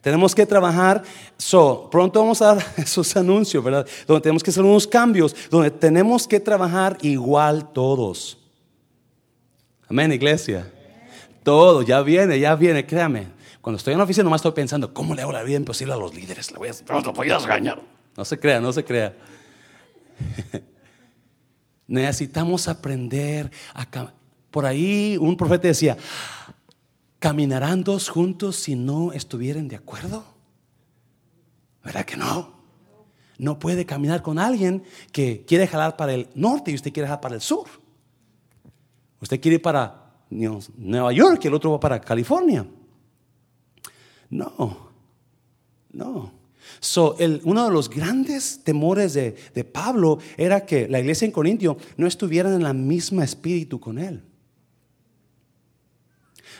Tenemos 0.00 0.34
que 0.34 0.46
trabajar, 0.46 1.02
so, 1.36 1.88
pronto 1.90 2.20
vamos 2.20 2.40
a 2.40 2.54
dar 2.54 2.66
esos 2.76 3.16
anuncios, 3.16 3.62
¿verdad? 3.62 3.86
Donde 4.06 4.22
tenemos 4.22 4.42
que 4.42 4.50
hacer 4.50 4.62
unos 4.62 4.86
cambios, 4.86 5.34
donde 5.50 5.70
tenemos 5.70 6.26
que 6.26 6.40
trabajar 6.40 6.96
igual 7.02 7.72
todos. 7.72 8.38
Amén, 9.88 10.12
iglesia. 10.12 10.70
Todo, 11.42 11.82
ya 11.82 12.02
viene, 12.02 12.38
ya 12.38 12.54
viene, 12.54 12.84
créame. 12.84 13.28
Cuando 13.62 13.78
estoy 13.78 13.92
en 13.92 13.98
la 13.98 14.04
oficina 14.04 14.24
nomás 14.24 14.40
estoy 14.40 14.52
pensando, 14.52 14.92
¿cómo 14.92 15.14
le 15.14 15.22
hago 15.22 15.32
la 15.32 15.42
vida 15.42 15.56
imposible 15.56 15.94
a 15.94 15.96
los 15.96 16.14
líderes? 16.14 16.52
Le 16.52 16.58
voy 16.58 16.68
a, 16.68 17.38
regañar. 17.38 17.80
No 18.16 18.24
se 18.24 18.38
crea, 18.38 18.60
no 18.60 18.72
se 18.72 18.84
crea. 18.84 19.16
Necesitamos 21.86 22.68
aprender 22.68 23.50
a... 23.74 24.12
Por 24.50 24.66
ahí 24.66 25.16
un 25.18 25.36
profeta 25.36 25.68
decía, 25.68 25.96
¿caminarán 27.18 27.84
dos 27.84 28.08
juntos 28.08 28.56
si 28.56 28.76
no 28.76 29.12
estuvieran 29.12 29.68
de 29.68 29.76
acuerdo? 29.76 30.24
¿Verdad 31.82 32.04
que 32.04 32.16
no? 32.16 32.58
No 33.38 33.58
puede 33.58 33.86
caminar 33.86 34.20
con 34.20 34.38
alguien 34.38 34.82
que 35.12 35.44
quiere 35.46 35.66
jalar 35.66 35.96
para 35.96 36.12
el 36.12 36.28
norte 36.34 36.70
y 36.70 36.74
usted 36.74 36.92
quiere 36.92 37.06
jalar 37.06 37.20
para 37.20 37.34
el 37.34 37.40
sur. 37.40 37.68
Usted 39.20 39.40
quiere 39.40 39.56
ir 39.56 39.62
para 39.62 40.08
Nueva 40.30 41.12
York 41.12 41.40
y 41.44 41.48
el 41.48 41.54
otro 41.54 41.72
va 41.72 41.80
para 41.80 42.00
California. 42.00 42.66
No, 44.30 44.90
no. 45.92 46.38
So, 46.80 47.16
uno 47.44 47.64
de 47.64 47.72
los 47.72 47.88
grandes 47.88 48.62
temores 48.62 49.14
de, 49.14 49.64
Pablo 49.64 50.18
era 50.36 50.64
que 50.64 50.86
la 50.86 51.00
iglesia 51.00 51.24
en 51.24 51.32
Corintio 51.32 51.76
no 51.96 52.06
estuviera 52.06 52.54
en 52.54 52.62
la 52.62 52.72
misma 52.72 53.24
espíritu 53.24 53.80
con 53.80 53.98
él. 53.98 54.22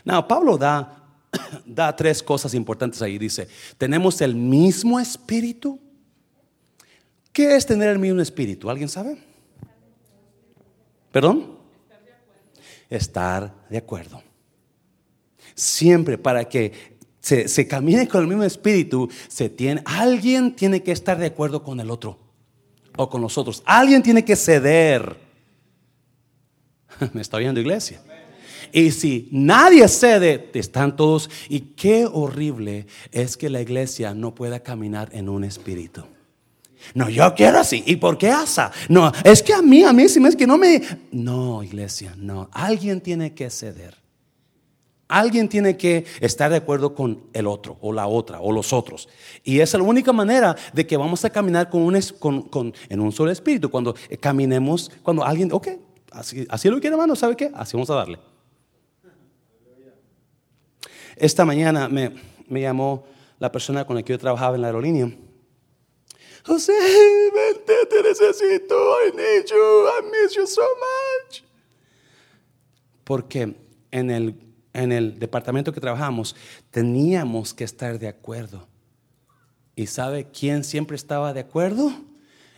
Now, 0.04 0.26
Pablo 0.26 0.56
da, 0.56 1.04
da 1.66 1.94
tres 1.94 2.22
cosas 2.22 2.54
importantes 2.54 3.02
ahí. 3.02 3.18
Dice, 3.18 3.48
tenemos 3.76 4.20
el 4.20 4.34
mismo 4.34 4.98
espíritu. 4.98 5.78
¿Qué 7.32 7.54
es 7.54 7.66
tener 7.66 7.90
el 7.90 7.98
mismo 7.98 8.20
espíritu? 8.20 8.70
¿Alguien 8.70 8.88
sabe? 8.88 9.18
¿Perdón? 11.12 11.57
Estar 12.91 13.55
de 13.68 13.78
acuerdo. 13.78 14.22
Siempre 15.55 16.18
para 16.18 16.45
que 16.45 16.99
se, 17.20 17.68
camine 17.68 18.09
con 18.09 18.22
el 18.22 18.28
mismo 18.28 18.45
espíritu, 18.45 19.09
se 19.28 19.51
tiene, 19.51 19.82
alguien 19.84 20.55
tiene 20.55 20.82
que 20.82 20.93
estar 20.93 21.18
de 21.18 21.26
acuerdo 21.26 21.62
con 21.62 21.80
el 21.80 21.91
otro 21.91 22.18
o 22.97 23.09
con 23.09 23.20
nosotros. 23.20 23.62
Alguien 23.66 24.03
tiene 24.03 24.24
que 24.24 24.36
ceder. 24.36 25.16
Me 27.12 27.20
está 27.20 27.36
oyendo 27.36 27.61
iglesia. 27.61 28.01
Y 28.72 28.91
si 28.91 29.28
nadie 29.30 29.89
cede, 29.89 30.51
están 30.55 30.97
todos. 30.97 31.30
Y 31.49 31.61
qué 31.61 32.07
horrible 32.07 32.86
es 33.12 33.36
que 33.36 33.51
la 33.51 33.61
iglesia 33.61 34.14
no 34.14 34.34
pueda 34.34 34.61
caminar 34.61 35.09
en 35.12 35.28
un 35.28 35.45
espíritu. 35.45 36.05
No, 36.94 37.08
yo 37.08 37.34
quiero 37.34 37.58
así. 37.58 37.82
¿Y 37.86 37.96
por 37.96 38.18
qué 38.18 38.30
asa? 38.30 38.70
No, 38.88 39.12
es 39.24 39.42
que 39.42 39.52
a 39.52 39.62
mí, 39.62 39.84
a 39.84 39.92
mí, 39.92 40.08
si 40.08 40.20
me 40.20 40.28
es 40.28 40.36
que 40.36 40.46
no 40.46 40.58
me... 40.58 40.80
No, 41.12 41.62
iglesia, 41.62 42.14
no. 42.16 42.48
Alguien 42.52 43.00
tiene 43.00 43.34
que 43.34 43.50
ceder. 43.50 43.96
Alguien 45.08 45.48
tiene 45.48 45.76
que 45.76 46.04
estar 46.20 46.50
de 46.50 46.56
acuerdo 46.56 46.94
con 46.94 47.24
el 47.32 47.46
otro, 47.46 47.78
o 47.80 47.94
la 47.94 48.06
otra, 48.06 48.40
o 48.40 48.52
los 48.52 48.74
otros. 48.74 49.08
Y 49.42 49.60
es 49.60 49.72
la 49.72 49.82
única 49.82 50.12
manera 50.12 50.54
de 50.74 50.86
que 50.86 50.98
vamos 50.98 51.24
a 51.24 51.30
caminar 51.30 51.70
con 51.70 51.80
un, 51.82 52.74
en 52.88 53.00
un 53.00 53.12
solo 53.12 53.30
espíritu. 53.30 53.70
Cuando 53.70 53.94
caminemos, 54.20 54.90
cuando 55.02 55.24
alguien, 55.24 55.50
ok, 55.50 55.68
así, 56.12 56.46
así 56.50 56.68
lo 56.68 56.78
quiere, 56.78 56.94
hermano, 56.94 57.16
¿sabe 57.16 57.36
qué? 57.36 57.50
Así 57.54 57.74
vamos 57.74 57.88
a 57.88 57.94
darle. 57.94 58.18
Esta 61.16 61.44
mañana 61.46 61.88
me, 61.88 62.12
me 62.46 62.60
llamó 62.60 63.04
la 63.38 63.50
persona 63.50 63.86
con 63.86 63.96
la 63.96 64.02
que 64.02 64.12
yo 64.12 64.18
trabajaba 64.18 64.56
en 64.56 64.60
la 64.60 64.68
aerolínea 64.68 65.10
José, 66.49 66.72
vente, 67.34 67.74
te 67.90 68.03
necesito. 68.03 68.74
I 69.07 69.14
need 69.14 69.44
you. 69.51 69.86
I 69.86 70.03
miss 70.11 70.34
you 70.34 70.46
so 70.46 70.62
much. 70.62 71.42
Porque 73.05 73.55
en 73.90 74.11
el, 74.11 74.34
en 74.72 74.92
el 74.92 75.18
departamento 75.18 75.74
que 75.74 75.80
trabajamos 75.80 76.34
teníamos 76.70 77.53
que 77.53 77.64
estar 77.64 77.99
de 77.99 78.09
acuerdo. 78.09 78.66
¿Y 79.76 79.88
sabe 79.88 80.28
quién 80.30 80.64
siempre 80.64 80.96
estaba 80.96 81.34
de 81.34 81.40
acuerdo? 81.40 81.92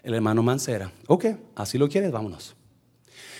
El 0.05 0.15
hermano 0.15 0.43
Mancera. 0.45 0.93
Ok, 1.09 1.27
así 1.57 1.77
lo 1.77 1.89
quieres, 1.89 2.13
vámonos. 2.13 2.55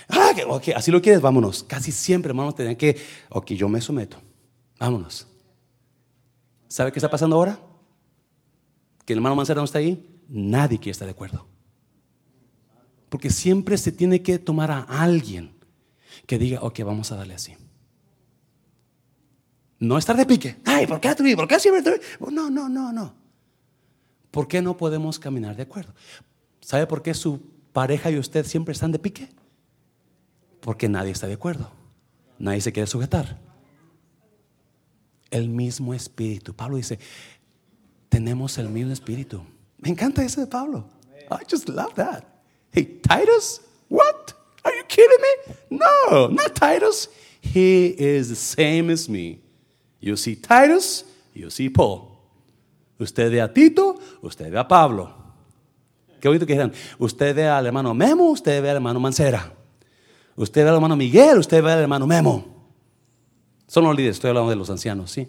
Ah, 0.09 0.33
ok, 0.49 0.71
así 0.75 0.91
lo 0.91 1.01
quieres, 1.01 1.21
vámonos. 1.21 1.63
Casi 1.63 1.93
siempre, 1.93 2.31
hermanos, 2.31 2.57
tenían 2.57 2.77
que, 2.77 2.97
ok, 3.29 3.53
yo 3.53 3.69
me 3.69 3.81
someto. 3.81 4.17
Vámonos. 4.81 5.29
¿Sabe 6.67 6.91
qué 6.91 6.99
está 6.99 7.09
pasando 7.09 7.37
ahora? 7.37 7.59
Que 9.07 9.13
el 9.13 9.19
hermano 9.19 9.37
Mancera 9.37 9.61
no 9.61 9.65
está 9.65 9.79
ahí 9.79 10.11
nadie 10.31 10.79
quiere 10.79 10.93
estar 10.93 11.07
de 11.07 11.13
acuerdo. 11.13 11.47
Porque 13.09 13.29
siempre 13.29 13.77
se 13.77 13.93
tiene 13.93 14.23
que 14.23 14.39
tomar 14.39 14.71
a 14.71 14.83
alguien 14.83 15.53
que 16.27 16.39
diga, 16.39 16.61
ok, 16.63 16.81
vamos 16.85 17.11
a 17.11 17.17
darle 17.17 17.35
así. 17.35 17.57
No 19.81 19.99
estar 19.99 20.17
de 20.17 20.27
pique. 20.27 20.57
Ay, 20.65 20.87
¿por 20.87 21.01
qué 21.01 21.15
tú? 21.15 21.25
¿Por 21.35 21.49
qué 21.49 21.59
siempre 21.59 22.01
No, 22.31 22.51
no, 22.51 22.69
no, 22.69 22.93
no. 22.93 23.15
¿Por 24.31 24.47
qué 24.47 24.63
no 24.63 24.77
podemos 24.77 25.19
caminar 25.19 25.57
de 25.57 25.63
acuerdo? 25.63 25.93
¿Sabe 26.61 26.87
por 26.87 27.03
qué 27.03 27.15
su 27.15 27.41
pareja 27.73 28.11
y 28.11 28.19
usted 28.19 28.47
siempre 28.47 28.73
están 28.73 28.93
de 28.93 28.99
pique? 28.99 29.29
Porque 30.61 30.89
nadie 30.89 31.11
está 31.11 31.27
de 31.27 31.35
acuerdo. 31.35 31.73
Nadie 32.39 32.61
se 32.61 32.73
quiere 32.73 32.87
sujetar. 32.87 33.41
El 35.31 35.49
mismo 35.49 35.95
espíritu. 35.95 36.55
Pablo 36.55 36.77
dice, 36.77 36.99
tenemos 38.09 38.59
el 38.59 38.69
mismo 38.69 38.93
espíritu. 38.93 39.43
Me 39.81 39.91
encanta 39.91 40.23
ese 40.23 40.41
de 40.41 40.47
Pablo. 40.47 40.85
I 41.31 41.45
just 41.49 41.69
love 41.69 41.95
that. 41.95 42.25
Hey, 42.73 43.01
Titus, 43.03 43.61
what? 43.89 44.35
Are 44.65 44.75
you 44.77 44.85
kidding 44.85 45.19
me? 45.21 45.55
No, 45.71 46.29
not 46.29 46.55
Titus. 46.55 47.09
He 47.41 47.95
is 47.99 48.29
the 48.29 48.37
same 48.37 48.91
as 48.91 49.09
me. 49.09 49.41
You 50.01 50.17
see 50.17 50.37
Titus, 50.37 51.05
you 51.35 51.51
see 51.51 51.71
Paul. 51.71 52.09
Usted 52.99 53.31
ve 53.31 53.41
a 53.41 53.49
Tito, 53.49 53.99
usted 54.23 54.51
ve 54.51 54.59
a 54.59 54.69
Pablo. 54.69 55.15
Qué 56.21 56.29
bonito 56.29 56.47
que 56.47 56.53
dijeran, 56.53 56.73
usted 56.99 57.35
ve 57.35 57.49
al 57.49 57.65
hermano 57.65 57.95
Memo, 57.95 58.25
usted 58.31 58.63
ve 58.63 58.69
al 58.69 58.77
hermano 58.77 59.01
Mancera. 59.01 59.51
Usted 60.37 60.65
ve 60.65 60.69
al 60.69 60.75
hermano 60.75 60.97
Miguel, 60.97 61.39
usted 61.39 61.63
ve 61.63 61.73
al 61.73 61.81
hermano 61.81 62.07
Memo. 62.07 62.45
Son 63.67 63.85
los 63.85 63.97
líderes, 63.97 64.17
estoy 64.17 64.29
hablando 64.29 64.51
de 64.51 64.57
los 64.57 64.69
ancianos, 64.69 65.11
¿sí? 65.11 65.29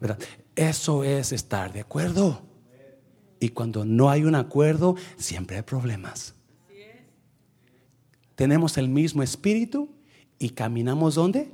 ¿Verdad? 0.00 0.18
Eso 0.56 1.04
es 1.04 1.32
estar 1.32 1.72
de 1.72 1.80
acuerdo. 1.80 2.47
Y 3.40 3.50
cuando 3.50 3.84
no 3.84 4.10
hay 4.10 4.24
un 4.24 4.34
acuerdo, 4.34 4.96
siempre 5.16 5.56
hay 5.56 5.62
problemas. 5.62 6.34
Tenemos 8.34 8.78
el 8.78 8.88
mismo 8.88 9.22
espíritu 9.22 9.88
y 10.38 10.50
caminamos 10.50 11.16
¿dónde? 11.16 11.50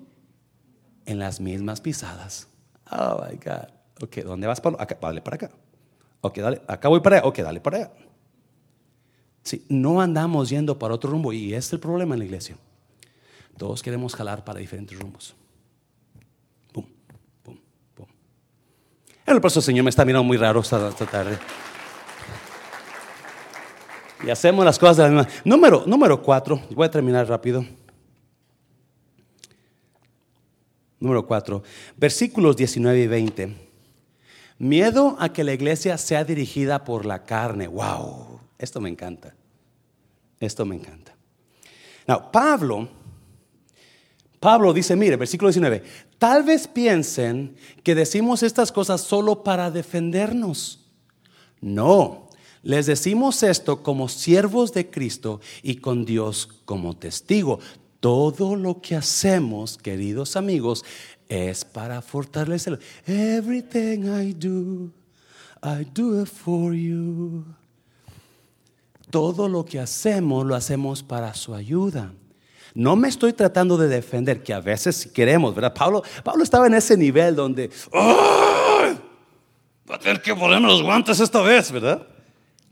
En 1.06 1.18
las 1.18 1.40
mismas 1.40 1.80
pisadas. 1.80 2.48
Oh 2.90 3.22
my 3.24 3.36
God. 3.36 3.68
Ok, 4.02 4.16
¿dónde 4.18 4.46
vas, 4.46 4.60
Pablo? 4.60 4.78
Dale 5.00 5.22
para 5.22 5.36
acá. 5.36 5.50
Ok, 6.20 6.38
dale, 6.38 6.62
acá 6.66 6.88
voy 6.88 7.00
para 7.00 7.18
allá. 7.18 7.26
Ok, 7.26 7.38
dale 7.38 7.60
para 7.60 7.76
allá. 7.78 7.92
Sí, 9.42 9.64
no 9.68 10.00
andamos 10.00 10.48
yendo 10.48 10.78
para 10.78 10.94
otro 10.94 11.10
rumbo 11.10 11.32
y 11.32 11.54
es 11.54 11.72
el 11.72 11.80
problema 11.80 12.14
en 12.14 12.20
la 12.20 12.24
iglesia. 12.24 12.56
Todos 13.58 13.82
queremos 13.82 14.14
jalar 14.14 14.44
para 14.44 14.58
diferentes 14.58 14.98
rumbos. 14.98 15.34
Pum, 16.72 16.86
pum, 17.42 17.58
pum. 17.94 18.06
El 19.26 19.40
profesor 19.40 19.62
Señor 19.62 19.84
me 19.84 19.90
está 19.90 20.04
mirando 20.04 20.24
muy 20.24 20.36
raro 20.36 20.60
esta, 20.60 20.90
tarde. 20.90 21.38
Y 24.26 24.30
hacemos 24.30 24.64
las 24.64 24.78
cosas 24.78 24.96
de 24.96 25.02
la 25.04 25.08
misma. 25.10 25.28
Número, 25.44 25.84
número 25.86 26.22
cuatro, 26.22 26.60
voy 26.70 26.86
a 26.86 26.90
terminar 26.90 27.28
rápido. 27.28 27.64
Número 30.98 31.26
cuatro, 31.26 31.62
versículos 31.96 32.56
19 32.56 33.00
y 33.00 33.06
20. 33.06 33.56
Miedo 34.58 35.16
a 35.18 35.32
que 35.32 35.44
la 35.44 35.52
iglesia 35.52 35.98
sea 35.98 36.24
dirigida 36.24 36.84
por 36.84 37.04
la 37.04 37.24
carne. 37.24 37.66
Wow. 37.66 38.40
Esto 38.58 38.80
me 38.80 38.88
encanta. 38.88 39.34
Esto 40.40 40.64
me 40.64 40.76
encanta. 40.76 41.14
Now, 42.06 42.30
Pablo, 42.30 42.88
Pablo 44.40 44.72
dice, 44.72 44.96
mire, 44.96 45.16
versículo 45.16 45.48
19, 45.50 45.82
tal 46.18 46.42
vez 46.42 46.68
piensen 46.68 47.56
que 47.82 47.94
decimos 47.94 48.42
estas 48.42 48.72
cosas 48.72 49.00
solo 49.00 49.42
para 49.42 49.70
defendernos. 49.70 50.86
No, 51.60 52.23
les 52.64 52.86
decimos 52.86 53.42
esto 53.42 53.82
como 53.82 54.08
siervos 54.08 54.72
de 54.72 54.90
Cristo 54.90 55.40
y 55.62 55.76
con 55.76 56.04
Dios 56.04 56.48
como 56.64 56.96
testigo. 56.96 57.60
Todo 58.00 58.56
lo 58.56 58.80
que 58.80 58.96
hacemos, 58.96 59.78
queridos 59.78 60.36
amigos, 60.36 60.84
es 61.28 61.64
para 61.64 62.02
fortalecer. 62.02 62.78
Everything 63.06 64.06
I 64.06 64.32
do, 64.32 64.90
I 65.62 65.86
do 65.94 66.20
it 66.20 66.28
for 66.28 66.74
you 66.74 67.44
todo 69.14 69.48
lo 69.48 69.64
que 69.64 69.78
hacemos 69.78 70.44
lo 70.44 70.56
hacemos 70.56 71.04
para 71.04 71.34
su 71.34 71.54
ayuda. 71.54 72.12
No 72.74 72.96
me 72.96 73.06
estoy 73.06 73.32
tratando 73.32 73.76
de 73.76 73.86
defender, 73.86 74.42
que 74.42 74.52
a 74.52 74.58
veces 74.58 75.06
queremos, 75.06 75.54
¿verdad? 75.54 75.72
Pablo, 75.72 76.02
Pablo 76.24 76.42
estaba 76.42 76.66
en 76.66 76.74
ese 76.74 76.96
nivel 76.96 77.36
donde, 77.36 77.70
¡Ay! 77.92 78.98
Va 79.88 79.94
a 79.94 79.98
tener 80.00 80.20
que 80.20 80.34
ponerme 80.34 80.66
los 80.66 80.82
guantes 80.82 81.20
esta 81.20 81.42
vez, 81.42 81.70
¿verdad? 81.70 82.04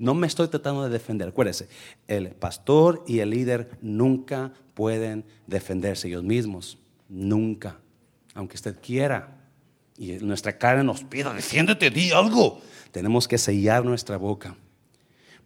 No 0.02 0.14
me 0.14 0.26
estoy 0.26 0.48
tratando 0.48 0.82
de 0.82 0.90
defender. 0.90 1.28
Acuérdese, 1.28 1.68
el 2.08 2.30
pastor 2.30 3.04
y 3.06 3.20
el 3.20 3.30
líder 3.30 3.70
nunca 3.82 4.52
pueden 4.74 5.24
defenderse 5.46 6.08
ellos 6.08 6.24
mismos. 6.24 6.76
Nunca. 7.08 7.78
Aunque 8.34 8.56
usted 8.56 8.76
quiera. 8.82 9.38
Y 9.96 10.14
nuestra 10.14 10.58
cara 10.58 10.82
nos 10.82 11.04
pida, 11.04 11.32
defiéndete, 11.32 11.90
di 11.90 12.10
algo. 12.10 12.60
Tenemos 12.90 13.28
que 13.28 13.38
sellar 13.38 13.84
nuestra 13.84 14.16
boca 14.16 14.56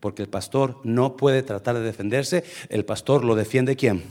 porque 0.00 0.22
el 0.22 0.28
pastor 0.28 0.80
no 0.84 1.16
puede 1.16 1.42
tratar 1.42 1.74
de 1.74 1.80
defenderse, 1.80 2.44
el 2.68 2.84
pastor 2.84 3.24
lo 3.24 3.34
defiende 3.34 3.76
quién? 3.76 4.04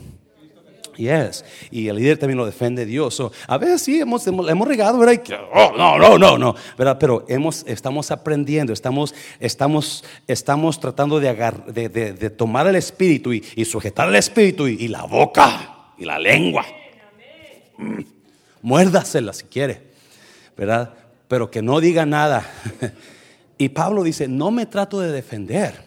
Yes. 0.96 1.44
Y 1.70 1.88
el 1.88 1.96
líder 1.96 2.18
también 2.18 2.38
lo 2.38 2.46
defiende 2.46 2.86
Dios. 2.86 3.22
a 3.46 3.58
veces 3.58 3.82
sí 3.82 4.00
hemos, 4.00 4.26
hemos, 4.26 4.68
regado, 4.68 4.98
¿verdad? 4.98 5.22
oh, 5.52 5.72
no, 5.76 5.98
no, 5.98 6.18
no, 6.18 6.38
no, 6.38 6.54
¿verdad? 6.76 6.96
Pero 6.98 7.24
hemos, 7.28 7.64
estamos 7.66 8.10
aprendiendo, 8.10 8.72
estamos, 8.72 9.14
estamos, 9.38 10.04
estamos 10.26 10.80
tratando 10.80 11.20
de, 11.20 11.28
agar, 11.28 11.66
de, 11.66 11.88
de, 11.88 12.30
tomar 12.30 12.66
el 12.66 12.76
espíritu 12.76 13.32
y, 13.32 13.64
sujetar 13.64 14.08
el 14.08 14.16
espíritu 14.16 14.66
y, 14.66 14.88
la 14.88 15.04
boca 15.04 15.92
y 15.98 16.04
la 16.04 16.18
lengua. 16.18 16.64
Mm. 17.78 18.00
Muérdasela 18.62 19.32
si 19.32 19.44
quiere, 19.44 19.82
¿verdad? 20.56 20.94
Pero 21.28 21.50
que 21.50 21.62
no 21.62 21.80
diga 21.80 22.06
nada. 22.06 22.48
Y 23.58 23.70
Pablo 23.70 24.02
dice, 24.02 24.28
no 24.28 24.50
me 24.50 24.66
trato 24.66 25.00
de 25.00 25.10
defender. 25.10 25.82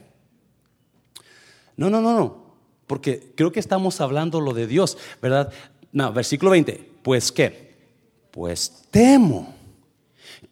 No, 1.78 1.89
no, 1.89 2.01
no, 2.01 2.14
no. 2.14 2.48
Porque 2.89 3.33
creo 3.35 3.51
que 3.51 3.59
estamos 3.59 4.01
hablando 4.01 4.41
lo 4.41 4.51
de 4.51 4.65
Dios, 4.65 4.97
¿verdad? 5.21 5.53
No, 5.91 6.11
versículo 6.11 6.49
20. 6.49 6.89
Pues 7.03 7.31
qué? 7.31 7.75
Pues 8.31 8.87
temo 8.89 9.53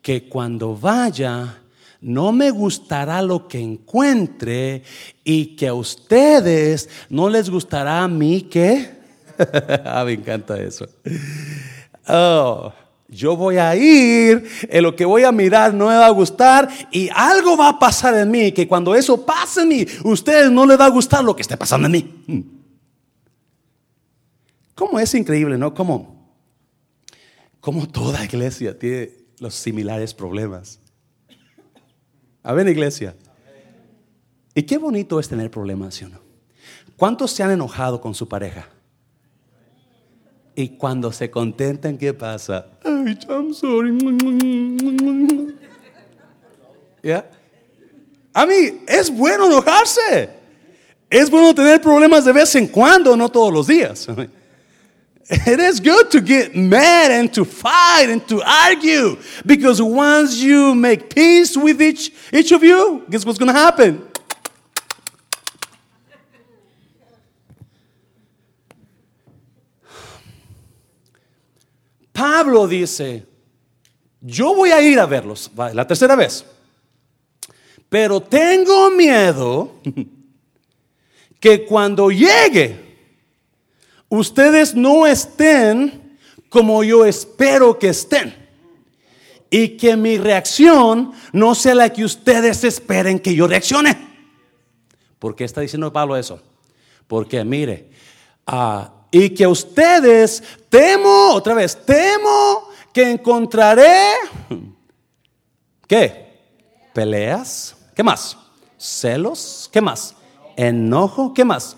que 0.04 0.30
cuando 0.30 0.78
vaya 0.78 1.64
no 2.00 2.32
me 2.32 2.52
gustará 2.52 3.24
lo 3.24 3.48
que 3.48 3.60
encuentre 3.60 4.84
y 5.24 5.56
que 5.56 5.70
a 5.70 5.74
ustedes 5.74 6.88
no 7.10 7.28
les 7.28 7.50
gustará 7.50 8.04
a 8.04 8.08
mí 8.08 8.44
que... 8.44 8.88
ah, 9.84 10.04
me 10.06 10.14
encanta 10.14 10.62
eso. 10.62 10.88
Oh, 12.08 12.72
yo 13.10 13.38
voy 13.38 13.58
a 13.58 13.76
ir, 13.76 14.44
en 14.70 14.84
lo 14.84 14.96
que 14.96 15.06
voy 15.06 15.24
a 15.24 15.32
mirar 15.32 15.74
no 15.74 15.88
me 15.88 15.96
va 15.96 16.08
a 16.08 16.12
gustar 16.12 16.70
y 16.92 17.10
algo 17.14 17.56
va 17.56 17.70
a 17.70 17.80
pasar 17.80 18.16
en 18.16 18.30
mí, 18.30 18.52
que 18.52 18.68
cuando 18.68 18.96
eso 18.96 19.26
pase 19.26 19.62
en 19.62 19.68
mí, 19.70 19.86
ustedes 20.04 20.52
no 20.52 20.66
les 20.66 20.80
va 20.80 20.86
a 20.86 20.90
gustar 20.90 21.24
lo 21.24 21.36
que 21.36 21.42
esté 21.42 21.56
pasando 21.56 21.86
en 21.86 21.92
mí. 21.92 22.24
Hmm. 22.28 22.42
¿Cómo 24.76 25.00
es 25.00 25.14
increíble, 25.16 25.58
no? 25.58 25.74
Como, 25.74 26.32
como 27.60 27.88
toda 27.88 28.24
iglesia 28.24 28.78
tiene 28.78 29.12
los 29.40 29.56
similares 29.56 30.14
problemas. 30.14 30.80
A 32.44 32.54
ver, 32.54 32.68
iglesia. 32.68 33.16
Y 34.54 34.64
qué 34.64 34.78
bonito 34.78 35.20
es 35.20 35.30
tener 35.30 35.50
problemas, 35.50 35.96
¿sí 35.96 36.06
no? 36.06 36.20
¿Cuántos 36.96 37.32
se 37.32 37.44
han 37.44 37.52
enojado 37.52 38.02
con 38.02 38.14
su 38.16 38.28
pareja? 38.28 38.70
Y 40.60 40.70
cuando 40.70 41.12
se 41.12 41.30
contentan, 41.30 42.00
¿qué 42.00 42.16
pasa? 42.16 42.66
Ay, 42.84 43.16
I'm 43.30 43.54
sorry. 43.54 43.96
¿Ya? 47.04 47.30
A 48.34 48.44
mí 48.48 48.82
es 48.88 49.12
bueno 49.12 49.46
enojarse. 49.46 50.32
Es 51.12 51.30
bueno 51.30 51.54
tener 51.54 51.80
problemas 51.80 52.26
de 52.26 52.34
vez 52.34 52.56
en 52.56 52.66
cuando, 52.70 53.16
no 53.16 53.30
todos 53.30 53.54
los 53.54 53.68
días. 53.68 54.08
It 55.30 55.60
is 55.60 55.80
good 55.80 56.10
to 56.10 56.22
get 56.22 56.56
mad 56.56 57.12
and 57.12 57.32
to 57.34 57.46
fight 57.46 58.10
and 58.10 58.28
to 58.28 58.42
argue 58.42 59.16
because 59.46 59.80
once 59.80 60.42
you 60.42 60.74
make 60.74 61.14
peace 61.14 61.56
with 61.56 61.80
each, 61.80 62.12
each 62.34 62.52
of 62.52 62.64
you, 62.64 63.04
guess 63.12 63.24
what's 63.24 63.38
going 63.38 63.54
to 63.54 63.60
happen? 63.60 64.02
Pablo 72.18 72.68
dice, 72.68 73.28
yo 74.22 74.56
voy 74.56 74.72
a 74.72 74.82
ir 74.82 75.00
a 75.00 75.06
verlos, 75.06 75.52
la 75.56 75.86
tercera 75.86 76.16
vez, 76.16 76.44
pero 77.90 78.20
tengo 78.22 78.90
miedo 78.90 79.76
que 81.40 81.64
cuando 81.64 82.10
llegue, 82.10 82.98
ustedes 84.10 84.74
no 84.74 85.06
estén 85.06 86.18
como 86.50 86.84
yo 86.84 87.06
espero 87.06 87.78
que 87.78 87.90
estén. 87.90 88.48
Y 89.52 89.78
que 89.78 89.96
mi 89.96 90.18
reacción 90.18 91.14
no 91.34 91.54
sea 91.54 91.76
la 91.76 91.94
que 91.94 92.04
ustedes 92.04 92.64
esperen 92.64 93.20
que 93.20 93.36
yo 93.36 93.48
reaccione. 93.48 93.96
¿Por 95.20 95.36
qué 95.36 95.44
está 95.44 95.62
diciendo 95.62 95.94
Pablo 95.94 96.18
eso? 96.18 96.42
Porque 97.08 97.46
mire, 97.46 97.92
a 98.48 98.97
y 99.12 99.30
que 99.30 99.48
ustedes 99.48 100.44
temo, 100.70 101.34
otra 101.34 101.54
vez, 101.54 101.78
temo 101.86 102.70
que 102.94 103.12
encontraré, 103.12 104.14
¿qué? 105.88 106.28
Peleas, 106.94 107.76
¿qué 107.96 108.04
más? 108.04 108.38
Celos, 108.78 109.70
¿qué 109.72 109.82
más? 109.82 110.16
Enojo, 110.56 111.34
¿qué 111.34 111.46
más? 111.46 111.78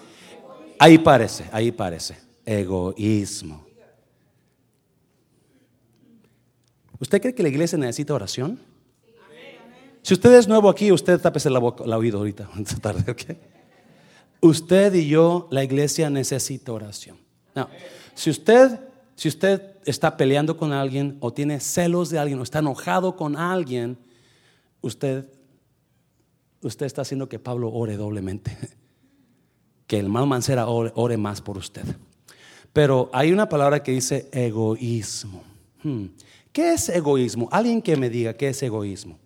Ahí 0.79 0.97
parece, 0.97 1.45
ahí 1.51 1.71
parece, 1.71 2.17
egoísmo. 2.45 3.65
¿Usted 6.99 7.21
cree 7.21 7.33
que 7.33 7.43
la 7.43 7.49
iglesia 7.49 7.77
necesita 7.77 8.13
oración? 8.13 8.59
Si 10.01 10.13
usted 10.13 10.33
es 10.33 10.47
nuevo 10.47 10.69
aquí, 10.69 10.91
usted 10.91 11.19
tápese 11.19 11.49
la 11.49 11.59
boca, 11.59 11.85
la 11.85 11.97
oído 11.97 12.19
ahorita, 12.19 12.49
esta 12.59 12.77
tarde, 12.77 13.11
¿ok? 13.11 13.21
Usted 14.41 14.93
y 14.93 15.07
yo, 15.07 15.47
la 15.51 15.63
iglesia 15.63 16.09
necesita 16.09 16.71
oración. 16.71 17.17
No, 17.55 17.69
si 18.13 18.29
usted, 18.29 18.79
si 19.15 19.27
usted 19.27 19.61
está 19.85 20.15
peleando 20.15 20.55
con 20.55 20.71
alguien 20.71 21.17
o 21.19 21.33
tiene 21.33 21.59
celos 21.59 22.09
de 22.09 22.19
alguien 22.19 22.39
o 22.39 22.43
está 22.43 22.59
enojado 22.59 23.15
con 23.15 23.35
alguien, 23.35 23.97
usted, 24.81 25.25
usted 26.61 26.85
está 26.85 27.01
haciendo 27.01 27.27
que 27.27 27.39
Pablo 27.39 27.71
ore 27.71 27.97
doblemente. 27.97 28.57
Que 29.87 29.97
el 29.97 30.05
hermano 30.05 30.27
Mancera 30.27 30.67
ore, 30.67 31.17
más 31.17 31.41
por 31.41 31.57
usted. 31.57 31.81
Pero 32.71 33.09
hay 33.11 33.31
una 33.31 33.49
palabra 33.49 33.81
que 33.81 33.91
dice 33.91 34.29
egoísmo. 34.31 35.41
Hmm. 35.81 36.05
¿Qué 36.51 36.73
es 36.73 36.89
egoísmo? 36.89 37.49
Alguien 37.51 37.81
que 37.81 37.97
me 37.97 38.07
diga 38.11 38.35
qué 38.35 38.49
es 38.49 38.61
egoísmo. 38.61 39.17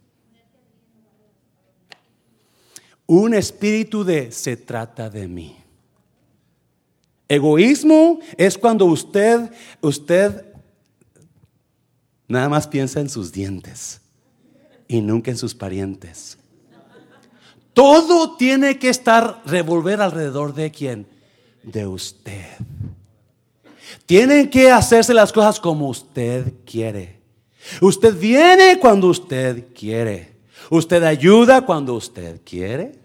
Un 3.06 3.34
espíritu 3.34 4.04
de 4.04 4.32
se 4.32 4.58
trata 4.58 5.10
de 5.10 5.28
mí. 5.28 5.58
Egoísmo 7.28 8.20
es 8.38 8.58
cuando 8.58 8.86
usted, 8.86 9.51
usted 9.82 10.45
nada 12.28 12.49
más 12.49 12.68
piensa 12.68 12.99
en 12.99 13.10
sus 13.10 13.32
dientes 13.32 14.01
y 14.88 15.01
nunca 15.01 15.32
en 15.32 15.38
sus 15.38 15.56
parientes. 15.56 16.38
Todo 17.74 18.36
tiene 18.38 18.78
que 18.78 18.89
estar 18.89 19.41
revolver 19.45 19.99
alrededor 20.01 20.54
de 20.54 20.72
quién? 20.72 21.08
De 21.64 21.88
usted. 21.88 22.45
Tienen 24.06 24.49
que 24.49 24.70
hacerse 24.70 25.14
las 25.14 25.32
cosas 25.32 25.60
como 25.60 25.89
usted 25.89 26.54
quiere. 26.66 27.22
Usted 27.82 28.16
viene 28.16 28.80
cuando 28.80 29.08
usted 29.08 29.74
quiere. 29.74 30.32
Usted 30.74 31.03
ayuda 31.03 31.67
cuando 31.67 31.93
usted 31.93 32.41
quiere. 32.43 32.97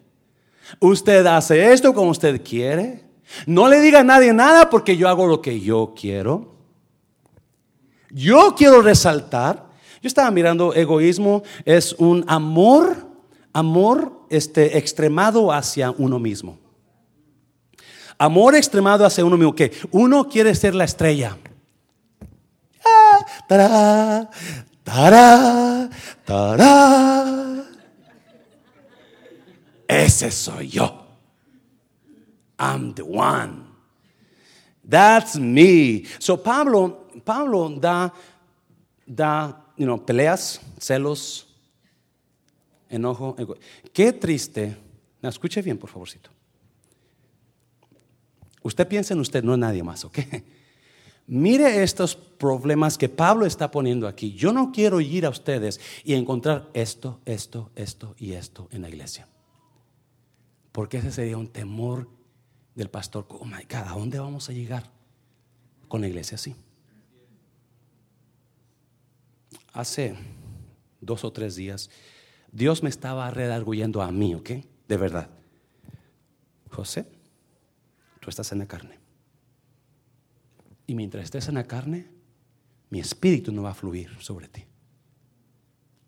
Usted 0.80 1.26
hace 1.26 1.70
esto 1.70 1.92
como 1.92 2.12
usted 2.12 2.42
quiere. 2.42 3.04
No 3.44 3.68
le 3.68 3.80
diga 3.80 4.00
a 4.00 4.04
nadie 4.04 4.32
nada 4.32 4.70
porque 4.70 4.96
yo 4.96 5.06
hago 5.06 5.26
lo 5.26 5.42
que 5.42 5.60
yo 5.60 5.92
quiero. 5.94 6.54
Yo 8.10 8.54
quiero 8.56 8.80
resaltar. 8.80 9.66
Yo 10.00 10.06
estaba 10.06 10.30
mirando 10.30 10.72
egoísmo 10.72 11.42
es 11.66 11.92
un 11.98 12.24
amor, 12.26 13.06
amor 13.52 14.24
este 14.30 14.78
extremado 14.78 15.52
hacia 15.52 15.90
uno 15.90 16.18
mismo. 16.18 16.58
Amor 18.16 18.54
extremado 18.54 19.04
hacia 19.04 19.26
uno 19.26 19.36
mismo 19.36 19.54
que 19.54 19.72
uno 19.90 20.26
quiere 20.26 20.54
ser 20.54 20.74
la 20.74 20.84
estrella. 20.84 21.36
Ah, 22.82 23.26
tará, 23.46 24.30
tará, 24.88 25.90
tará. 26.24 27.64
Ese 29.86 30.30
soy 30.30 30.68
yo. 30.68 31.06
I'm 32.58 32.94
the 32.94 33.02
one. 33.02 33.64
That's 34.82 35.36
me. 35.36 36.04
So 36.18 36.36
Pablo, 36.36 37.06
Pablo 37.24 37.68
da, 37.78 38.12
da, 39.06 39.54
you 39.76 39.86
know, 39.86 39.98
peleas, 39.98 40.60
celos, 40.78 41.46
enojo. 42.90 43.36
Qué 43.92 44.12
triste. 44.12 44.76
No, 45.22 45.28
escuche 45.28 45.62
bien, 45.62 45.78
por 45.78 45.90
favorcito. 45.90 46.30
Usted 48.62 48.88
piensa 48.88 49.14
en 49.14 49.20
usted, 49.20 49.42
no 49.42 49.54
en 49.54 49.60
nadie 49.60 49.82
más, 49.82 50.04
¿ok? 50.04 50.18
Mire 51.30 51.82
estos 51.82 52.16
problemas 52.16 52.96
que 52.96 53.10
Pablo 53.10 53.44
está 53.44 53.70
poniendo 53.70 54.08
aquí. 54.08 54.32
Yo 54.32 54.50
no 54.50 54.72
quiero 54.72 54.98
ir 55.02 55.26
a 55.26 55.28
ustedes 55.28 55.78
y 56.02 56.14
encontrar 56.14 56.70
esto, 56.72 57.20
esto, 57.26 57.70
esto 57.76 58.14
y 58.16 58.32
esto 58.32 58.66
en 58.70 58.80
la 58.80 58.88
iglesia. 58.88 59.28
Porque 60.72 60.96
ese 60.96 61.12
sería 61.12 61.36
un 61.36 61.48
temor 61.48 62.08
del 62.74 62.88
pastor. 62.88 63.26
Oh 63.28 63.44
my 63.44 63.62
God, 63.64 63.88
¿a 63.88 63.94
dónde 63.94 64.18
vamos 64.18 64.48
a 64.48 64.54
llegar 64.54 64.90
con 65.86 66.00
la 66.00 66.08
iglesia 66.08 66.36
así? 66.36 66.56
Hace 69.74 70.16
dos 71.02 71.24
o 71.24 71.32
tres 71.32 71.56
días, 71.56 71.90
Dios 72.52 72.82
me 72.82 72.88
estaba 72.88 73.30
redarguyendo 73.30 74.00
a 74.00 74.10
mí, 74.10 74.34
¿ok? 74.34 74.50
De 74.88 74.96
verdad. 74.96 75.28
José, 76.70 77.06
tú 78.20 78.30
estás 78.30 78.50
en 78.52 78.60
la 78.60 78.66
carne. 78.66 79.07
Y 80.88 80.94
mientras 80.94 81.24
estés 81.24 81.46
en 81.48 81.54
la 81.54 81.64
carne, 81.64 82.08
mi 82.90 82.98
espíritu 82.98 83.52
no 83.52 83.62
va 83.62 83.70
a 83.70 83.74
fluir 83.74 84.10
sobre 84.18 84.48
ti. 84.48 84.64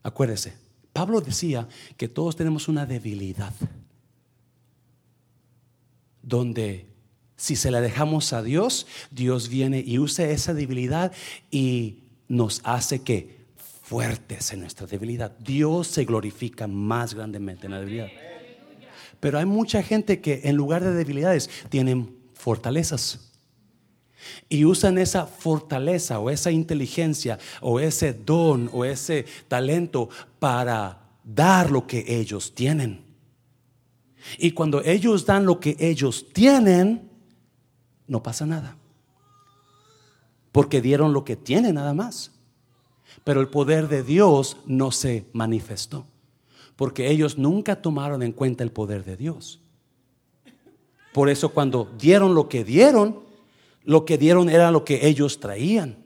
Acuérdese, 0.02 0.54
Pablo 0.92 1.20
decía 1.20 1.68
que 1.98 2.08
todos 2.08 2.34
tenemos 2.34 2.66
una 2.66 2.86
debilidad 2.86 3.52
donde 6.22 6.86
si 7.36 7.56
se 7.56 7.70
la 7.70 7.82
dejamos 7.82 8.32
a 8.32 8.42
Dios, 8.42 8.86
Dios 9.10 9.50
viene 9.50 9.84
y 9.86 9.98
usa 9.98 10.30
esa 10.30 10.54
debilidad 10.54 11.12
y 11.50 12.04
nos 12.28 12.62
hace 12.64 13.02
que 13.02 13.40
fuertes 13.82 14.52
en 14.52 14.60
nuestra 14.60 14.86
debilidad. 14.86 15.36
Dios 15.38 15.88
se 15.88 16.06
glorifica 16.06 16.66
más 16.66 17.12
grandemente 17.12 17.66
en 17.66 17.72
la 17.72 17.80
debilidad. 17.80 18.08
Pero 19.20 19.38
hay 19.38 19.44
mucha 19.44 19.82
gente 19.82 20.22
que 20.22 20.40
en 20.44 20.56
lugar 20.56 20.82
de 20.82 20.94
debilidades 20.94 21.50
tienen 21.68 22.16
fortalezas. 22.32 23.29
Y 24.48 24.64
usan 24.64 24.98
esa 24.98 25.26
fortaleza 25.26 26.18
o 26.18 26.30
esa 26.30 26.50
inteligencia 26.50 27.38
o 27.60 27.80
ese 27.80 28.12
don 28.12 28.70
o 28.72 28.84
ese 28.84 29.24
talento 29.48 30.08
para 30.38 31.00
dar 31.24 31.70
lo 31.70 31.86
que 31.86 32.04
ellos 32.06 32.54
tienen. 32.54 33.04
Y 34.38 34.52
cuando 34.52 34.82
ellos 34.82 35.24
dan 35.24 35.46
lo 35.46 35.60
que 35.60 35.76
ellos 35.78 36.26
tienen, 36.32 37.08
no 38.06 38.22
pasa 38.22 38.46
nada. 38.46 38.76
Porque 40.52 40.80
dieron 40.80 41.12
lo 41.12 41.24
que 41.24 41.36
tienen 41.36 41.76
nada 41.76 41.94
más. 41.94 42.32
Pero 43.24 43.40
el 43.40 43.48
poder 43.48 43.88
de 43.88 44.02
Dios 44.02 44.56
no 44.66 44.90
se 44.90 45.26
manifestó. 45.32 46.06
Porque 46.76 47.10
ellos 47.10 47.38
nunca 47.38 47.80
tomaron 47.82 48.22
en 48.22 48.32
cuenta 48.32 48.64
el 48.64 48.72
poder 48.72 49.04
de 49.04 49.16
Dios. 49.16 49.60
Por 51.12 51.28
eso 51.28 51.50
cuando 51.50 51.90
dieron 51.98 52.34
lo 52.34 52.48
que 52.48 52.64
dieron, 52.64 53.20
lo 53.84 54.04
que 54.04 54.18
dieron 54.18 54.48
era 54.48 54.70
lo 54.70 54.84
que 54.84 55.06
ellos 55.06 55.40
traían. 55.40 55.98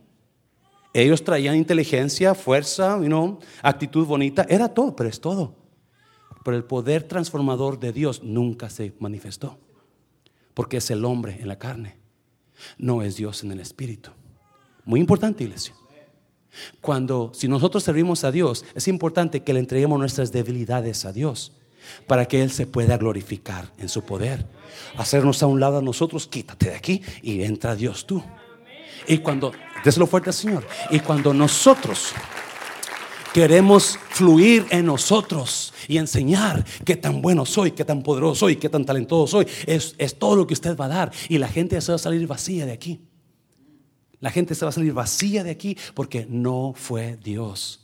Ellos 0.92 1.24
traían 1.24 1.56
inteligencia, 1.56 2.34
fuerza, 2.34 2.98
actitud 3.62 4.06
bonita, 4.06 4.46
era 4.48 4.68
todo, 4.68 4.94
pero 4.94 5.08
es 5.08 5.20
todo 5.20 5.64
pero 6.44 6.58
el 6.58 6.64
poder 6.64 7.02
transformador 7.04 7.80
de 7.80 7.92
Dios 7.92 8.22
nunca 8.22 8.68
se 8.68 8.92
manifestó, 9.00 9.58
porque 10.52 10.76
es 10.76 10.90
el 10.90 11.04
hombre 11.04 11.38
en 11.40 11.48
la 11.48 11.58
carne, 11.58 11.96
no 12.78 13.02
es 13.02 13.16
Dios 13.16 13.42
en 13.42 13.50
el 13.50 13.60
espíritu. 13.60 14.10
Muy 14.84 15.00
importante, 15.00 15.42
iglesia. 15.42 15.74
Cuando, 16.82 17.32
si 17.34 17.48
nosotros 17.48 17.82
servimos 17.82 18.22
a 18.22 18.30
Dios, 18.30 18.64
es 18.74 18.86
importante 18.86 19.42
que 19.42 19.54
le 19.54 19.60
entreguemos 19.60 19.98
nuestras 19.98 20.30
debilidades 20.30 21.06
a 21.06 21.12
Dios 21.12 21.52
para 22.06 22.26
que 22.26 22.42
Él 22.42 22.50
se 22.50 22.66
pueda 22.66 22.96
glorificar 22.96 23.70
en 23.78 23.88
su 23.88 24.02
poder. 24.02 24.46
Hacernos 24.96 25.42
a 25.42 25.46
un 25.46 25.60
lado 25.60 25.78
a 25.78 25.82
nosotros, 25.82 26.26
quítate 26.26 26.70
de 26.70 26.76
aquí 26.76 27.02
y 27.22 27.42
entra 27.42 27.74
Dios 27.74 28.06
tú. 28.06 28.22
Y 29.06 29.18
cuando, 29.18 29.52
déselo 29.84 30.06
fuerte 30.06 30.30
al 30.30 30.34
Señor, 30.34 30.66
y 30.90 31.00
cuando 31.00 31.34
nosotros 31.34 32.12
queremos 33.34 33.98
fluir 34.10 34.64
en 34.70 34.86
nosotros 34.86 35.74
y 35.88 35.98
enseñar 35.98 36.64
qué 36.84 36.96
tan 36.96 37.20
bueno 37.20 37.44
soy, 37.44 37.72
qué 37.72 37.84
tan 37.84 38.02
poderoso 38.02 38.36
soy, 38.36 38.56
qué 38.56 38.68
tan 38.68 38.84
talentoso 38.84 39.26
soy. 39.26 39.46
Es, 39.66 39.94
es 39.98 40.18
todo 40.18 40.36
lo 40.36 40.46
que 40.46 40.54
usted 40.54 40.76
va 40.76 40.86
a 40.86 40.88
dar. 40.88 41.12
Y 41.28 41.38
la 41.38 41.48
gente 41.48 41.80
se 41.80 41.92
va 41.92 41.96
a 41.96 41.98
salir 41.98 42.26
vacía 42.26 42.64
de 42.64 42.72
aquí. 42.72 43.00
La 44.20 44.30
gente 44.30 44.54
se 44.54 44.64
va 44.64 44.70
a 44.70 44.72
salir 44.72 44.92
vacía 44.94 45.44
de 45.44 45.50
aquí 45.50 45.76
porque 45.92 46.26
no 46.28 46.72
fue 46.74 47.18
Dios, 47.22 47.80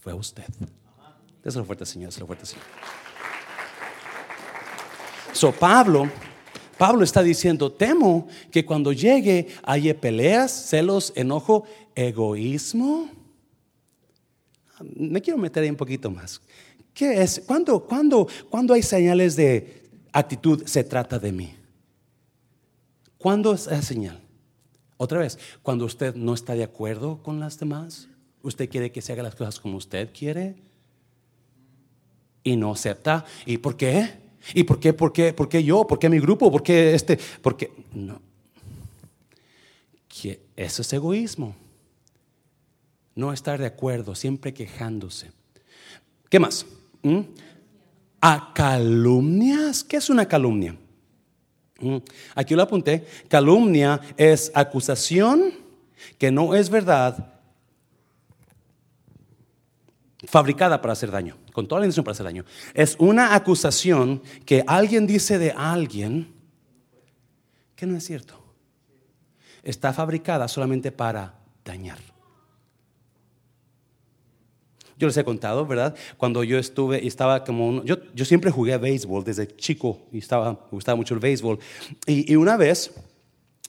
fue 0.00 0.14
usted. 0.14 0.46
Déselo 1.44 1.64
fuerte, 1.64 1.86
Señor, 1.86 2.08
déselo 2.08 2.26
fuerte, 2.26 2.46
Señor. 2.46 2.64
So, 5.32 5.52
Pablo, 5.52 6.08
Pablo 6.76 7.04
está 7.04 7.22
diciendo, 7.22 7.70
temo 7.72 8.28
que 8.50 8.64
cuando 8.64 8.92
llegue 8.92 9.48
haya 9.62 9.98
peleas, 9.98 10.50
celos, 10.50 11.12
enojo, 11.16 11.64
egoísmo 11.94 13.10
me 14.82 15.20
quiero 15.20 15.38
meter 15.38 15.62
ahí 15.62 15.70
un 15.70 15.76
poquito 15.76 16.10
más. 16.10 16.40
¿Qué 16.94 17.22
es? 17.22 17.42
¿Cuándo, 17.46 17.80
cuándo, 17.84 18.26
cuándo 18.48 18.74
hay 18.74 18.82
señales 18.82 19.36
de 19.36 19.90
actitud 20.12 20.66
se 20.66 20.84
trata 20.84 21.18
de 21.18 21.32
mí? 21.32 21.54
¿Cuándo 23.18 23.52
es 23.54 23.66
esa 23.66 23.82
señal? 23.82 24.20
Otra 24.96 25.18
vez, 25.18 25.38
cuando 25.62 25.84
usted 25.84 26.14
no 26.14 26.34
está 26.34 26.54
de 26.54 26.64
acuerdo 26.64 27.22
con 27.22 27.40
las 27.40 27.58
demás, 27.58 28.08
usted 28.42 28.68
quiere 28.68 28.92
que 28.92 29.02
se 29.02 29.12
haga 29.12 29.22
las 29.22 29.34
cosas 29.34 29.60
como 29.60 29.76
usted 29.76 30.10
quiere 30.12 30.56
y 32.42 32.56
no 32.56 32.72
acepta. 32.72 33.24
¿Y 33.46 33.58
por 33.58 33.76
qué? 33.76 34.29
¿Y 34.54 34.64
por 34.64 34.80
qué? 34.80 34.92
¿Por 34.92 35.12
qué? 35.12 35.32
¿Por 35.32 35.48
qué 35.48 35.62
yo? 35.62 35.86
¿Por 35.86 35.98
qué 35.98 36.08
mi 36.08 36.18
grupo? 36.18 36.50
¿Por 36.50 36.62
qué 36.62 36.94
este? 36.94 37.18
¿Por 37.42 37.56
qué? 37.56 37.70
No. 37.94 38.20
Eso 40.56 40.82
es 40.82 40.92
egoísmo 40.92 41.54
no 43.14 43.32
estar 43.32 43.60
de 43.60 43.66
acuerdo, 43.66 44.14
siempre 44.14 44.54
quejándose. 44.54 45.30
¿Qué 46.28 46.38
más? 46.38 46.64
¿Mm? 47.02 47.20
A 48.20 48.52
calumnias. 48.54 49.84
¿Qué 49.84 49.98
es 49.98 50.08
una 50.10 50.26
calumnia? 50.26 50.74
Mm, 51.80 51.98
Aquí 52.34 52.54
lo 52.54 52.62
apunté. 52.62 53.06
Calumnia 53.28 54.00
es 54.16 54.50
acusación 54.54 55.52
que 56.18 56.30
no 56.30 56.54
es 56.54 56.70
verdad, 56.70 57.34
fabricada 60.24 60.80
para 60.80 60.92
hacer 60.92 61.10
daño, 61.10 61.36
con 61.60 61.68
toda 61.68 61.80
la 61.80 61.86
intención 61.86 62.04
para 62.04 62.12
hacer 62.14 62.24
daño. 62.24 62.44
Es 62.72 62.96
una 62.98 63.34
acusación 63.34 64.22
que 64.46 64.64
alguien 64.66 65.06
dice 65.06 65.38
de 65.38 65.50
alguien 65.50 66.32
que 67.76 67.84
no 67.84 67.98
es 67.98 68.04
cierto. 68.04 68.34
Está 69.62 69.92
fabricada 69.92 70.48
solamente 70.48 70.90
para 70.90 71.34
dañar. 71.62 71.98
Yo 74.96 75.06
les 75.06 75.16
he 75.18 75.24
contado, 75.24 75.66
¿verdad? 75.66 75.94
Cuando 76.16 76.44
yo 76.44 76.58
estuve 76.58 77.02
y 77.02 77.08
estaba 77.08 77.44
como 77.44 77.68
un, 77.68 77.84
yo, 77.84 77.96
yo 78.14 78.24
siempre 78.24 78.50
jugué 78.50 78.72
a 78.72 78.78
béisbol 78.78 79.22
desde 79.22 79.46
chico 79.46 80.00
y 80.12 80.18
estaba, 80.18 80.52
me 80.52 80.70
gustaba 80.70 80.96
mucho 80.96 81.12
el 81.12 81.20
béisbol. 81.20 81.58
Y, 82.06 82.32
y 82.32 82.36
una 82.36 82.56
vez 82.56 82.94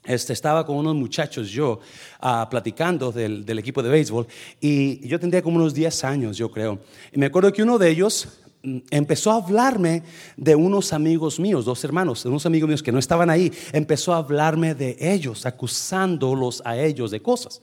este, 0.03 0.33
estaba 0.33 0.65
con 0.65 0.77
unos 0.77 0.95
muchachos 0.95 1.49
yo 1.49 1.79
ah, 2.19 2.47
platicando 2.49 3.11
del, 3.11 3.47
equipo 3.59 3.83
de 3.83 3.89
béisbol 3.89 4.25
y 4.59 5.07
yo 5.07 5.19
tendría 5.19 5.43
como 5.43 5.57
unos 5.57 5.73
10 5.73 6.03
años, 6.03 6.37
yo 6.37 6.49
creo. 6.49 6.79
Y 7.11 7.19
me 7.19 7.27
acuerdo 7.27 7.53
que 7.53 7.61
uno 7.61 7.77
de 7.77 7.89
ellos 7.89 8.27
mm, 8.63 8.77
empezó 8.89 9.31
a 9.31 9.35
hablarme 9.35 10.01
de 10.37 10.55
unos 10.55 10.91
amigos 10.91 11.39
míos, 11.39 11.65
dos 11.65 11.83
hermanos, 11.83 12.23
de 12.23 12.29
unos 12.29 12.45
amigos 12.47 12.67
míos 12.67 12.83
que 12.83 12.91
no 12.91 12.97
estaban 12.97 13.29
ahí. 13.29 13.51
Empezó 13.73 14.13
a 14.13 14.17
hablarme 14.17 14.73
de 14.73 14.97
ellos, 14.99 15.45
acusándolos 15.45 16.63
a 16.65 16.77
ellos 16.77 17.11
de 17.11 17.21
cosas. 17.21 17.61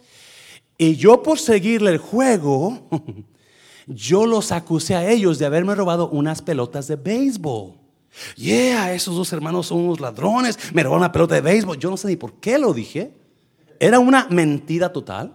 Y 0.76 0.94
yo 0.94 1.24
por 1.24 1.40
seguirle 1.40 1.90
el 1.90 1.98
juego, 1.98 2.88
yo 3.88 4.26
los 4.26 4.52
acusé 4.52 4.94
a 4.94 5.10
ellos 5.10 5.40
de 5.40 5.46
haberme 5.46 5.74
robado 5.74 6.08
unas 6.08 6.40
pelotas 6.40 6.86
de 6.86 6.94
béisbol. 6.94 7.77
Yeah, 8.36 8.92
esos 8.94 9.14
dos 9.16 9.32
hermanos 9.32 9.66
son 9.68 9.78
unos 9.80 10.00
ladrones, 10.00 10.58
me 10.72 10.82
robaron 10.82 11.02
una 11.02 11.12
pelota 11.12 11.34
de 11.34 11.40
béisbol. 11.40 11.78
Yo 11.78 11.90
no 11.90 11.96
sé 11.96 12.08
ni 12.08 12.16
por 12.16 12.34
qué 12.40 12.58
lo 12.58 12.72
dije. 12.74 13.12
Era 13.80 13.98
una 13.98 14.26
mentira 14.30 14.92
total. 14.92 15.34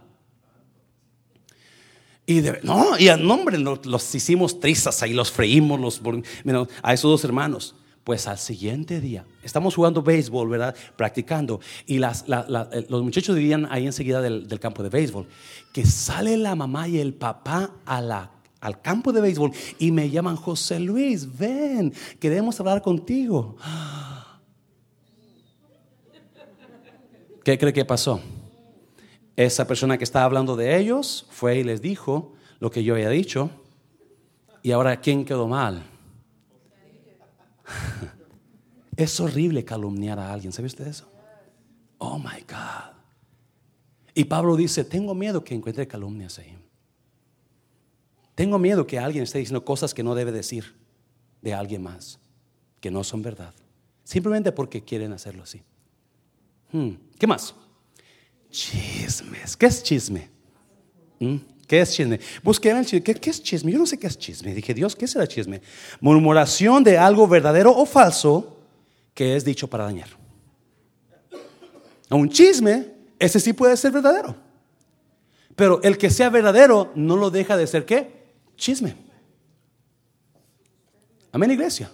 Y 2.26 2.40
de, 2.42 2.60
no, 2.64 2.98
y 2.98 3.10
a 3.10 3.18
nombre 3.18 3.58
los, 3.58 3.86
los 3.86 4.16
hicimos 4.16 4.60
trizas 4.60 5.04
ahí, 5.04 5.14
los 5.14 5.32
freímos 5.32 5.80
los, 5.80 6.02
bueno, 6.02 6.68
a 6.82 6.94
esos 6.94 7.12
dos 7.12 7.24
hermanos. 7.24 7.76
Pues 8.06 8.28
al 8.28 8.38
siguiente 8.38 9.00
día, 9.00 9.26
estamos 9.44 9.76
jugando 9.76 10.02
béisbol, 10.04 10.50
¿verdad? 10.50 10.76
Practicando. 10.98 11.62
Y 11.86 12.00
las, 12.00 12.28
la- 12.28 12.46
la- 12.50 12.70
eh, 12.74 12.86
los 12.90 13.02
muchachos 13.02 13.34
vivían 13.34 13.66
ahí 13.72 13.86
enseguida 13.86 14.22
del, 14.22 14.46
del 14.46 14.60
campo 14.60 14.84
de 14.84 14.90
béisbol. 14.90 15.26
Que 15.72 15.86
sale 15.86 16.36
la 16.36 16.54
mamá 16.54 16.90
y 16.90 17.00
el 17.00 17.14
papá 17.14 17.72
a 17.86 18.02
la, 18.02 18.30
al 18.64 18.82
campo 18.82 19.12
de 19.12 19.20
béisbol 19.20 19.52
y 19.78 19.92
me 19.92 20.10
llaman, 20.10 20.38
José 20.38 20.80
Luis, 20.80 21.38
ven, 21.38 21.94
queremos 22.18 22.58
hablar 22.62 22.82
contigo. 22.82 23.58
¿Qué 27.44 27.58
cree 27.58 27.74
que 27.74 27.84
pasó? 27.84 28.22
Esa 29.36 29.68
persona 29.68 29.98
que 29.98 30.06
estaba 30.06 30.24
hablando 30.24 30.56
de 30.56 30.78
ellos 30.78 31.28
fue 31.30 31.58
y 31.60 31.64
les 31.66 31.82
dijo 31.82 32.36
lo 32.60 32.72
que 32.72 32.86
yo 32.86 32.94
había 32.94 33.10
dicho. 33.10 33.50
Y 34.62 34.72
ahora, 34.72 35.02
¿quién 35.02 35.26
quedó 35.26 35.48
mal? 35.48 35.84
Es 38.96 39.20
horrible 39.20 39.66
calumniar 39.66 40.20
a 40.20 40.32
alguien. 40.32 40.54
¿Sabe 40.54 40.68
usted 40.68 40.86
eso? 40.86 41.12
Oh 41.98 42.20
my 42.20 42.42
God. 42.48 42.94
Y 44.14 44.26
Pablo 44.26 44.56
dice: 44.56 44.84
Tengo 44.84 45.16
miedo 45.16 45.44
que 45.44 45.56
encuentre 45.56 45.88
calumnias 45.88 46.38
ahí. 46.38 46.63
Tengo 48.36 48.58
miedo 48.58 48.88
que 48.88 49.00
alguien 49.00 49.24
esté 49.24 49.40
diciendo 49.40 49.64
cosas 49.64 49.94
que 49.94 50.04
no 50.04 50.16
debe 50.16 50.32
decir 50.32 50.76
de 51.42 51.54
alguien 51.54 51.84
más, 51.84 52.20
que 52.80 52.90
no 52.90 53.04
son 53.04 53.22
verdad, 53.22 53.54
simplemente 54.04 54.52
porque 54.52 54.84
quieren 54.84 55.14
hacerlo 55.14 55.44
así. 55.44 55.62
Hmm, 56.72 56.92
¿Qué 57.20 57.28
más? 57.28 57.54
Chismes. 58.50 59.56
¿Qué 59.56 59.66
es 59.66 59.84
chisme? 59.84 60.30
¿Mm? 61.20 61.36
¿Qué 61.68 61.82
es 61.82 61.92
chisme? 61.92 62.20
Busqué 62.44 62.72
en 62.72 62.78
el 62.78 62.86
chisme. 62.86 63.04
¿Qué, 63.04 63.16
qué 63.16 63.30
es 63.30 63.42
chisme? 63.42 63.72
Yo 63.72 63.80
no 63.80 63.86
sé 63.86 63.98
qué 63.98 64.08
es 64.08 64.18
chisme. 64.18 64.54
Dije, 64.54 64.74
Dios, 64.74 64.96
¿qué 64.96 65.08
será 65.08 65.28
chisme? 65.28 65.62
Murmuración 66.02 66.84
de 66.84 66.98
algo 66.98 67.28
verdadero 67.28 67.72
o 67.76 67.86
falso 67.86 68.58
que 69.14 69.36
es 69.36 69.46
dicho 69.46 69.68
para 69.68 69.86
dañar. 69.86 70.10
Un 72.10 72.30
chisme, 72.30 72.94
ese 73.20 73.40
sí 73.40 73.54
puede 73.54 73.78
ser 73.78 73.92
verdadero. 73.92 74.36
Pero 75.56 75.82
el 75.84 75.98
que 75.98 76.10
sea 76.10 76.30
verdadero 76.30 76.92
no 76.96 77.16
lo 77.16 77.30
deja 77.30 77.58
de 77.58 77.68
ser 77.68 77.86
qué? 77.86 78.23
Chisme. 78.56 78.96
Amén, 81.32 81.52
iglesia. 81.52 81.92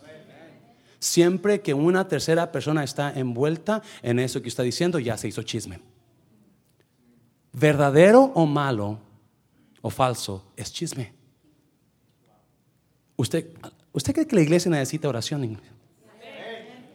Siempre 0.99 1.62
que 1.62 1.74
una 1.74 2.07
tercera 2.07 2.51
persona 2.51 2.84
está 2.84 3.14
envuelta 3.18 3.82
en 4.01 4.20
eso 4.20 4.41
que 4.41 4.49
está 4.49 4.64
diciendo, 4.64 4.99
ya 4.99 5.18
se 5.18 5.30
hizo 5.30 5.43
chisme. 5.43 5.80
Verdadero 7.53 8.32
o 8.36 8.45
malo 8.45 8.99
o 9.82 9.89
falso 9.89 10.51
es 10.57 10.72
chisme. 10.74 11.14
¿Usted, 13.16 13.47
¿Usted 13.93 14.14
cree 14.14 14.28
que 14.28 14.36
la 14.36 14.41
iglesia 14.41 14.70
necesita 14.70 15.07
oración? 15.07 15.60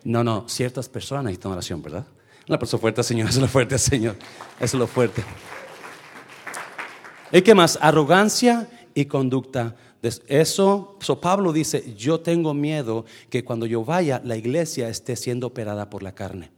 No, 0.05 0.23
no, 0.23 0.47
ciertas 0.49 0.89
personas 0.89 1.25
necesitan 1.25 1.53
oración, 1.53 1.83
¿verdad? 1.83 2.07
La 2.47 2.59
persona 2.59 2.81
fuerte, 2.81 3.03
Señor, 3.03 3.31
es 3.31 3.37
lo 3.39 3.49
fuerte, 3.49 3.79
Señor. 3.79 4.17
Es 4.61 4.75
lo 4.75 4.87
fuerte. 4.87 5.25
¿Y 7.33 7.41
qué 7.41 7.55
más? 7.55 7.79
Arrogancia 7.81 8.69
y 8.95 9.07
conducta. 9.07 9.77
Eso, 10.27 10.97
so 11.01 11.21
Pablo 11.21 11.53
dice, 11.53 11.95
yo 11.97 12.21
tengo 12.21 12.55
miedo 12.55 13.05
que 13.31 13.45
cuando 13.45 13.67
yo 13.67 13.85
vaya, 13.85 14.21
la 14.25 14.37
iglesia 14.37 14.89
esté 14.89 15.17
siendo 15.17 15.49
operada 15.49 15.91
por 15.91 16.03
la 16.03 16.15
carne. 16.15 16.53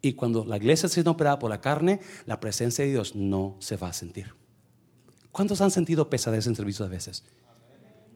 Y 0.00 0.12
cuando 0.12 0.44
la 0.44 0.58
iglesia 0.58 0.86
esté 0.86 0.96
siendo 0.96 1.12
operada 1.12 1.38
por 1.38 1.50
la 1.50 1.60
carne, 1.60 2.00
la 2.26 2.38
presencia 2.38 2.84
de 2.84 2.90
Dios 2.90 3.14
no 3.16 3.56
se 3.58 3.76
va 3.76 3.88
a 3.88 3.92
sentir. 3.92 4.34
¿Cuántos 5.32 5.60
han 5.60 5.70
sentido 5.70 6.10
pesadez 6.10 6.46
en 6.46 6.54
servicios 6.54 6.86
a 6.86 6.90
veces? 6.90 7.24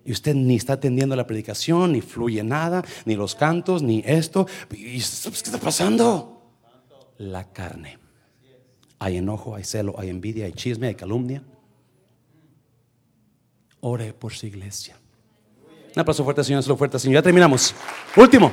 Y 0.04 0.12
usted 0.12 0.34
ni 0.34 0.56
está 0.56 0.74
atendiendo 0.74 1.16
la 1.16 1.26
predicación, 1.26 1.92
ni 1.92 2.00
fluye 2.00 2.42
nada, 2.44 2.84
ni 3.04 3.16
los 3.16 3.34
cantos, 3.34 3.82
ni 3.82 4.02
esto. 4.06 4.46
¿Y 4.70 4.92
¿Qué 4.92 4.96
está 4.98 5.58
pasando? 5.58 6.52
La 7.18 7.50
carne. 7.52 7.98
Hay 8.98 9.16
enojo, 9.16 9.54
hay 9.54 9.64
celo, 9.64 9.94
hay 9.98 10.10
envidia, 10.10 10.44
hay 10.44 10.52
chisme, 10.52 10.88
hay 10.88 10.94
calumnia. 10.94 11.42
Ore 13.88 14.12
por 14.12 14.32
su 14.32 14.46
iglesia. 14.46 14.96
Un 15.94 16.00
aplauso 16.00 16.22
fuerte, 16.22 16.44
Señor, 16.44 16.62
solo 16.62 16.76
fuerte, 16.76 16.98
Señor. 16.98 17.14
Ya 17.14 17.22
terminamos. 17.22 17.74
Último. 18.16 18.52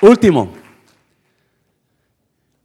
Último. 0.00 0.52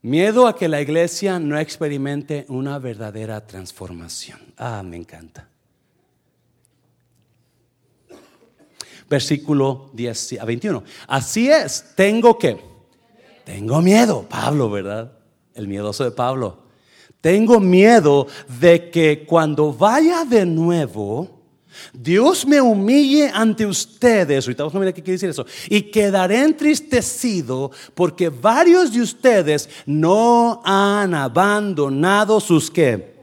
Miedo 0.02 0.48
a 0.48 0.56
que 0.56 0.70
la 0.70 0.82
iglesia 0.82 1.40
no 1.40 1.60
experimente 1.60 2.46
una 2.48 2.80
verdadera 2.80 3.46
transformación. 3.46 4.40
Ah, 4.58 4.82
me 4.84 4.96
encanta. 4.96 5.50
Versículo 9.10 9.90
10 9.94 10.40
a 10.40 10.46
21. 10.46 10.84
Así 11.08 11.50
es, 11.50 11.94
tengo 11.96 12.38
que. 12.38 12.58
Tengo 13.44 13.82
miedo, 13.82 14.26
Pablo, 14.30 14.70
¿verdad? 14.70 15.12
El 15.54 15.68
miedoso 15.68 16.04
de 16.04 16.12
Pablo. 16.12 16.69
Tengo 17.22 17.60
miedo 17.60 18.28
de 18.60 18.90
que 18.90 19.26
cuando 19.26 19.74
vaya 19.74 20.24
de 20.24 20.46
nuevo, 20.46 21.40
Dios 21.94 22.46
me 22.46 22.62
humille 22.62 23.30
ante 23.34 23.66
ustedes. 23.66 24.46
Ahorita 24.46 24.64
vamos 24.64 24.88
a 24.88 24.94
qué 24.94 25.02
quiere 25.02 25.14
decir 25.14 25.30
eso. 25.30 25.46
Y 25.70 25.84
quedaré 25.84 26.44
entristecido 26.44 27.72
porque 27.94 28.30
varios 28.30 28.94
de 28.94 29.02
ustedes 29.02 29.70
no 29.86 30.62
han 30.64 31.14
abandonado 31.14 32.40
sus 32.40 32.72
qué. 32.72 33.19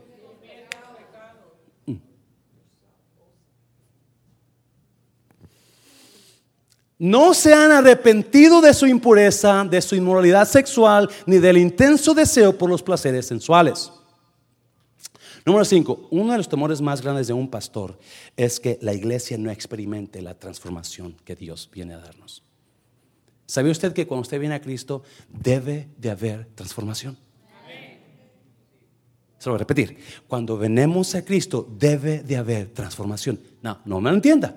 No 6.99 7.35
se 7.35 7.53
han 7.53 7.73
arrepentido 7.73 8.61
de 8.61 8.73
su 8.73 8.87
impureza, 8.87 9.65
de 9.65 9.83
su 9.83 9.95
inmoralidad 9.95 10.49
sexual, 10.49 11.11
ni 11.27 11.39
del 11.39 11.59
intenso 11.59 12.15
deseo 12.15 12.57
por 12.57 12.71
los 12.71 12.83
placeres 12.83 13.27
sensuales. 13.27 13.93
Número 15.45 15.65
5. 15.65 16.09
Uno 16.11 16.33
de 16.33 16.39
los 16.39 16.49
temores 16.49 16.81
más 16.81 17.03
grandes 17.03 17.27
de 17.27 17.33
un 17.33 17.49
pastor 17.49 17.99
es 18.37 18.59
que 18.59 18.79
la 18.81 18.95
iglesia 18.95 19.37
no 19.39 19.51
experimente 19.51 20.23
la 20.23 20.35
transformación 20.35 21.17
que 21.25 21.37
Dios 21.37 21.71
viene 21.73 21.95
a 21.95 21.99
darnos. 21.99 22.43
¿Sabe 23.47 23.71
usted 23.71 23.93
que 23.93 24.07
cuando 24.07 24.23
usted 24.23 24.41
viene 24.41 24.57
a 24.57 24.61
Cristo 24.61 25.05
debe 25.29 25.89
de 25.99 26.11
haber 26.11 26.47
transformación? 26.55 27.17
Se 29.39 29.49
lo 29.49 29.53
voy 29.53 29.59
a 29.59 29.59
repetir. 29.59 29.99
Cuando 30.27 30.57
venimos 30.57 31.15
a 31.15 31.25
Cristo 31.25 31.69
debe 31.79 32.23
de 32.23 32.37
haber 32.37 32.69
transformación. 32.71 33.39
No, 33.63 33.79
no 33.85 34.01
me 34.01 34.11
lo 34.11 34.17
entienda. 34.17 34.57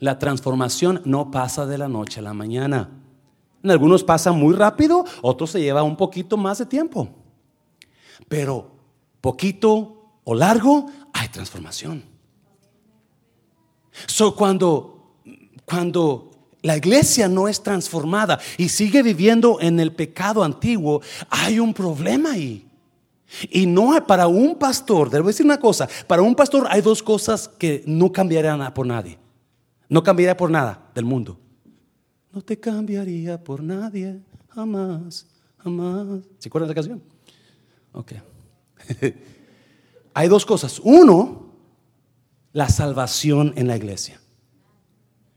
La 0.00 0.18
transformación 0.18 1.02
no 1.04 1.30
pasa 1.30 1.66
de 1.66 1.78
la 1.78 1.88
noche 1.88 2.18
a 2.18 2.24
la 2.24 2.34
mañana. 2.34 2.90
En 3.62 3.70
algunos 3.70 4.02
pasa 4.02 4.32
muy 4.32 4.54
rápido, 4.54 5.04
otros 5.22 5.50
se 5.50 5.60
lleva 5.60 5.82
un 5.82 5.96
poquito 5.96 6.36
más 6.36 6.58
de 6.58 6.66
tiempo. 6.66 7.08
Pero 8.28 8.72
poquito 9.20 10.18
o 10.24 10.34
largo 10.34 10.86
hay 11.12 11.28
transformación. 11.28 12.02
So 14.06 14.34
cuando 14.34 15.00
cuando 15.70 16.30
la 16.62 16.76
iglesia 16.76 17.28
no 17.28 17.46
es 17.46 17.62
transformada 17.62 18.40
y 18.58 18.68
sigue 18.68 19.04
viviendo 19.04 19.58
en 19.60 19.78
el 19.78 19.92
pecado 19.92 20.42
antiguo, 20.42 21.00
hay 21.30 21.60
un 21.60 21.72
problema 21.72 22.32
ahí. 22.32 22.66
Y 23.48 23.66
no 23.66 23.92
hay, 23.92 24.00
para 24.00 24.26
un 24.26 24.56
pastor, 24.56 25.08
debo 25.08 25.28
decir 25.28 25.46
una 25.46 25.60
cosa, 25.60 25.88
para 26.08 26.22
un 26.22 26.34
pastor 26.34 26.66
hay 26.68 26.80
dos 26.80 27.00
cosas 27.04 27.48
que 27.48 27.84
no 27.86 28.10
cambiarían 28.10 28.74
por 28.74 28.84
nadie. 28.84 29.19
No 29.90 30.04
cambiaría 30.04 30.36
por 30.36 30.50
nada 30.50 30.90
del 30.94 31.04
mundo. 31.04 31.36
No 32.32 32.40
te 32.40 32.58
cambiaría 32.58 33.42
por 33.42 33.60
nadie, 33.60 34.22
jamás, 34.48 35.26
jamás. 35.58 36.22
¿Se 36.38 36.48
acuerdan 36.48 36.68
de 36.68 36.74
la 36.74 36.74
canción? 36.76 37.02
Ok. 37.92 38.12
hay 40.14 40.28
dos 40.28 40.46
cosas. 40.46 40.80
Uno, 40.84 41.50
la 42.52 42.68
salvación 42.68 43.52
en 43.56 43.66
la 43.66 43.76
iglesia. 43.76 44.20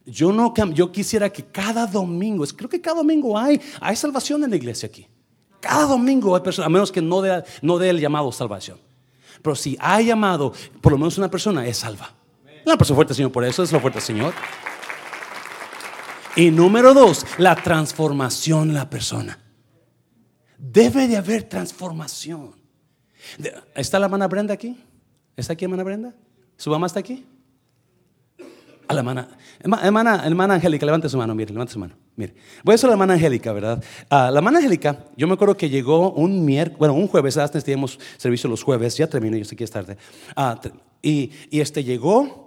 Yo 0.05 0.31
no 0.31 0.53
yo 0.71 0.91
quisiera 0.91 1.31
que 1.31 1.45
cada 1.45 1.87
domingo, 1.87 2.45
creo 2.55 2.69
que 2.69 2.79
cada 2.79 2.97
domingo 2.97 3.37
hay, 3.39 3.59
hay 3.81 3.95
salvación 3.95 4.43
en 4.43 4.51
la 4.51 4.55
iglesia 4.55 4.87
aquí. 4.87 5.07
Cada 5.59 5.87
domingo 5.87 6.35
hay 6.35 6.43
personas, 6.43 6.67
a 6.67 6.69
menos 6.69 6.91
que 6.91 7.01
no 7.01 7.21
dé, 7.21 7.43
no 7.63 7.79
dé 7.79 7.89
el 7.89 7.99
llamado 7.99 8.31
salvación. 8.31 8.77
Pero 9.41 9.55
si 9.55 9.75
hay 9.79 10.05
llamado, 10.05 10.53
por 10.79 10.91
lo 10.91 10.99
menos 10.99 11.17
una 11.17 11.31
persona 11.31 11.65
es 11.65 11.77
salva. 11.77 12.13
Una 12.65 12.77
persona 12.77 12.95
fuerte, 12.95 13.13
Señor, 13.13 13.31
por 13.31 13.43
eso 13.43 13.63
es 13.63 13.71
lo 13.71 13.79
fuerte, 13.79 13.99
Señor. 14.01 14.33
Y 16.35 16.49
número 16.49 16.93
dos, 16.93 17.25
la 17.37 17.55
transformación 17.55 18.69
en 18.69 18.75
la 18.75 18.89
persona. 18.89 19.37
Debe 20.57 21.07
de 21.07 21.17
haber 21.17 21.43
transformación. 21.43 22.55
¿Está 23.75 23.99
la 23.99 24.05
hermana 24.05 24.27
Brenda 24.27 24.53
aquí? 24.53 24.77
¿Está 25.35 25.53
aquí 25.53 25.65
hermana 25.65 25.83
Brenda? 25.83 26.13
¿Su 26.57 26.69
mamá 26.69 26.87
está 26.87 26.99
aquí? 26.99 27.25
A 28.87 28.93
la 28.93 28.99
hermana, 28.99 29.29
hermana, 29.61 30.23
hermana 30.25 30.53
Angélica, 30.55 30.85
levante 30.85 31.07
su 31.07 31.17
mano, 31.17 31.33
mire, 31.33 31.53
levante 31.53 31.73
su 31.73 31.79
mano. 31.79 31.95
Mire, 32.15 32.33
voy 32.63 32.73
a 32.73 32.75
decir 32.75 32.87
la 32.87 32.93
hermana 32.93 33.13
Angélica, 33.13 33.53
¿verdad? 33.53 33.83
Ah, 34.09 34.29
la 34.29 34.39
hermana 34.39 34.57
Angélica, 34.57 35.05
yo 35.15 35.25
me 35.27 35.33
acuerdo 35.33 35.55
que 35.55 35.69
llegó 35.69 36.11
un 36.11 36.43
miércoles, 36.43 36.79
bueno, 36.79 36.93
un 36.93 37.07
jueves, 37.07 37.37
antes 37.37 37.63
teníamos 37.63 37.97
servicio 38.17 38.49
los 38.49 38.61
jueves, 38.61 38.97
ya 38.97 39.07
terminé, 39.07 39.39
yo 39.39 39.45
sé 39.45 39.55
que 39.55 39.63
es 39.63 39.71
tarde. 39.71 39.97
Ah, 40.35 40.59
y, 41.01 41.31
y, 41.49 41.61
este 41.61 41.83
llegó, 41.83 42.42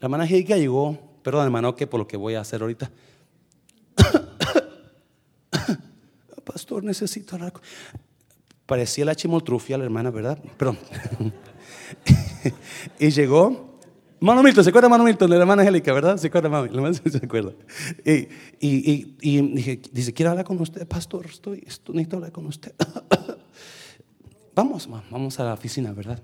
la 0.00 0.06
hermana 0.06 0.24
Angélica 0.24 0.56
llegó, 0.56 0.98
perdón 1.22 1.44
hermano, 1.44 1.76
que 1.76 1.86
por 1.86 2.00
lo 2.00 2.06
que 2.06 2.16
voy 2.16 2.34
a 2.34 2.40
hacer 2.40 2.62
ahorita. 2.62 2.90
Pastor, 6.44 6.82
necesito 6.82 7.36
hablar. 7.36 7.52
Parecía 8.64 9.04
la 9.04 9.14
chimoltrufia, 9.14 9.76
la 9.76 9.84
hermana, 9.84 10.10
¿verdad? 10.10 10.38
Perdón. 10.56 10.78
y 12.98 13.10
llegó 13.10 13.78
Mano 14.20 14.42
Milton, 14.42 14.64
¿se 14.64 14.70
acuerda 14.70 14.88
Mano 14.88 15.04
Milton, 15.04 15.30
de 15.30 15.36
la 15.36 15.42
hermana 15.42 15.62
Angélica, 15.62 15.92
verdad? 15.92 16.16
¿Se 16.16 16.28
acuerda, 16.28 16.48
mami? 16.48 16.94
¿Se 16.94 17.18
acuerda? 17.18 17.52
Y, 18.04 18.28
y, 18.60 19.16
y, 19.20 19.40
dije, 19.54 19.82
dice, 19.92 20.12
quiero 20.12 20.30
hablar 20.30 20.46
con 20.46 20.60
usted, 20.60 20.86
pastor, 20.86 21.26
estoy, 21.26 21.62
estoy 21.66 21.96
necesito 21.96 22.16
hablar 22.16 22.32
con 22.32 22.46
usted. 22.46 22.72
vamos, 24.54 24.88
vamos 25.10 25.40
a 25.40 25.44
la 25.44 25.54
oficina, 25.54 25.92
¿verdad? 25.92 26.22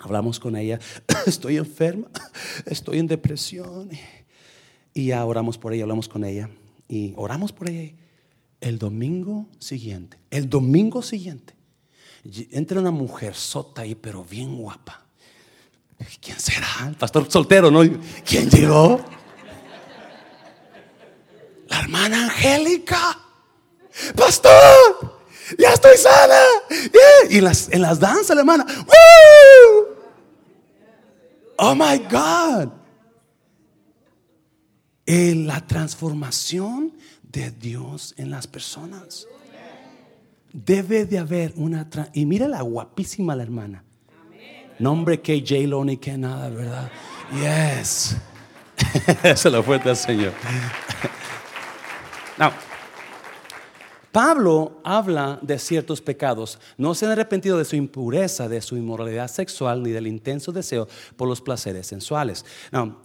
Hablamos 0.00 0.40
con 0.40 0.56
ella, 0.56 0.80
estoy 1.26 1.58
enferma, 1.58 2.08
estoy 2.66 2.98
en 2.98 3.06
depresión. 3.06 3.90
Y 4.92 5.06
ya 5.06 5.24
oramos 5.24 5.58
por 5.58 5.72
ella, 5.72 5.84
hablamos 5.84 6.08
con 6.08 6.24
ella. 6.24 6.50
Y 6.88 7.12
oramos 7.16 7.52
por 7.52 7.68
ella. 7.68 7.94
El 8.60 8.78
domingo 8.78 9.46
siguiente, 9.58 10.18
el 10.30 10.50
domingo 10.50 11.02
siguiente, 11.02 11.54
entra 12.50 12.80
una 12.80 12.90
mujer 12.90 13.34
sota 13.34 13.82
ahí, 13.82 13.94
pero 13.94 14.22
bien 14.22 14.56
guapa 14.56 15.06
¿Quién 16.20 16.38
será? 16.40 16.66
El 16.88 16.94
pastor 16.94 17.30
soltero, 17.30 17.70
¿no? 17.70 17.80
¿Quién 18.24 18.48
llegó? 18.48 19.00
La 21.68 21.80
hermana 21.80 22.24
Angélica. 22.24 23.18
Pastor, 24.16 25.20
ya 25.58 25.72
estoy 25.72 25.96
sana. 25.96 26.40
Y 27.28 27.38
en 27.38 27.44
las, 27.44 27.68
en 27.70 27.82
las 27.82 28.00
danzas, 28.00 28.34
la 28.34 28.40
hermana. 28.40 28.66
Oh 31.62 31.74
my 31.74 31.98
God. 32.10 32.72
En 35.04 35.46
la 35.46 35.66
transformación 35.66 36.96
de 37.22 37.50
Dios 37.50 38.14
en 38.16 38.30
las 38.30 38.46
personas. 38.46 39.26
Debe 40.52 41.04
de 41.04 41.18
haber 41.18 41.52
una... 41.56 41.86
Y 42.14 42.24
mira 42.24 42.48
la 42.48 42.62
guapísima 42.62 43.36
la 43.36 43.42
hermana. 43.42 43.84
Nombre 44.78 45.20
que 45.20 45.40
J-Lo 45.40 45.84
ni 45.84 45.98
que 45.98 46.16
nada, 46.16 46.48
¿verdad? 46.48 46.90
Yes. 47.30 48.16
Se 49.36 49.50
lo 49.50 49.62
fuerte 49.62 49.90
al 49.90 49.96
Señor. 49.96 50.32
Now, 52.38 52.52
Pablo 54.12 54.80
habla 54.82 55.38
de 55.40 55.58
ciertos 55.58 56.00
pecados. 56.00 56.58
No 56.76 56.94
se 56.94 57.06
han 57.06 57.12
arrepentido 57.12 57.58
de 57.58 57.64
su 57.64 57.76
impureza, 57.76 58.48
de 58.48 58.60
su 58.60 58.76
inmoralidad 58.76 59.28
sexual, 59.28 59.82
ni 59.82 59.90
del 59.90 60.08
intenso 60.08 60.50
deseo 60.50 60.88
por 61.16 61.28
los 61.28 61.40
placeres 61.40 61.86
sensuales. 61.86 62.44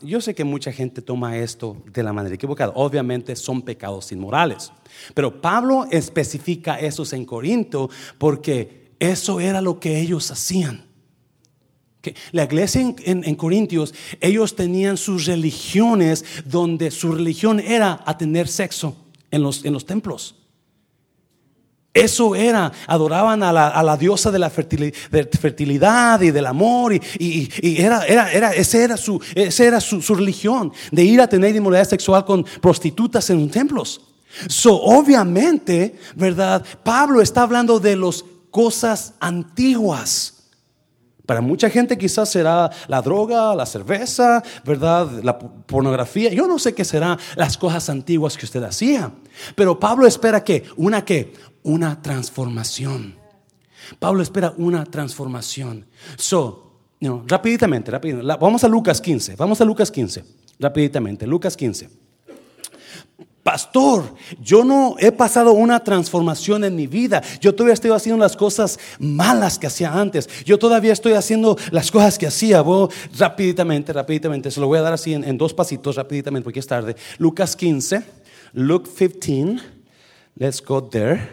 Yo 0.02 0.20
sé 0.20 0.34
que 0.34 0.44
mucha 0.44 0.72
gente 0.72 1.04
toma 1.04 1.38
esto 1.38 1.78
de 1.94 2.02
la 2.02 2.12
manera 2.12 2.34
equivocada. 2.34 2.72
Obviamente 2.76 3.36
son 3.36 3.62
pecados 3.62 4.12
inmorales. 4.12 4.72
Pero 5.14 5.42
Pablo 5.42 5.86
especifica 5.92 6.80
esos 6.80 7.14
en 7.14 7.26
Corinto 7.26 7.90
porque 8.18 8.96
eso 9.00 9.40
era 9.40 9.62
lo 9.62 9.80
que 9.80 10.00
ellos 10.00 10.32
hacían. 10.32 10.86
La 12.32 12.44
iglesia 12.44 12.82
en, 12.82 13.36
Corintios, 13.36 13.94
ellos 14.22 14.56
tenían 14.56 14.98
sus 14.98 15.26
religiones 15.26 16.24
donde 16.46 16.92
su 16.92 17.12
religión 17.12 17.60
era 17.60 18.04
a 18.06 18.18
tener 18.18 18.48
sexo 18.48 18.96
en 19.32 19.42
los, 19.42 19.66
en 19.66 19.74
los 19.74 19.86
templos. 19.86 20.45
Eso 21.96 22.36
era, 22.36 22.74
adoraban 22.88 23.42
a 23.42 23.54
la, 23.54 23.98
diosa 23.98 24.30
de 24.30 24.38
la 24.38 24.50
fertilidad, 24.50 26.20
y 26.20 26.30
del 26.30 26.46
amor, 26.46 26.94
y, 26.94 27.50
era, 27.82 28.06
era, 28.06 28.30
era, 28.34 28.54
esa 28.54 28.80
era, 28.80 28.98
su, 28.98 29.18
era 29.34 29.80
su, 29.80 30.14
religión, 30.14 30.74
de 30.92 31.06
ir 31.06 31.22
a 31.22 31.28
tener 31.28 31.56
inmoralidad 31.56 31.88
sexual 31.88 32.26
con 32.26 32.44
prostitutas 32.62 33.30
en 33.30 33.50
templos. 33.50 34.02
So, 34.50 34.76
obviamente, 34.76 35.96
¿verdad? 36.18 36.66
Pablo 36.84 37.22
está 37.22 37.44
hablando 37.44 37.80
de 37.80 37.96
las 37.96 38.26
cosas 38.52 39.14
antiguas 39.22 40.35
para 41.26 41.42
mucha 41.42 41.70
gente 41.70 41.98
quizás 41.98 42.30
será 42.30 42.70
la 42.88 43.02
droga, 43.02 43.56
la 43.56 43.66
cerveza, 43.66 44.44
¿verdad? 44.64 45.10
La 45.24 45.38
pornografía. 45.38 46.32
Yo 46.32 46.48
no 46.48 46.60
sé 46.60 46.74
qué 46.74 46.86
serán 46.86 47.18
las 47.36 47.58
cosas 47.58 47.90
antiguas 47.90 48.38
que 48.38 48.46
usted 48.46 48.64
hacía. 48.64 49.12
Pero 49.56 49.80
Pablo 49.80 50.08
espera 50.08 50.44
que, 50.44 50.64
una 50.76 51.04
qué, 51.04 51.34
una 51.64 52.02
transformación. 52.02 53.16
Pablo 54.00 54.22
espera 54.22 54.54
una 54.58 54.86
transformación. 54.86 55.86
So, 56.18 56.80
no, 57.00 57.24
rapiditamente, 57.28 57.92
rapiditamente. 57.92 58.38
Vamos 58.40 58.64
a 58.64 58.68
Lucas 58.68 59.02
15. 59.02 59.36
Vamos 59.36 59.62
a 59.62 59.66
Lucas 59.66 59.92
15. 59.92 60.24
Rapiditamente, 60.60 61.28
Lucas 61.28 61.58
15. 61.58 62.05
Pastor, 63.46 64.06
yo 64.42 64.64
no 64.64 64.96
he 64.98 65.12
pasado 65.12 65.52
una 65.54 65.84
transformación 65.84 66.64
en 66.64 66.76
mi 66.76 66.88
vida. 66.88 67.22
Yo 67.40 67.54
todavía 67.54 67.76
estoy 67.76 67.92
haciendo 67.92 68.24
las 68.24 68.36
cosas 68.36 68.80
malas 68.98 69.60
que 69.60 69.68
hacía 69.68 69.94
antes. 69.94 70.28
Yo 70.46 70.58
todavía 70.58 70.92
estoy 70.92 71.14
haciendo 71.14 71.56
las 71.70 71.92
cosas 71.92 72.18
que 72.18 72.26
hacía. 72.26 72.62
Voy 72.62 72.90
rapidamente, 73.20 73.94
rapidamente. 73.94 74.50
Se 74.50 74.60
lo 74.60 74.66
voy 74.66 74.80
a 74.80 74.82
dar 74.82 74.94
así 74.94 75.14
en, 75.14 75.38
dos 75.38 75.54
pasitos, 75.54 75.96
rapidamente, 75.96 76.44
porque 76.44 76.60
es 76.60 76.66
tarde. 76.66 76.96
Lucas 77.20 77.56
15, 77.56 78.02
Luke 78.54 78.90
15. 78.90 79.60
Let's 80.38 80.60
go 80.66 80.84
there. 80.84 81.30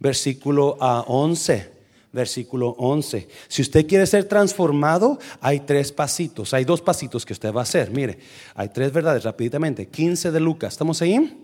Versículo 0.00 0.76
a 0.82 0.98
ah, 0.98 1.04
11 1.06 1.71
versículo 2.12 2.74
11. 2.78 3.28
Si 3.48 3.62
usted 3.62 3.86
quiere 3.86 4.06
ser 4.06 4.24
transformado, 4.24 5.18
hay 5.40 5.60
tres 5.60 5.92
pasitos, 5.92 6.52
hay 6.54 6.64
dos 6.64 6.80
pasitos 6.80 7.24
que 7.24 7.32
usted 7.32 7.52
va 7.52 7.60
a 7.60 7.64
hacer. 7.64 7.90
Mire, 7.90 8.18
hay 8.54 8.68
tres 8.68 8.92
verdades 8.92 9.24
rápidamente. 9.24 9.88
15 9.88 10.30
de 10.30 10.40
Lucas, 10.40 10.74
¿estamos 10.74 11.00
ahí? 11.02 11.38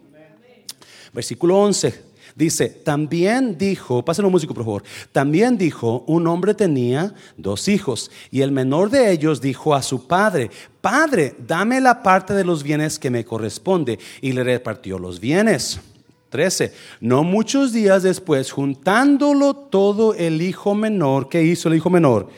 Versículo 1.12 1.58
11. 1.58 2.08
Dice, 2.36 2.68
también 2.68 3.58
dijo, 3.58 4.04
pásenlo 4.04 4.30
músico 4.30 4.54
por 4.54 4.62
favor, 4.62 4.84
también 5.10 5.58
dijo, 5.58 6.04
un 6.06 6.28
hombre 6.28 6.54
tenía 6.54 7.12
dos 7.36 7.66
hijos 7.66 8.12
y 8.30 8.42
el 8.42 8.52
menor 8.52 8.90
de 8.90 9.10
ellos 9.10 9.40
dijo 9.40 9.74
a 9.74 9.82
su 9.82 10.06
padre, 10.06 10.50
Padre, 10.80 11.34
dame 11.44 11.80
la 11.80 12.02
parte 12.02 12.34
de 12.34 12.44
los 12.44 12.62
bienes 12.62 13.00
que 13.00 13.10
me 13.10 13.24
corresponde 13.24 13.98
y 14.20 14.32
le 14.32 14.44
repartió 14.44 15.00
los 15.00 15.18
bienes. 15.18 15.80
13. 16.28 16.72
No 17.00 17.24
muchos 17.24 17.72
días 17.72 18.02
después, 18.02 18.50
juntándolo 18.50 19.54
todo 19.54 20.14
el 20.14 20.42
hijo 20.42 20.74
menor, 20.74 21.28
¿qué 21.28 21.42
hizo 21.42 21.68
el 21.68 21.76
hijo 21.76 21.90
menor? 21.90 22.28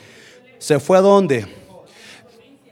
¿Se 0.59 0.79
fue 0.79 0.99
a 0.99 1.01
dónde? 1.01 1.60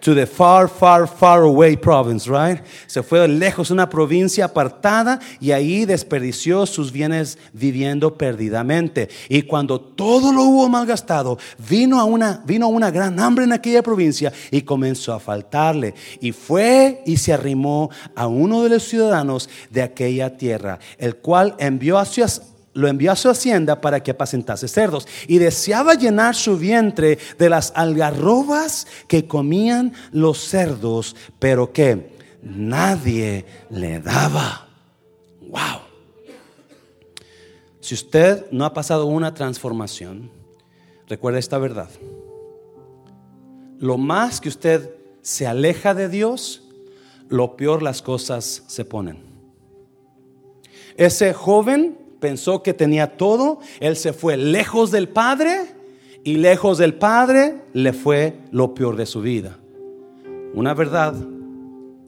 To 0.01 0.14
the 0.14 0.26
far, 0.26 0.68
far, 0.68 1.07
far 1.07 1.42
away 1.42 1.76
province, 1.76 2.28
right? 2.28 2.61
Se 2.86 3.03
fue 3.03 3.26
lejos, 3.26 3.70
una 3.70 3.88
provincia 3.88 4.46
apartada 4.46 5.18
y 5.40 5.51
ahí 5.51 5.84
desperdició 5.84 6.66
sus 6.66 6.92
bienes 6.92 7.38
viviendo 7.53 8.16
perdidamente. 8.16 9.09
Y 9.28 9.42
cuando 9.42 9.80
todo 9.80 10.32
lo 10.32 10.42
hubo 10.42 10.68
malgastado, 10.68 11.38
vino 11.68 12.01
a 12.01 12.05
una, 12.05 12.42
vino 12.46 12.66
a 12.66 12.68
una 12.68 12.90
gran 12.90 13.18
hambre 13.20 13.44
en 13.44 13.53
aquella 13.53 13.82
provincia 13.82 14.32
y 14.51 14.62
comenzó 14.62 15.12
a 15.12 15.20
faltarle. 15.20 15.94
Y 16.20 16.32
fue 16.32 17.03
y 17.07 17.16
se 17.16 17.32
arrimó 17.32 17.90
a 18.14 18.26
uno 18.26 18.62
de 18.62 18.70
los 18.70 18.84
ciudadanos 18.84 19.49
de 19.70 19.82
aquella 19.82 20.36
tierra, 20.36 20.78
el 20.99 21.16
cual 21.16 21.55
envió 21.59 21.99
hacia 21.99 22.26
lo 22.79 22.87
envió 22.87 23.11
a 23.11 23.16
su 23.16 23.29
hacienda 23.29 23.81
para 23.81 24.05
que 24.05 24.12
apacentase 24.12 24.68
cerdos 24.68 25.09
y 25.26 25.39
deseaba 25.39 25.95
llenar 25.95 26.37
su 26.37 26.57
vientre 26.57 27.18
de 27.37 27.51
las 27.51 27.72
algarrobas 27.74 28.87
que 29.09 29.26
comían 29.26 29.93
los 30.12 30.39
cerdos, 30.39 31.16
pero 31.41 31.72
que 31.72 32.12
nadie 32.41 33.45
le 33.68 33.99
daba. 33.99 34.68
Wow. 35.41 35.81
Si 37.81 37.95
usted 37.95 38.47
no 38.53 38.64
ha 38.64 38.72
pasado 38.72 39.07
una 39.07 39.35
transformación, 39.35 40.31
recuerde 41.09 41.41
esta 41.41 41.59
verdad. 41.59 41.91
Lo 43.81 43.99
más 43.99 44.41
que 44.41 44.51
usted 44.51 44.95
se 45.20 45.49
aleja 45.49 45.95
de 45.95 46.09
Dios, 46.09 46.62
lo 47.29 47.57
peor 47.57 47.83
las 47.83 48.03
cosas 48.03 48.62
se 48.68 48.85
ponen. 48.85 49.24
Ese 50.97 51.35
joven 51.35 52.07
pensó 52.21 52.62
que 52.62 52.75
tenía 52.75 53.16
todo, 53.16 53.61
él 53.81 53.97
se 53.97 54.12
fue 54.12 54.37
lejos 54.37 54.91
del 54.91 55.09
Padre 55.09 55.75
y 56.25 56.37
lejos 56.37 56.79
del 56.79 56.95
Padre 56.95 57.62
le 57.73 57.93
fue 57.93 58.39
lo 58.51 58.75
peor 58.75 58.97
de 58.97 59.07
su 59.07 59.21
vida. 59.21 59.59
Una 60.55 60.75
verdad 60.75 61.14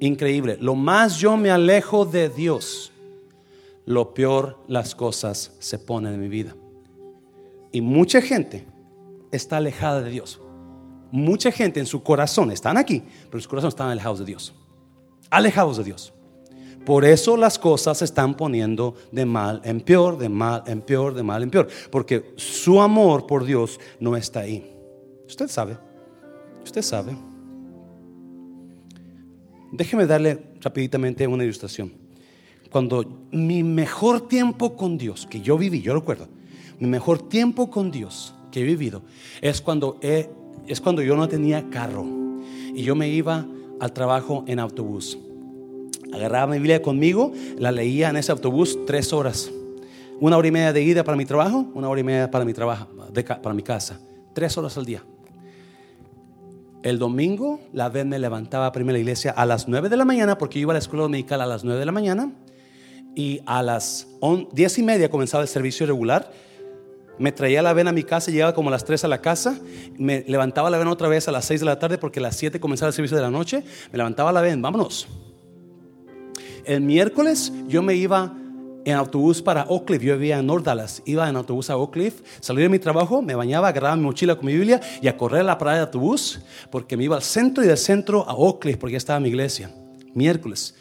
increíble, 0.00 0.56
lo 0.60 0.74
más 0.74 1.18
yo 1.18 1.36
me 1.36 1.50
alejo 1.50 2.04
de 2.04 2.28
Dios, 2.28 2.92
lo 3.86 4.14
peor 4.14 4.58
las 4.66 4.94
cosas 4.94 5.52
se 5.58 5.78
ponen 5.78 6.14
en 6.14 6.20
mi 6.20 6.28
vida. 6.28 6.54
Y 7.72 7.80
mucha 7.80 8.20
gente 8.20 8.66
está 9.30 9.58
alejada 9.58 10.02
de 10.02 10.10
Dios. 10.10 10.40
Mucha 11.12 11.50
gente 11.50 11.80
en 11.80 11.86
su 11.86 12.02
corazón 12.02 12.50
están 12.50 12.76
aquí, 12.76 13.02
pero 13.26 13.38
en 13.38 13.42
su 13.42 13.48
corazón 13.48 13.68
están 13.68 13.88
alejados 13.88 14.20
de 14.20 14.24
Dios. 14.24 14.54
Alejados 15.28 15.76
de 15.76 15.84
Dios. 15.84 16.12
Por 16.90 17.04
eso 17.04 17.36
las 17.36 17.56
cosas 17.56 17.98
se 17.98 18.04
están 18.04 18.34
poniendo 18.34 18.96
de 19.12 19.24
mal 19.24 19.60
en 19.62 19.80
peor, 19.80 20.18
de 20.18 20.28
mal 20.28 20.64
en 20.66 20.80
peor, 20.80 21.14
de 21.14 21.22
mal 21.22 21.40
en 21.40 21.48
peor. 21.48 21.68
Porque 21.88 22.32
su 22.34 22.80
amor 22.80 23.28
por 23.28 23.44
Dios 23.44 23.78
no 24.00 24.16
está 24.16 24.40
ahí. 24.40 24.74
Usted 25.24 25.46
sabe. 25.46 25.78
Usted 26.64 26.82
sabe. 26.82 27.16
Déjeme 29.70 30.04
darle 30.04 30.42
rapiditamente 30.60 31.28
una 31.28 31.44
ilustración. 31.44 31.92
Cuando 32.72 33.28
mi 33.30 33.62
mejor 33.62 34.26
tiempo 34.26 34.74
con 34.74 34.98
Dios, 34.98 35.28
que 35.30 35.40
yo 35.40 35.56
viví, 35.56 35.82
yo 35.82 35.94
recuerdo, 35.94 36.26
mi 36.80 36.88
mejor 36.88 37.28
tiempo 37.28 37.70
con 37.70 37.92
Dios 37.92 38.34
que 38.50 38.62
he 38.62 38.64
vivido 38.64 39.02
es 39.40 39.60
cuando, 39.60 40.00
es 40.02 40.80
cuando 40.80 41.02
yo 41.02 41.14
no 41.14 41.28
tenía 41.28 41.70
carro 41.70 42.04
y 42.74 42.82
yo 42.82 42.96
me 42.96 43.08
iba 43.10 43.46
al 43.78 43.92
trabajo 43.92 44.42
en 44.48 44.58
autobús 44.58 45.16
agarraba 46.12 46.48
mi 46.48 46.58
Biblia 46.58 46.82
conmigo, 46.82 47.32
la 47.58 47.72
leía 47.72 48.10
en 48.10 48.16
ese 48.16 48.32
autobús 48.32 48.78
tres 48.86 49.12
horas. 49.12 49.50
Una 50.20 50.36
hora 50.36 50.48
y 50.48 50.50
media 50.50 50.72
de 50.72 50.82
ida 50.82 51.02
para 51.02 51.16
mi 51.16 51.24
trabajo, 51.24 51.66
una 51.74 51.88
hora 51.88 52.00
y 52.00 52.04
media 52.04 52.30
para 52.30 52.44
mi 52.44 52.52
trabajo, 52.52 52.88
para 53.42 53.54
mi 53.54 53.62
casa. 53.62 53.98
Tres 54.34 54.56
horas 54.58 54.76
al 54.76 54.84
día. 54.84 55.02
El 56.82 56.98
domingo, 56.98 57.60
la 57.72 57.88
vez 57.88 58.06
me 58.06 58.18
levantaba 58.18 58.66
a 58.66 58.72
primera 58.72 58.98
iglesia 58.98 59.32
a 59.32 59.44
las 59.44 59.68
nueve 59.68 59.88
de 59.88 59.96
la 59.96 60.04
mañana, 60.04 60.38
porque 60.38 60.58
yo 60.58 60.62
iba 60.62 60.72
a 60.72 60.74
la 60.74 60.78
escuela 60.78 61.02
dominical 61.02 61.40
a 61.40 61.46
las 61.46 61.62
nueve 61.62 61.78
de 61.78 61.86
la 61.86 61.92
mañana. 61.92 62.32
Y 63.14 63.40
a 63.44 63.62
las 63.62 64.06
diez 64.52 64.78
y 64.78 64.82
media 64.82 65.10
comenzaba 65.10 65.42
el 65.42 65.48
servicio 65.48 65.86
regular. 65.86 66.32
Me 67.18 67.32
traía 67.32 67.60
la 67.60 67.74
vena 67.74 67.90
a 67.90 67.92
mi 67.92 68.02
casa, 68.02 68.30
llegaba 68.30 68.54
como 68.54 68.70
a 68.70 68.72
las 68.72 68.84
tres 68.84 69.04
a 69.04 69.08
la 69.08 69.20
casa. 69.20 69.58
Me 69.98 70.24
levantaba 70.26 70.70
la 70.70 70.78
vena 70.78 70.90
otra 70.90 71.08
vez 71.08 71.28
a 71.28 71.32
las 71.32 71.44
seis 71.44 71.60
de 71.60 71.66
la 71.66 71.78
tarde, 71.78 71.98
porque 71.98 72.18
a 72.18 72.22
las 72.22 72.36
siete 72.36 72.60
comenzaba 72.60 72.88
el 72.88 72.94
servicio 72.94 73.16
de 73.16 73.22
la 73.22 73.30
noche. 73.30 73.62
Me 73.92 73.98
levantaba 73.98 74.32
la 74.32 74.40
vena, 74.40 74.62
vámonos. 74.62 75.06
El 76.64 76.82
miércoles 76.82 77.52
yo 77.68 77.82
me 77.82 77.94
iba 77.94 78.34
en 78.84 78.94
autobús 78.94 79.42
para 79.42 79.64
Oak. 79.68 79.90
Yo 79.98 80.14
vivía 80.14 80.38
en 80.38 80.46
North 80.46 80.64
Dallas. 80.64 81.02
Iba 81.04 81.28
en 81.28 81.36
autobús 81.36 81.70
a 81.70 81.76
Oak 81.76 81.92
Cliff, 81.92 82.22
salí 82.40 82.62
de 82.62 82.68
mi 82.68 82.78
trabajo, 82.78 83.22
me 83.22 83.34
bañaba, 83.34 83.68
agarraba 83.68 83.96
mi 83.96 84.02
mochila 84.02 84.36
con 84.36 84.46
mi 84.46 84.54
Biblia 84.54 84.80
y 85.00 85.08
a 85.08 85.16
correr 85.16 85.40
a 85.40 85.44
la 85.44 85.58
parada 85.58 85.78
de 85.78 85.82
autobús 85.84 86.40
porque 86.70 86.96
me 86.96 87.04
iba 87.04 87.16
al 87.16 87.22
centro 87.22 87.64
y 87.64 87.66
del 87.66 87.78
centro 87.78 88.28
a 88.28 88.34
Oak 88.34 88.76
porque 88.78 88.92
ya 88.92 88.98
estaba 88.98 89.20
mi 89.20 89.28
iglesia. 89.28 89.70
Miércoles. 90.14 90.74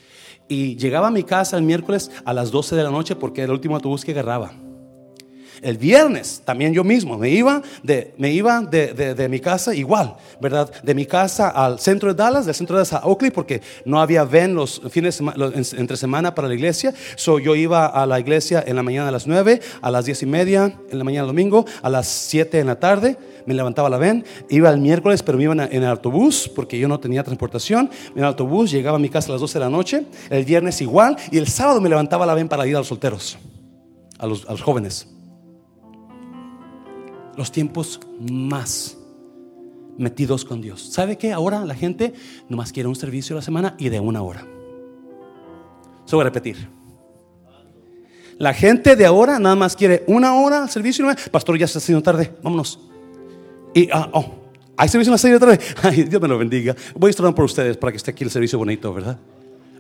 Y 0.48 0.76
llegaba 0.78 1.08
a 1.08 1.12
mi 1.12 1.24
casa 1.24 1.58
el 1.58 1.64
miércoles 1.64 2.10
a 2.26 2.34
las 2.34 2.52
12 2.52 2.76
de 2.76 2.84
la 2.84 2.90
noche 2.90 3.16
porque 3.16 3.42
era 3.42 3.52
el 3.52 3.56
último 3.56 3.76
autobús 3.76 4.04
que 4.04 4.12
agarraba. 4.12 4.52
El 5.62 5.78
viernes 5.78 6.42
también 6.46 6.74
yo 6.74 6.84
mismo 6.84 7.18
me 7.18 7.30
iba 7.30 7.62
de, 7.84 8.14
me 8.18 8.32
iba 8.32 8.62
de, 8.62 9.28
mi 9.30 9.40
casa 9.40 9.76
igual, 9.76 10.16
¿verdad? 10.40 10.72
De 10.84 10.96
mi 10.96 11.06
casa 11.06 11.50
al 11.50 11.80
centro 11.80 12.10
de 12.10 12.16
Dallas, 12.16 12.46
del 12.46 12.56
centro 12.56 12.78
de 12.78 12.84
Dallas 12.84 12.94
a 12.94 13.06
Oakley, 13.06 13.32
porque 13.32 13.62
no 13.84 14.02
había 14.02 14.24
ven 14.24 14.56
los 14.56 14.82
fines 14.90 15.22
entre 15.22 15.98
semana 15.98 16.34
para 16.34 16.48
la 16.48 16.54
iglesia. 16.54 16.94
So 17.16 17.40
yo 17.40 17.56
iba 17.56 17.88
a 17.88 18.06
la 18.06 18.20
iglesia 18.20 18.64
en 18.66 18.76
la 18.76 18.84
mañana 18.84 19.10
a 19.10 19.12
las 19.12 19.28
9, 19.28 19.60
a 19.82 19.92
las 19.92 20.06
10 20.06 20.24
y 20.24 20.26
media 20.26 20.74
en 20.90 20.98
la 20.98 21.04
mañana 21.04 21.28
domingo, 21.28 21.66
a 21.82 21.90
las 21.90 22.08
7 22.08 22.60
en 22.60 22.68
la 22.68 22.80
tarde. 22.80 23.18
Me 23.46 23.54
levantaba 23.54 23.90
la 23.90 23.98
ven, 23.98 24.24
iba 24.50 24.70
el 24.70 24.80
miércoles, 24.80 25.24
pero 25.24 25.38
me 25.38 25.46
iba 25.46 25.54
en 25.54 25.84
el 25.84 25.86
autobús 25.86 26.50
porque 26.56 26.78
yo 26.80 26.88
no 26.88 27.00
tenía 27.00 27.24
transportación. 27.24 27.90
En 28.12 28.20
el 28.20 28.26
autobús 28.26 28.72
llegaba 28.72 28.98
a 28.98 29.00
mi 29.00 29.10
casa 29.10 29.30
a 29.30 29.34
las 29.34 29.42
12 29.42 29.60
de 29.60 29.66
la 29.66 29.70
noche, 29.70 30.06
el 30.30 30.46
viernes 30.46 30.82
igual, 30.82 31.18
y 31.32 31.38
el 31.38 31.48
sábado 31.48 31.82
me 31.82 31.90
levantaba 31.90 32.26
la 32.26 32.34
ven 32.34 32.48
para 32.48 32.66
ir 32.68 32.76
a 32.76 32.80
los 32.80 32.88
solteros, 32.88 33.38
a 34.20 34.28
los, 34.28 34.46
a 34.48 34.52
los 34.52 34.62
jóvenes 34.62 35.08
los 37.40 37.54
tiempos 37.54 38.02
más 38.20 38.98
metidos 39.98 40.44
con 40.44 40.60
Dios. 40.60 40.90
¿Sabe 40.92 41.18
qué? 41.18 41.32
Ahora 41.32 41.64
la 41.64 41.74
gente 41.74 42.14
nomás 42.50 42.74
quiere 42.74 42.90
un 42.90 42.98
servicio 42.98 43.34
a 43.34 43.38
la 43.38 43.42
semana 43.42 43.76
y 43.78 43.88
de 43.88 44.02
una 44.02 44.22
hora. 44.22 44.46
Se 46.04 46.18
voy 46.18 46.24
a 46.24 46.26
repetir. 46.26 46.68
La 48.38 48.54
gente 48.54 48.98
de 48.98 49.06
ahora 49.06 49.40
nada 49.40 49.56
más 49.56 49.78
quiere 49.78 50.04
una 50.08 50.36
hora 50.36 50.64
al 50.64 50.70
servicio. 50.70 51.08
Pastor, 51.32 51.58
ya 51.58 51.66
se 51.66 51.72
está 51.72 51.80
haciendo 51.80 52.04
tarde, 52.04 52.30
vámonos. 52.44 52.78
Y, 53.74 53.90
ah, 53.90 54.10
oh, 54.12 54.34
hay 54.76 54.90
servicio 54.90 55.12
en 55.12 55.14
la 55.14 55.18
serie 55.18 55.40
de 55.40 55.40
tarde. 55.40 55.60
Ay, 55.82 56.04
Dios 56.04 56.22
me 56.22 56.28
lo 56.28 56.38
bendiga. 56.38 56.76
Voy 56.94 57.08
a 57.08 57.12
estar 57.12 57.34
por 57.34 57.46
ustedes 57.46 57.78
para 57.78 57.92
que 57.92 57.98
esté 57.98 58.12
aquí 58.12 58.26
el 58.26 58.32
servicio 58.32 58.60
bonito, 58.60 58.94
¿verdad? 58.94 59.18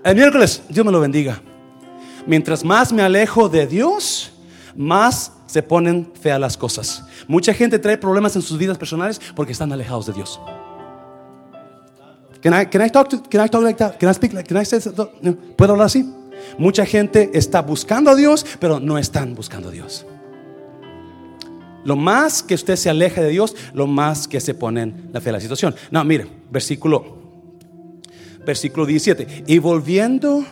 El 0.01 0.15
miércoles, 0.15 0.63
Dios 0.69 0.85
me 0.85 0.93
lo 0.93 1.01
bendiga. 1.01 1.41
Mientras 2.25 2.63
más 2.63 2.93
me 2.93 3.01
alejo 3.01 3.49
de 3.49 3.67
Dios, 3.67 4.31
más 4.77 5.33
se 5.45 5.61
ponen 5.61 6.09
feas 6.21 6.39
las 6.39 6.55
cosas. 6.55 7.03
Mucha 7.29 7.53
gente 7.53 7.77
trae 7.77 7.95
problemas 7.95 8.35
en 8.35 8.41
sus 8.41 8.57
vidas 8.57 8.75
personales 8.79 9.21
porque 9.35 9.51
están 9.51 9.71
alejados 9.71 10.07
de 10.07 10.13
Dios. 10.13 10.41
Can 12.41 12.59
I, 12.59 12.89
talk 12.89 13.13
like 13.61 13.77
that? 13.77 13.99
Can 13.99 14.09
I 14.09 14.13
speak 14.15 14.33
like, 14.33 14.51
¿Puedo 15.55 15.73
hablar 15.73 15.85
así? 15.85 16.11
Mucha 16.57 16.87
gente 16.87 17.29
está 17.35 17.61
buscando 17.61 18.09
a 18.09 18.15
Dios, 18.15 18.43
pero 18.59 18.79
no 18.79 18.97
están 18.97 19.35
buscando 19.35 19.69
a 19.69 19.71
Dios. 19.71 20.07
Lo 21.83 21.95
más 21.95 22.41
que 22.41 22.55
usted 22.55 22.75
se 22.75 22.89
aleja 22.89 23.21
de 23.21 23.29
Dios, 23.29 23.55
lo 23.73 23.85
más 23.85 24.27
que 24.27 24.39
se 24.39 24.55
pone 24.55 24.81
en 24.81 25.09
la 25.13 25.21
fe 25.21 25.25
de 25.25 25.33
la 25.33 25.39
situación. 25.39 25.75
No, 25.91 26.03
mire, 26.03 26.25
versículo, 26.49 27.15
versículo 28.43 28.87
17. 28.87 29.43
Y 29.45 29.59
volviendo 29.59 30.43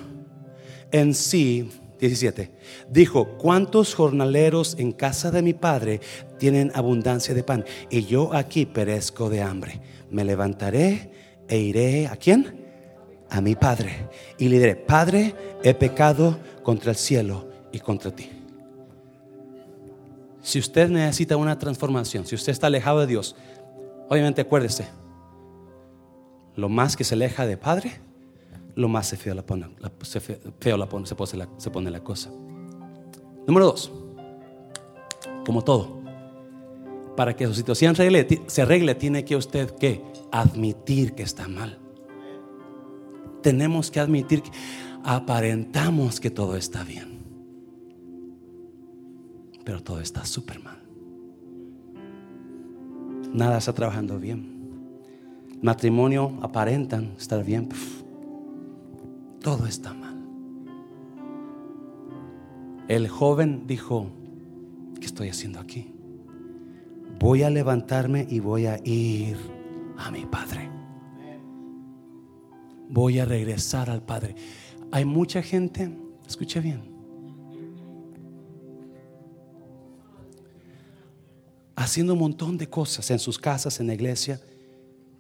en 0.92 1.16
sí, 1.16 1.72
17. 2.00 2.52
Dijo, 2.90 3.38
¿cuántos 3.38 3.96
jornaleros 3.96 4.76
en 4.80 4.92
casa 4.92 5.32
de 5.32 5.42
mi 5.42 5.54
padre 5.54 6.02
tienen 6.38 6.72
abundancia 6.76 7.34
de 7.34 7.44
pan? 7.44 7.66
Y 7.90 8.06
yo 8.06 8.34
aquí 8.34 8.66
perezco 8.66 9.30
de 9.30 9.42
hambre. 9.42 9.82
Me 10.10 10.24
levantaré 10.24 11.12
e 11.48 11.58
iré 11.58 12.08
a 12.08 12.16
quién? 12.16 12.66
A 13.30 13.42
mi 13.42 13.56
padre. 13.56 14.08
Y 14.38 14.50
le 14.50 14.60
diré, 14.60 14.76
Padre, 14.76 15.36
he 15.64 15.74
pecado 15.74 16.40
contra 16.64 16.92
el 16.92 16.98
cielo 16.98 17.50
y 17.72 17.80
contra 17.80 18.12
ti. 18.12 18.30
Si 20.42 20.60
usted 20.60 20.90
necesita 20.90 21.36
una 21.36 21.60
transformación, 21.60 22.26
si 22.26 22.36
usted 22.36 22.54
está 22.54 22.68
alejado 22.68 23.02
de 23.02 23.08
Dios, 23.08 23.36
obviamente 24.08 24.42
acuérdese, 24.42 24.88
lo 26.56 26.70
más 26.70 26.96
que 26.96 27.04
se 27.04 27.16
aleja 27.16 27.46
de 27.46 27.58
Padre, 27.58 28.00
lo 28.78 28.88
más 28.88 29.10
feo 29.18 29.34
la 29.34 29.44
pone, 29.44 29.68
se 30.04 30.20
feo 30.20 30.78
la 30.78 30.88
pone, 30.88 31.08
se 31.08 31.70
pone 31.72 31.92
la 31.92 32.04
cosa. 32.04 32.30
Número 33.48 33.66
dos, 33.66 33.92
como 35.44 35.64
todo, 35.64 36.00
para 37.16 37.36
que 37.36 37.48
su 37.48 37.56
situación 37.56 37.96
se 37.96 38.62
arregle, 38.62 38.94
tiene 38.96 39.26
que 39.26 39.36
usted 39.36 39.72
que 39.72 40.04
admitir 40.32 41.16
que 41.16 41.24
está 41.24 41.48
mal. 41.48 41.80
Tenemos 43.42 43.90
que 43.90 44.00
admitir 44.00 44.44
que 44.44 44.52
aparentamos 45.04 46.20
que 46.20 46.30
todo 46.30 46.56
está 46.56 46.84
bien, 46.84 47.18
pero 49.66 49.82
todo 49.82 50.02
está 50.02 50.24
súper 50.24 50.62
mal. 50.62 50.84
Nada 53.34 53.58
está 53.58 53.74
trabajando 53.74 54.20
bien. 54.20 54.56
Matrimonio 55.64 56.38
aparentan 56.44 57.16
estar 57.18 57.44
bien. 57.44 57.70
Todo 59.48 59.66
está 59.66 59.94
mal. 59.94 60.18
El 62.90 63.08
joven 63.08 63.66
dijo, 63.66 64.12
¿qué 65.00 65.06
estoy 65.06 65.30
haciendo 65.30 65.62
aquí? 65.62 65.96
Voy 67.18 67.44
a 67.44 67.50
levantarme 67.50 68.28
y 68.30 68.42
voy 68.42 68.66
a 68.66 68.78
ir 68.84 69.38
a 69.98 70.12
mi 70.12 70.26
padre. 70.26 70.70
Voy 72.90 73.20
a 73.20 73.26
regresar 73.26 73.90
al 73.90 74.04
padre. 74.04 74.36
Hay 74.92 75.06
mucha 75.06 75.42
gente, 75.42 75.98
escuche 76.28 76.60
bien, 76.60 76.82
haciendo 81.78 82.12
un 82.12 82.20
montón 82.20 82.58
de 82.58 82.68
cosas 82.70 83.10
en 83.12 83.20
sus 83.20 83.40
casas, 83.40 83.80
en 83.80 83.88
la 83.88 83.94
iglesia, 83.94 84.42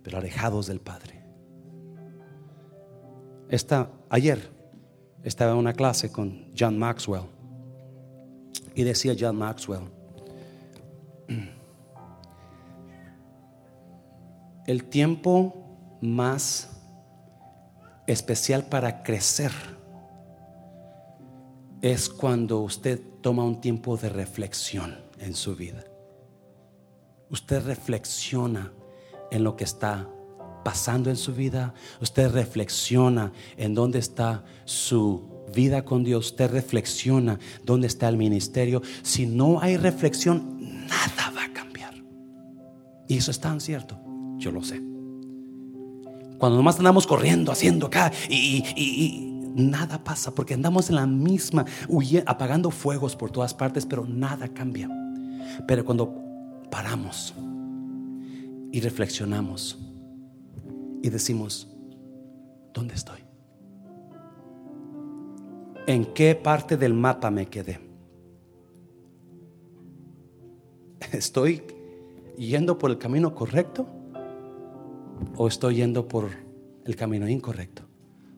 pero 0.03 0.17
alejados 0.17 0.67
del 0.67 0.81
Padre. 0.81 1.16
Esta, 3.49 3.89
ayer 4.09 4.51
estaba 5.23 5.53
en 5.53 5.57
una 5.57 5.73
clase 5.73 6.11
con 6.11 6.51
John 6.57 6.77
Maxwell 6.77 7.23
y 8.75 8.83
decía 8.83 9.15
John 9.17 9.37
Maxwell, 9.37 9.89
el 14.67 14.83
tiempo 14.85 15.55
más 16.01 16.69
especial 18.05 18.65
para 18.65 19.01
crecer 19.03 19.51
es 21.81 22.09
cuando 22.09 22.59
usted 22.59 23.01
toma 23.21 23.45
un 23.45 23.61
tiempo 23.61 23.95
de 23.97 24.09
reflexión 24.09 24.97
en 25.19 25.33
su 25.33 25.55
vida. 25.55 25.85
Usted 27.29 27.65
reflexiona 27.65 28.73
en 29.31 29.43
lo 29.43 29.55
que 29.55 29.63
está 29.63 30.07
pasando 30.67 31.09
en 31.09 31.15
su 31.15 31.33
vida, 31.33 31.73
usted 32.01 32.29
reflexiona 32.29 33.31
en 33.55 33.73
dónde 33.73 33.99
está 33.99 34.43
su 34.65 35.45
vida 35.55 35.85
con 35.85 36.03
Dios, 36.03 36.25
usted 36.31 36.51
reflexiona 36.51 37.39
dónde 37.63 37.87
está 37.87 38.09
el 38.09 38.17
ministerio. 38.17 38.81
Si 39.01 39.25
no 39.25 39.61
hay 39.61 39.77
reflexión, 39.77 40.57
nada 40.59 41.33
va 41.33 41.45
a 41.45 41.53
cambiar. 41.53 41.93
Y 43.07 43.15
eso 43.15 43.31
es 43.31 43.39
tan 43.39 43.61
cierto, 43.61 43.97
yo 44.39 44.51
lo 44.51 44.61
sé. 44.61 44.81
Cuando 46.37 46.57
nomás 46.57 46.77
andamos 46.79 47.07
corriendo, 47.07 47.53
haciendo 47.53 47.87
acá 47.87 48.11
y, 48.27 49.31
nada 49.55 50.03
pasa 50.03 50.35
porque 50.35 50.53
andamos 50.53 50.89
en 50.89 50.97
la 50.97 51.07
misma, 51.07 51.63
apagando 52.25 52.71
fuegos 52.71 53.15
por 53.15 53.31
todas 53.31 53.53
partes, 53.53 53.85
pero 53.85 54.05
nada 54.05 54.49
cambia. 54.49 54.89
Pero 55.65 55.85
cuando 55.85 56.13
paramos, 56.69 57.33
y 58.69 58.81
reflexionamos 58.81 59.77
y 61.01 61.09
decimos, 61.09 61.67
¿dónde 62.73 62.95
estoy? 62.95 63.19
¿En 65.87 66.05
qué 66.13 66.35
parte 66.35 66.75
del 66.77 66.93
mapa 66.93 67.31
me 67.31 67.47
quedé? 67.47 67.79
¿Estoy 71.11 71.63
yendo 72.37 72.77
por 72.77 72.91
el 72.91 72.97
camino 72.97 73.33
correcto 73.33 73.87
o 75.37 75.47
estoy 75.47 75.75
yendo 75.75 76.07
por 76.07 76.29
el 76.85 76.95
camino 76.95 77.27
incorrecto? 77.27 77.83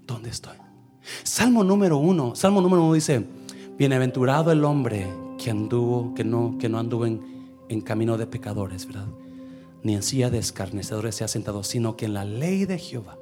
¿Dónde 0.05 0.29
estoy? 0.29 0.57
Salmo 1.23 1.63
número 1.63 1.97
uno, 1.97 2.35
Salmo 2.35 2.61
número 2.61 2.83
uno 2.83 2.93
dice, 2.93 3.25
bienaventurado 3.77 4.51
el 4.51 4.63
hombre 4.63 5.07
que 5.37 5.49
anduvo, 5.49 6.13
que 6.13 6.23
no, 6.23 6.57
que 6.59 6.69
no 6.69 6.77
anduvo 6.77 7.05
en, 7.05 7.21
en 7.69 7.81
camino 7.81 8.17
de 8.17 8.27
pecadores, 8.27 8.85
¿verdad? 8.85 9.07
Ni 9.83 9.95
en 9.95 10.03
silla 10.03 10.29
de 10.29 10.39
escarnecedores 10.39 11.15
se 11.15 11.23
ha 11.23 11.27
sentado, 11.27 11.63
sino 11.63 11.95
que 11.95 12.05
en 12.05 12.13
la 12.13 12.25
ley 12.25 12.65
de 12.65 12.77
Jehová 12.77 13.17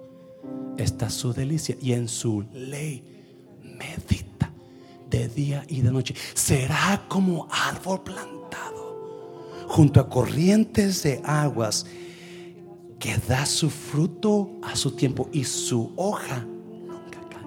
está 0.77 1.09
su 1.09 1.33
delicia 1.33 1.77
y 1.81 1.93
en 1.93 2.07
su 2.07 2.45
ley 2.53 3.03
medita 3.61 4.51
de 5.09 5.27
día 5.27 5.63
y 5.67 5.81
de 5.81 5.91
noche. 5.91 6.15
Será 6.33 7.05
como 7.07 7.47
árbol 7.51 8.01
plantado 8.03 8.37
junto 9.67 9.99
a 9.99 10.09
corrientes 10.09 11.03
de 11.03 11.21
aguas 11.23 11.85
que 12.99 13.17
da 13.27 13.45
su 13.45 13.69
fruto 13.69 14.51
a 14.63 14.75
su 14.75 14.91
tiempo 14.91 15.29
y 15.31 15.43
su 15.43 15.91
hoja 15.95 16.45
nunca 16.87 17.19
cae. 17.29 17.45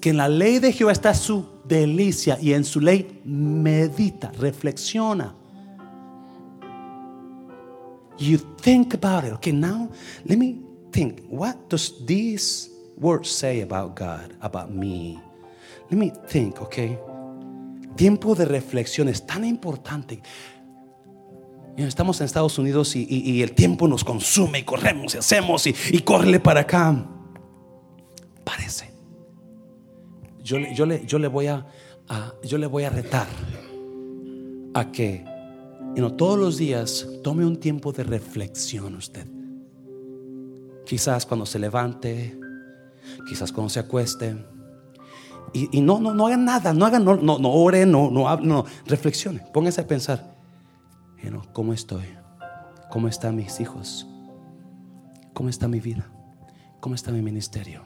Que 0.00 0.10
en 0.10 0.16
la 0.16 0.28
ley 0.28 0.58
de 0.58 0.72
Jehová 0.72 0.92
está 0.92 1.12
su 1.14 1.46
delicia 1.64 2.38
y 2.40 2.54
en 2.54 2.64
su 2.64 2.80
ley 2.80 3.20
medita, 3.24 4.32
reflexiona. 4.32 5.34
You 8.20 8.36
think 8.36 8.92
about 8.92 9.24
it. 9.24 9.32
Okay, 9.34 9.50
now 9.52 9.88
let 10.26 10.38
me 10.38 10.60
think. 10.92 11.24
What 11.28 11.70
does 11.70 12.04
this 12.04 12.68
word 12.98 13.24
say 13.24 13.62
about 13.62 13.96
God, 13.96 14.34
about 14.42 14.70
me? 14.70 15.18
Let 15.90 15.98
me 15.98 16.12
think, 16.28 16.60
okay? 16.60 16.98
Tiempo 17.96 18.34
de 18.34 18.44
reflexión 18.44 19.08
es 19.08 19.26
tan 19.26 19.44
importante. 19.44 20.20
Estamos 21.78 22.20
en 22.20 22.26
Estados 22.26 22.58
Unidos 22.58 22.94
y, 22.94 23.42
el 23.42 23.52
tiempo 23.52 23.88
nos 23.88 24.04
consume 24.04 24.58
y 24.58 24.62
corremos 24.64 25.14
y 25.14 25.18
hacemos 25.18 25.66
y, 25.66 25.74
y 25.90 26.00
corre 26.00 26.38
para 26.40 26.60
acá. 26.60 27.06
Parece. 28.44 28.90
Yo, 30.42 30.58
yo, 30.58 30.84
le, 30.84 31.06
yo, 31.06 31.18
le 31.18 31.28
voy 31.28 31.46
a, 31.46 31.66
a, 32.06 32.34
yo 32.44 32.58
le 32.58 32.66
voy 32.66 32.84
a 32.84 32.90
retar 32.90 33.26
a 34.74 34.92
que 34.92 35.24
y 35.94 36.00
no 36.00 36.12
todos 36.14 36.38
los 36.38 36.56
días 36.56 37.06
tome 37.22 37.44
un 37.44 37.58
tiempo 37.58 37.92
de 37.92 38.04
reflexión 38.04 38.94
usted. 38.94 39.26
Quizás 40.86 41.26
cuando 41.26 41.46
se 41.46 41.58
levante, 41.58 42.38
quizás 43.28 43.52
cuando 43.52 43.70
se 43.70 43.80
acueste. 43.80 44.36
Y, 45.52 45.80
no, 45.80 45.98
no, 46.00 46.14
no 46.14 46.28
hagan 46.28 46.44
nada, 46.44 46.72
no 46.72 46.86
hagan, 46.86 47.04
no, 47.04 47.16
no, 47.16 47.38
no 47.38 47.50
ore, 47.50 47.84
no, 47.84 48.08
no, 48.08 48.36
no, 48.36 48.64
reflexione, 48.86 49.40
póngase 49.52 49.80
a 49.80 49.86
pensar, 49.86 50.36
¿cómo 51.52 51.72
estoy? 51.72 52.04
¿Cómo 52.88 53.08
están 53.08 53.34
mis 53.34 53.58
hijos? 53.58 54.06
¿Cómo 55.32 55.48
está 55.48 55.66
mi 55.66 55.80
vida? 55.80 56.08
¿Cómo 56.78 56.94
está 56.94 57.10
mi 57.10 57.20
ministerio? 57.20 57.84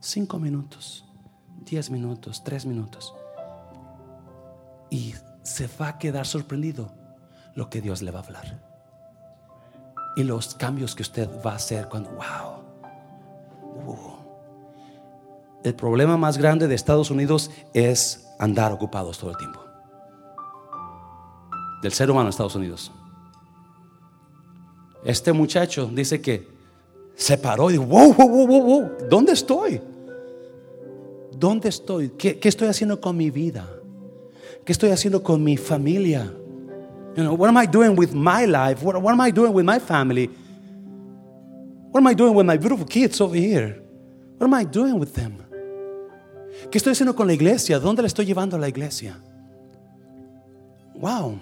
Cinco 0.00 0.38
minutos, 0.38 1.06
diez 1.64 1.90
minutos, 1.90 2.44
tres 2.44 2.66
minutos. 2.66 3.14
Y 4.90 5.14
se 5.42 5.68
va 5.80 5.88
a 5.88 5.98
quedar 5.98 6.26
sorprendido 6.26 7.01
lo 7.54 7.68
que 7.68 7.80
Dios 7.80 8.02
le 8.02 8.10
va 8.10 8.20
a 8.20 8.22
hablar. 8.22 8.58
Y 10.16 10.24
los 10.24 10.54
cambios 10.54 10.94
que 10.94 11.02
usted 11.02 11.28
va 11.44 11.52
a 11.52 11.56
hacer 11.56 11.88
cuando, 11.88 12.10
wow. 12.10 12.62
Uh. 13.86 14.12
El 15.64 15.74
problema 15.74 16.16
más 16.16 16.38
grande 16.38 16.66
de 16.66 16.74
Estados 16.74 17.10
Unidos 17.10 17.50
es 17.72 18.28
andar 18.38 18.72
ocupados 18.72 19.18
todo 19.18 19.30
el 19.30 19.36
tiempo. 19.36 19.60
Del 21.82 21.92
ser 21.92 22.10
humano 22.10 22.30
Estados 22.30 22.56
Unidos. 22.56 22.92
Este 25.04 25.32
muchacho 25.32 25.86
dice 25.92 26.20
que 26.20 26.48
se 27.14 27.38
paró 27.38 27.70
y 27.70 27.74
dijo, 27.74 27.84
wow, 27.84 28.14
wow, 28.14 28.46
wow, 28.46 28.62
wow, 28.62 28.90
¿dónde 29.08 29.32
estoy? 29.32 29.80
¿Dónde 31.36 31.68
estoy? 31.68 32.10
¿Qué, 32.10 32.38
¿Qué 32.38 32.48
estoy 32.48 32.68
haciendo 32.68 33.00
con 33.00 33.16
mi 33.16 33.30
vida? 33.30 33.68
¿Qué 34.64 34.72
estoy 34.72 34.90
haciendo 34.90 35.22
con 35.22 35.42
mi 35.42 35.56
familia? 35.56 36.32
You 37.14 37.24
know, 37.24 37.34
what 37.34 37.48
am 37.48 37.58
I 37.58 37.66
doing 37.66 37.94
with 37.94 38.14
my 38.14 38.46
life? 38.46 38.82
What, 38.82 38.96
am 38.96 39.20
I 39.20 39.30
doing 39.30 39.52
with 39.52 39.66
my 39.66 39.78
family? 39.78 40.30
What 41.90 42.00
am 42.00 42.06
I 42.06 42.14
doing 42.14 42.34
with 42.34 42.46
my 42.46 42.56
beautiful 42.56 42.86
kids 42.86 43.20
over 43.20 43.36
here? 43.36 43.82
What 44.38 44.46
am 44.46 44.54
I 44.54 44.64
doing 44.64 44.98
with 44.98 45.14
them? 45.14 45.36
¿Qué 46.70 46.78
estoy 46.78 46.92
haciendo 46.92 47.14
con 47.14 47.26
la 47.26 47.34
iglesia? 47.34 47.78
¿Dónde 47.78 48.00
la 48.00 48.08
estoy 48.08 48.24
llevando 48.24 48.56
a 48.56 48.58
la 48.58 48.68
iglesia? 48.68 49.18
Wow. 50.94 51.38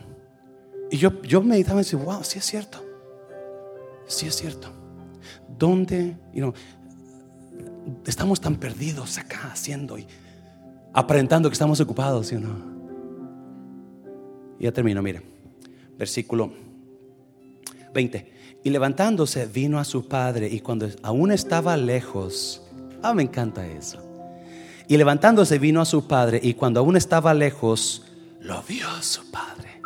Y 0.91 0.97
yo, 0.97 1.23
yo 1.23 1.41
meditaba 1.41 1.81
y 1.81 1.85
decía, 1.85 2.01
wow, 2.01 2.25
sí 2.25 2.39
es 2.39 2.45
cierto. 2.45 2.85
Sí 4.07 4.27
es 4.27 4.35
cierto. 4.35 4.69
¿Dónde, 5.57 6.17
you 6.33 6.41
know, 6.41 6.55
estamos 8.07 8.41
tan 8.41 8.57
perdidos 8.57 9.19
acá 9.19 9.51
haciendo 9.53 9.99
y 9.99 10.07
aparentando 10.93 11.49
que 11.49 11.53
estamos 11.53 11.79
ocupados, 11.81 12.31
you 12.31 12.41
know? 12.41 12.57
Y 14.59 14.65
ya 14.65 14.73
termino, 14.73 15.01
miren 15.01 15.30
versículo 16.01 16.51
20. 17.93 18.33
Y 18.65 18.71
levantándose 18.71 19.47
vino 19.47 19.79
a 19.79 19.85
su 19.85 20.09
padre 20.09 20.49
y 20.51 20.61
cuando 20.61 20.89
aún 21.03 21.31
estaba 21.31 21.77
lejos, 21.77 22.63
ah, 23.03 23.13
me 23.13 23.23
encanta 23.23 23.67
eso. 23.67 24.03
Y 24.89 24.97
levantándose 24.97 25.59
vino 25.59 25.81
a 25.81 25.85
su 25.85 26.09
padre 26.09 26.41
y 26.43 26.55
cuando 26.55 26.81
aún 26.81 26.97
estaba 26.97 27.35
lejos, 27.35 28.07
lo 28.41 28.63
vio 28.63 28.89
su 29.03 29.31
padre. 29.31 29.83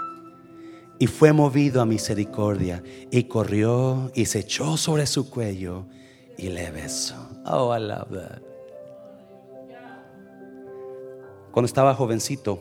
Y 1.01 1.09
fue 1.09 1.33
movido 1.33 1.83
a 1.83 1.85
misericordia 1.85 2.83
y 3.11 3.25
corrió 3.25 4.13
y 4.15 4.27
se 4.27 4.39
echó 4.39 4.77
sobre 4.77 5.07
su 5.07 5.29
cuello 5.29 5.87
y 6.39 6.49
le 6.49 6.71
besó. 6.71 7.17
Oh, 7.45 7.77
I 7.77 7.81
love 7.81 8.09
that. 8.11 8.41
Cuando 11.51 11.67
estaba 11.67 11.95
jovencito, 11.95 12.61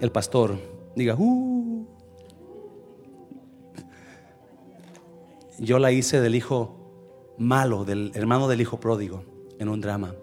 el 0.00 0.10
pastor, 0.10 0.58
diga, 0.96 1.14
uh, 1.16 1.71
yo 5.58 5.78
la 5.78 5.92
hice 5.92 6.20
del 6.20 6.34
hijo 6.34 7.34
malo, 7.38 7.84
del 7.84 8.12
hermano 8.14 8.48
del 8.48 8.60
hijo 8.60 8.80
pródigo, 8.80 9.24
en 9.58 9.68
un 9.68 9.80
drama. 9.80 10.14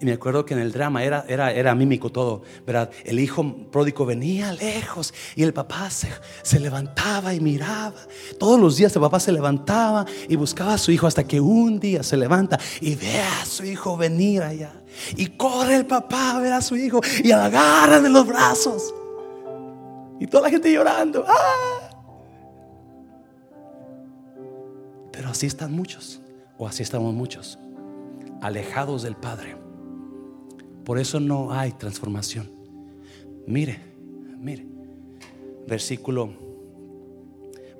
Y 0.00 0.06
me 0.06 0.12
acuerdo 0.12 0.44
que 0.44 0.54
en 0.54 0.60
el 0.60 0.72
drama 0.72 1.04
era, 1.04 1.24
era, 1.28 1.52
era 1.52 1.74
mímico 1.74 2.10
todo, 2.10 2.42
¿verdad? 2.66 2.90
El 3.04 3.20
hijo 3.20 3.68
pródigo 3.70 4.04
venía 4.04 4.52
lejos 4.52 5.14
y 5.36 5.44
el 5.44 5.52
papá 5.52 5.88
se, 5.88 6.08
se, 6.42 6.58
levantaba 6.58 7.32
y 7.32 7.40
miraba. 7.40 7.94
Todos 8.38 8.60
los 8.60 8.76
días 8.76 8.94
el 8.96 9.02
papá 9.02 9.20
se 9.20 9.32
levantaba 9.32 10.04
y 10.28 10.36
buscaba 10.36 10.74
a 10.74 10.78
su 10.78 10.90
hijo 10.90 11.06
hasta 11.06 11.24
que 11.24 11.40
un 11.40 11.78
día 11.78 12.02
se 12.02 12.16
levanta 12.16 12.58
y 12.80 12.96
ve 12.96 13.20
a 13.20 13.46
su 13.46 13.64
hijo 13.64 13.96
venir 13.96 14.42
allá. 14.42 14.72
Y 15.16 15.26
corre 15.26 15.76
el 15.76 15.86
papá 15.86 16.36
a 16.36 16.40
ver 16.40 16.52
a 16.52 16.60
su 16.60 16.76
hijo 16.76 17.00
y 17.22 17.30
agarra 17.30 18.00
de 18.00 18.10
los 18.10 18.26
brazos. 18.26 18.92
Y 20.20 20.26
toda 20.26 20.44
la 20.44 20.50
gente 20.50 20.72
llorando. 20.72 21.24
¡Ah! 21.26 21.83
Pero 25.14 25.28
así 25.28 25.46
están 25.46 25.72
muchos, 25.72 26.20
o 26.58 26.66
así 26.66 26.82
estamos 26.82 27.14
muchos, 27.14 27.58
alejados 28.40 29.02
del 29.02 29.14
Padre. 29.14 29.56
Por 30.84 30.98
eso 30.98 31.20
no 31.20 31.52
hay 31.52 31.72
transformación. 31.72 32.50
Mire, 33.46 33.78
mire, 34.38 34.66
versículo 35.68 36.34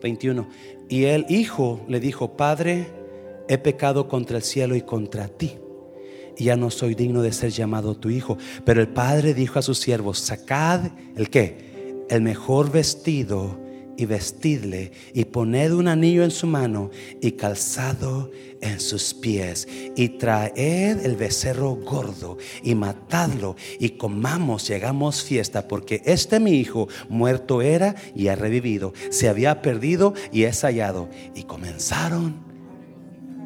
21. 0.00 0.46
Y 0.88 1.04
el 1.04 1.26
hijo 1.28 1.84
le 1.88 1.98
dijo, 1.98 2.36
Padre, 2.36 2.86
he 3.48 3.58
pecado 3.58 4.06
contra 4.08 4.36
el 4.36 4.42
cielo 4.42 4.76
y 4.76 4.82
contra 4.82 5.28
ti. 5.28 5.56
Y 6.36 6.44
ya 6.44 6.56
no 6.56 6.70
soy 6.70 6.94
digno 6.94 7.22
de 7.22 7.32
ser 7.32 7.50
llamado 7.50 7.96
tu 7.96 8.10
hijo. 8.10 8.38
Pero 8.64 8.80
el 8.80 8.88
padre 8.88 9.34
dijo 9.34 9.58
a 9.58 9.62
sus 9.62 9.78
siervos, 9.78 10.18
sacad 10.18 10.90
el 11.16 11.30
que, 11.30 12.04
el 12.10 12.22
mejor 12.22 12.70
vestido 12.70 13.63
y 13.96 14.06
vestidle 14.06 14.92
y 15.12 15.24
poned 15.24 15.72
un 15.72 15.88
anillo 15.88 16.24
en 16.24 16.30
su 16.30 16.46
mano 16.46 16.90
y 17.20 17.32
calzado 17.32 18.30
en 18.60 18.80
sus 18.80 19.14
pies 19.14 19.68
y 19.94 20.08
traed 20.10 21.04
el 21.04 21.16
becerro 21.16 21.74
gordo 21.76 22.38
y 22.62 22.74
matadlo 22.74 23.56
y 23.78 23.90
comamos 23.90 24.70
y 24.70 24.74
hagamos 24.74 25.22
fiesta 25.22 25.68
porque 25.68 26.02
este 26.04 26.40
mi 26.40 26.52
hijo 26.52 26.88
muerto 27.08 27.62
era 27.62 27.94
y 28.14 28.28
ha 28.28 28.36
revivido, 28.36 28.92
se 29.10 29.28
había 29.28 29.62
perdido 29.62 30.14
y 30.32 30.44
es 30.44 30.62
hallado 30.62 31.08
y 31.34 31.44
comenzaron. 31.44 32.42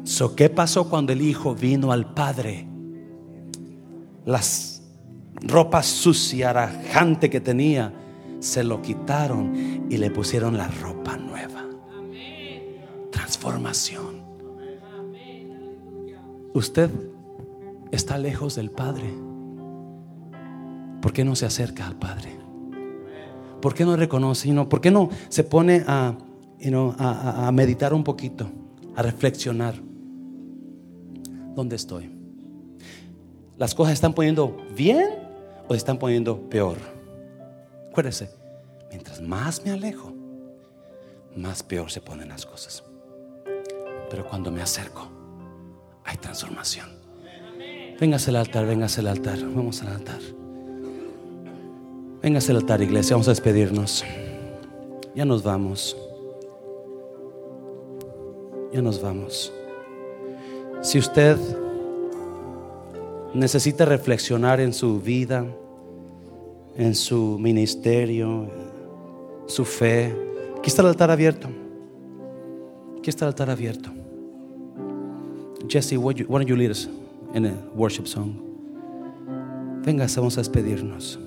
So, 0.03 0.35
¿Qué 0.35 0.49
pasó 0.49 0.89
cuando 0.89 1.13
el 1.13 1.21
hijo 1.21 1.53
vino 1.53 1.91
al 1.91 2.13
padre? 2.13 2.65
Las 4.25 4.81
ropas 5.41 5.85
sucias, 5.85 6.49
arajante 6.49 7.29
que 7.29 7.41
tenía 7.41 7.93
se 8.39 8.63
lo 8.63 8.81
quitaron 8.81 9.87
y 9.89 9.97
le 9.97 10.11
pusieron 10.11 10.57
la 10.57 10.67
ropa 10.67 11.17
nueva. 11.17 11.65
Transformación. 13.11 14.23
Usted 16.53 16.89
está 17.91 18.17
lejos 18.17 18.55
del 18.55 18.71
Padre. 18.71 19.13
¿Por 21.01 21.13
qué 21.13 21.23
no 21.23 21.35
se 21.35 21.45
acerca 21.45 21.87
al 21.87 21.95
Padre? 21.97 22.37
¿Por 23.61 23.73
qué 23.73 23.85
no 23.85 23.95
reconoce? 23.95 24.53
¿Por 24.65 24.81
qué 24.81 24.91
no 24.91 25.09
se 25.27 25.43
pone 25.43 25.83
a, 25.85 26.15
a, 26.97 27.47
a 27.47 27.51
meditar 27.51 27.93
un 27.93 28.03
poquito, 28.03 28.49
a 28.95 29.01
reflexionar? 29.01 29.75
¿Dónde 31.55 31.75
estoy? 31.75 32.09
¿Las 33.57 33.75
cosas 33.75 33.93
están 33.93 34.13
poniendo 34.13 34.55
bien 34.75 35.09
o 35.67 35.75
están 35.75 35.97
poniendo 35.97 36.49
peor? 36.49 36.98
Mientras 38.89 39.21
más 39.21 39.65
me 39.65 39.71
alejo, 39.71 40.13
más 41.35 41.63
peor 41.63 41.91
se 41.91 41.99
ponen 41.99 42.29
las 42.29 42.45
cosas. 42.45 42.83
Pero 44.09 44.25
cuando 44.25 44.51
me 44.51 44.61
acerco, 44.61 45.07
hay 46.05 46.15
transformación. 46.17 46.87
Véngase 47.99 48.29
al 48.29 48.37
altar, 48.37 48.65
véngase 48.65 49.01
al 49.01 49.07
altar. 49.07 49.39
Vamos 49.39 49.81
al 49.81 49.89
altar. 49.89 50.19
Véngase 52.21 52.51
al 52.51 52.57
altar, 52.57 52.81
iglesia. 52.81 53.15
Vamos 53.15 53.27
a 53.27 53.31
despedirnos. 53.31 54.05
Ya 55.13 55.25
nos 55.25 55.43
vamos. 55.43 55.97
Ya 58.71 58.81
nos 58.81 59.01
vamos. 59.01 59.51
Si 60.81 60.97
usted 60.97 61.37
necesita 63.33 63.83
reflexionar 63.83 64.61
en 64.61 64.71
su 64.73 65.01
vida, 65.01 65.45
en 66.79 66.95
su 66.95 67.37
ministerio, 67.37 68.47
su 69.45 69.65
fe. 69.65 70.15
Aquí 70.57 70.69
está 70.69 70.81
el 70.81 70.87
altar 70.87 71.11
abierto. 71.11 71.49
Aquí 72.97 73.09
está 73.09 73.25
el 73.25 73.29
altar 73.29 73.49
abierto. 73.49 73.91
Jesse, 75.67 75.97
why 75.97 76.13
don't 76.13 76.47
you 76.47 76.55
lead 76.55 76.71
us 76.71 76.89
in 77.35 77.45
a 77.45 77.53
worship 77.75 78.07
song? 78.07 78.33
Venga, 79.85 80.07
vamos 80.15 80.37
a 80.37 80.41
despedirnos. 80.41 81.19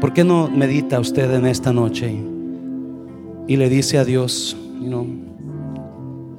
¿Por 0.00 0.12
qué 0.12 0.24
no 0.24 0.48
medita 0.48 1.00
usted 1.00 1.32
en 1.32 1.46
esta 1.46 1.72
noche 1.72 2.14
y 3.48 3.56
le 3.56 3.68
dice 3.70 3.96
a 3.96 4.04
Dios, 4.04 4.56
you 4.78 4.88
know, 4.88 5.06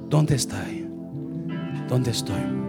¿dónde 0.10 0.36
está? 0.36 0.64
¿Dónde 1.90 2.12
estoy? 2.12 2.65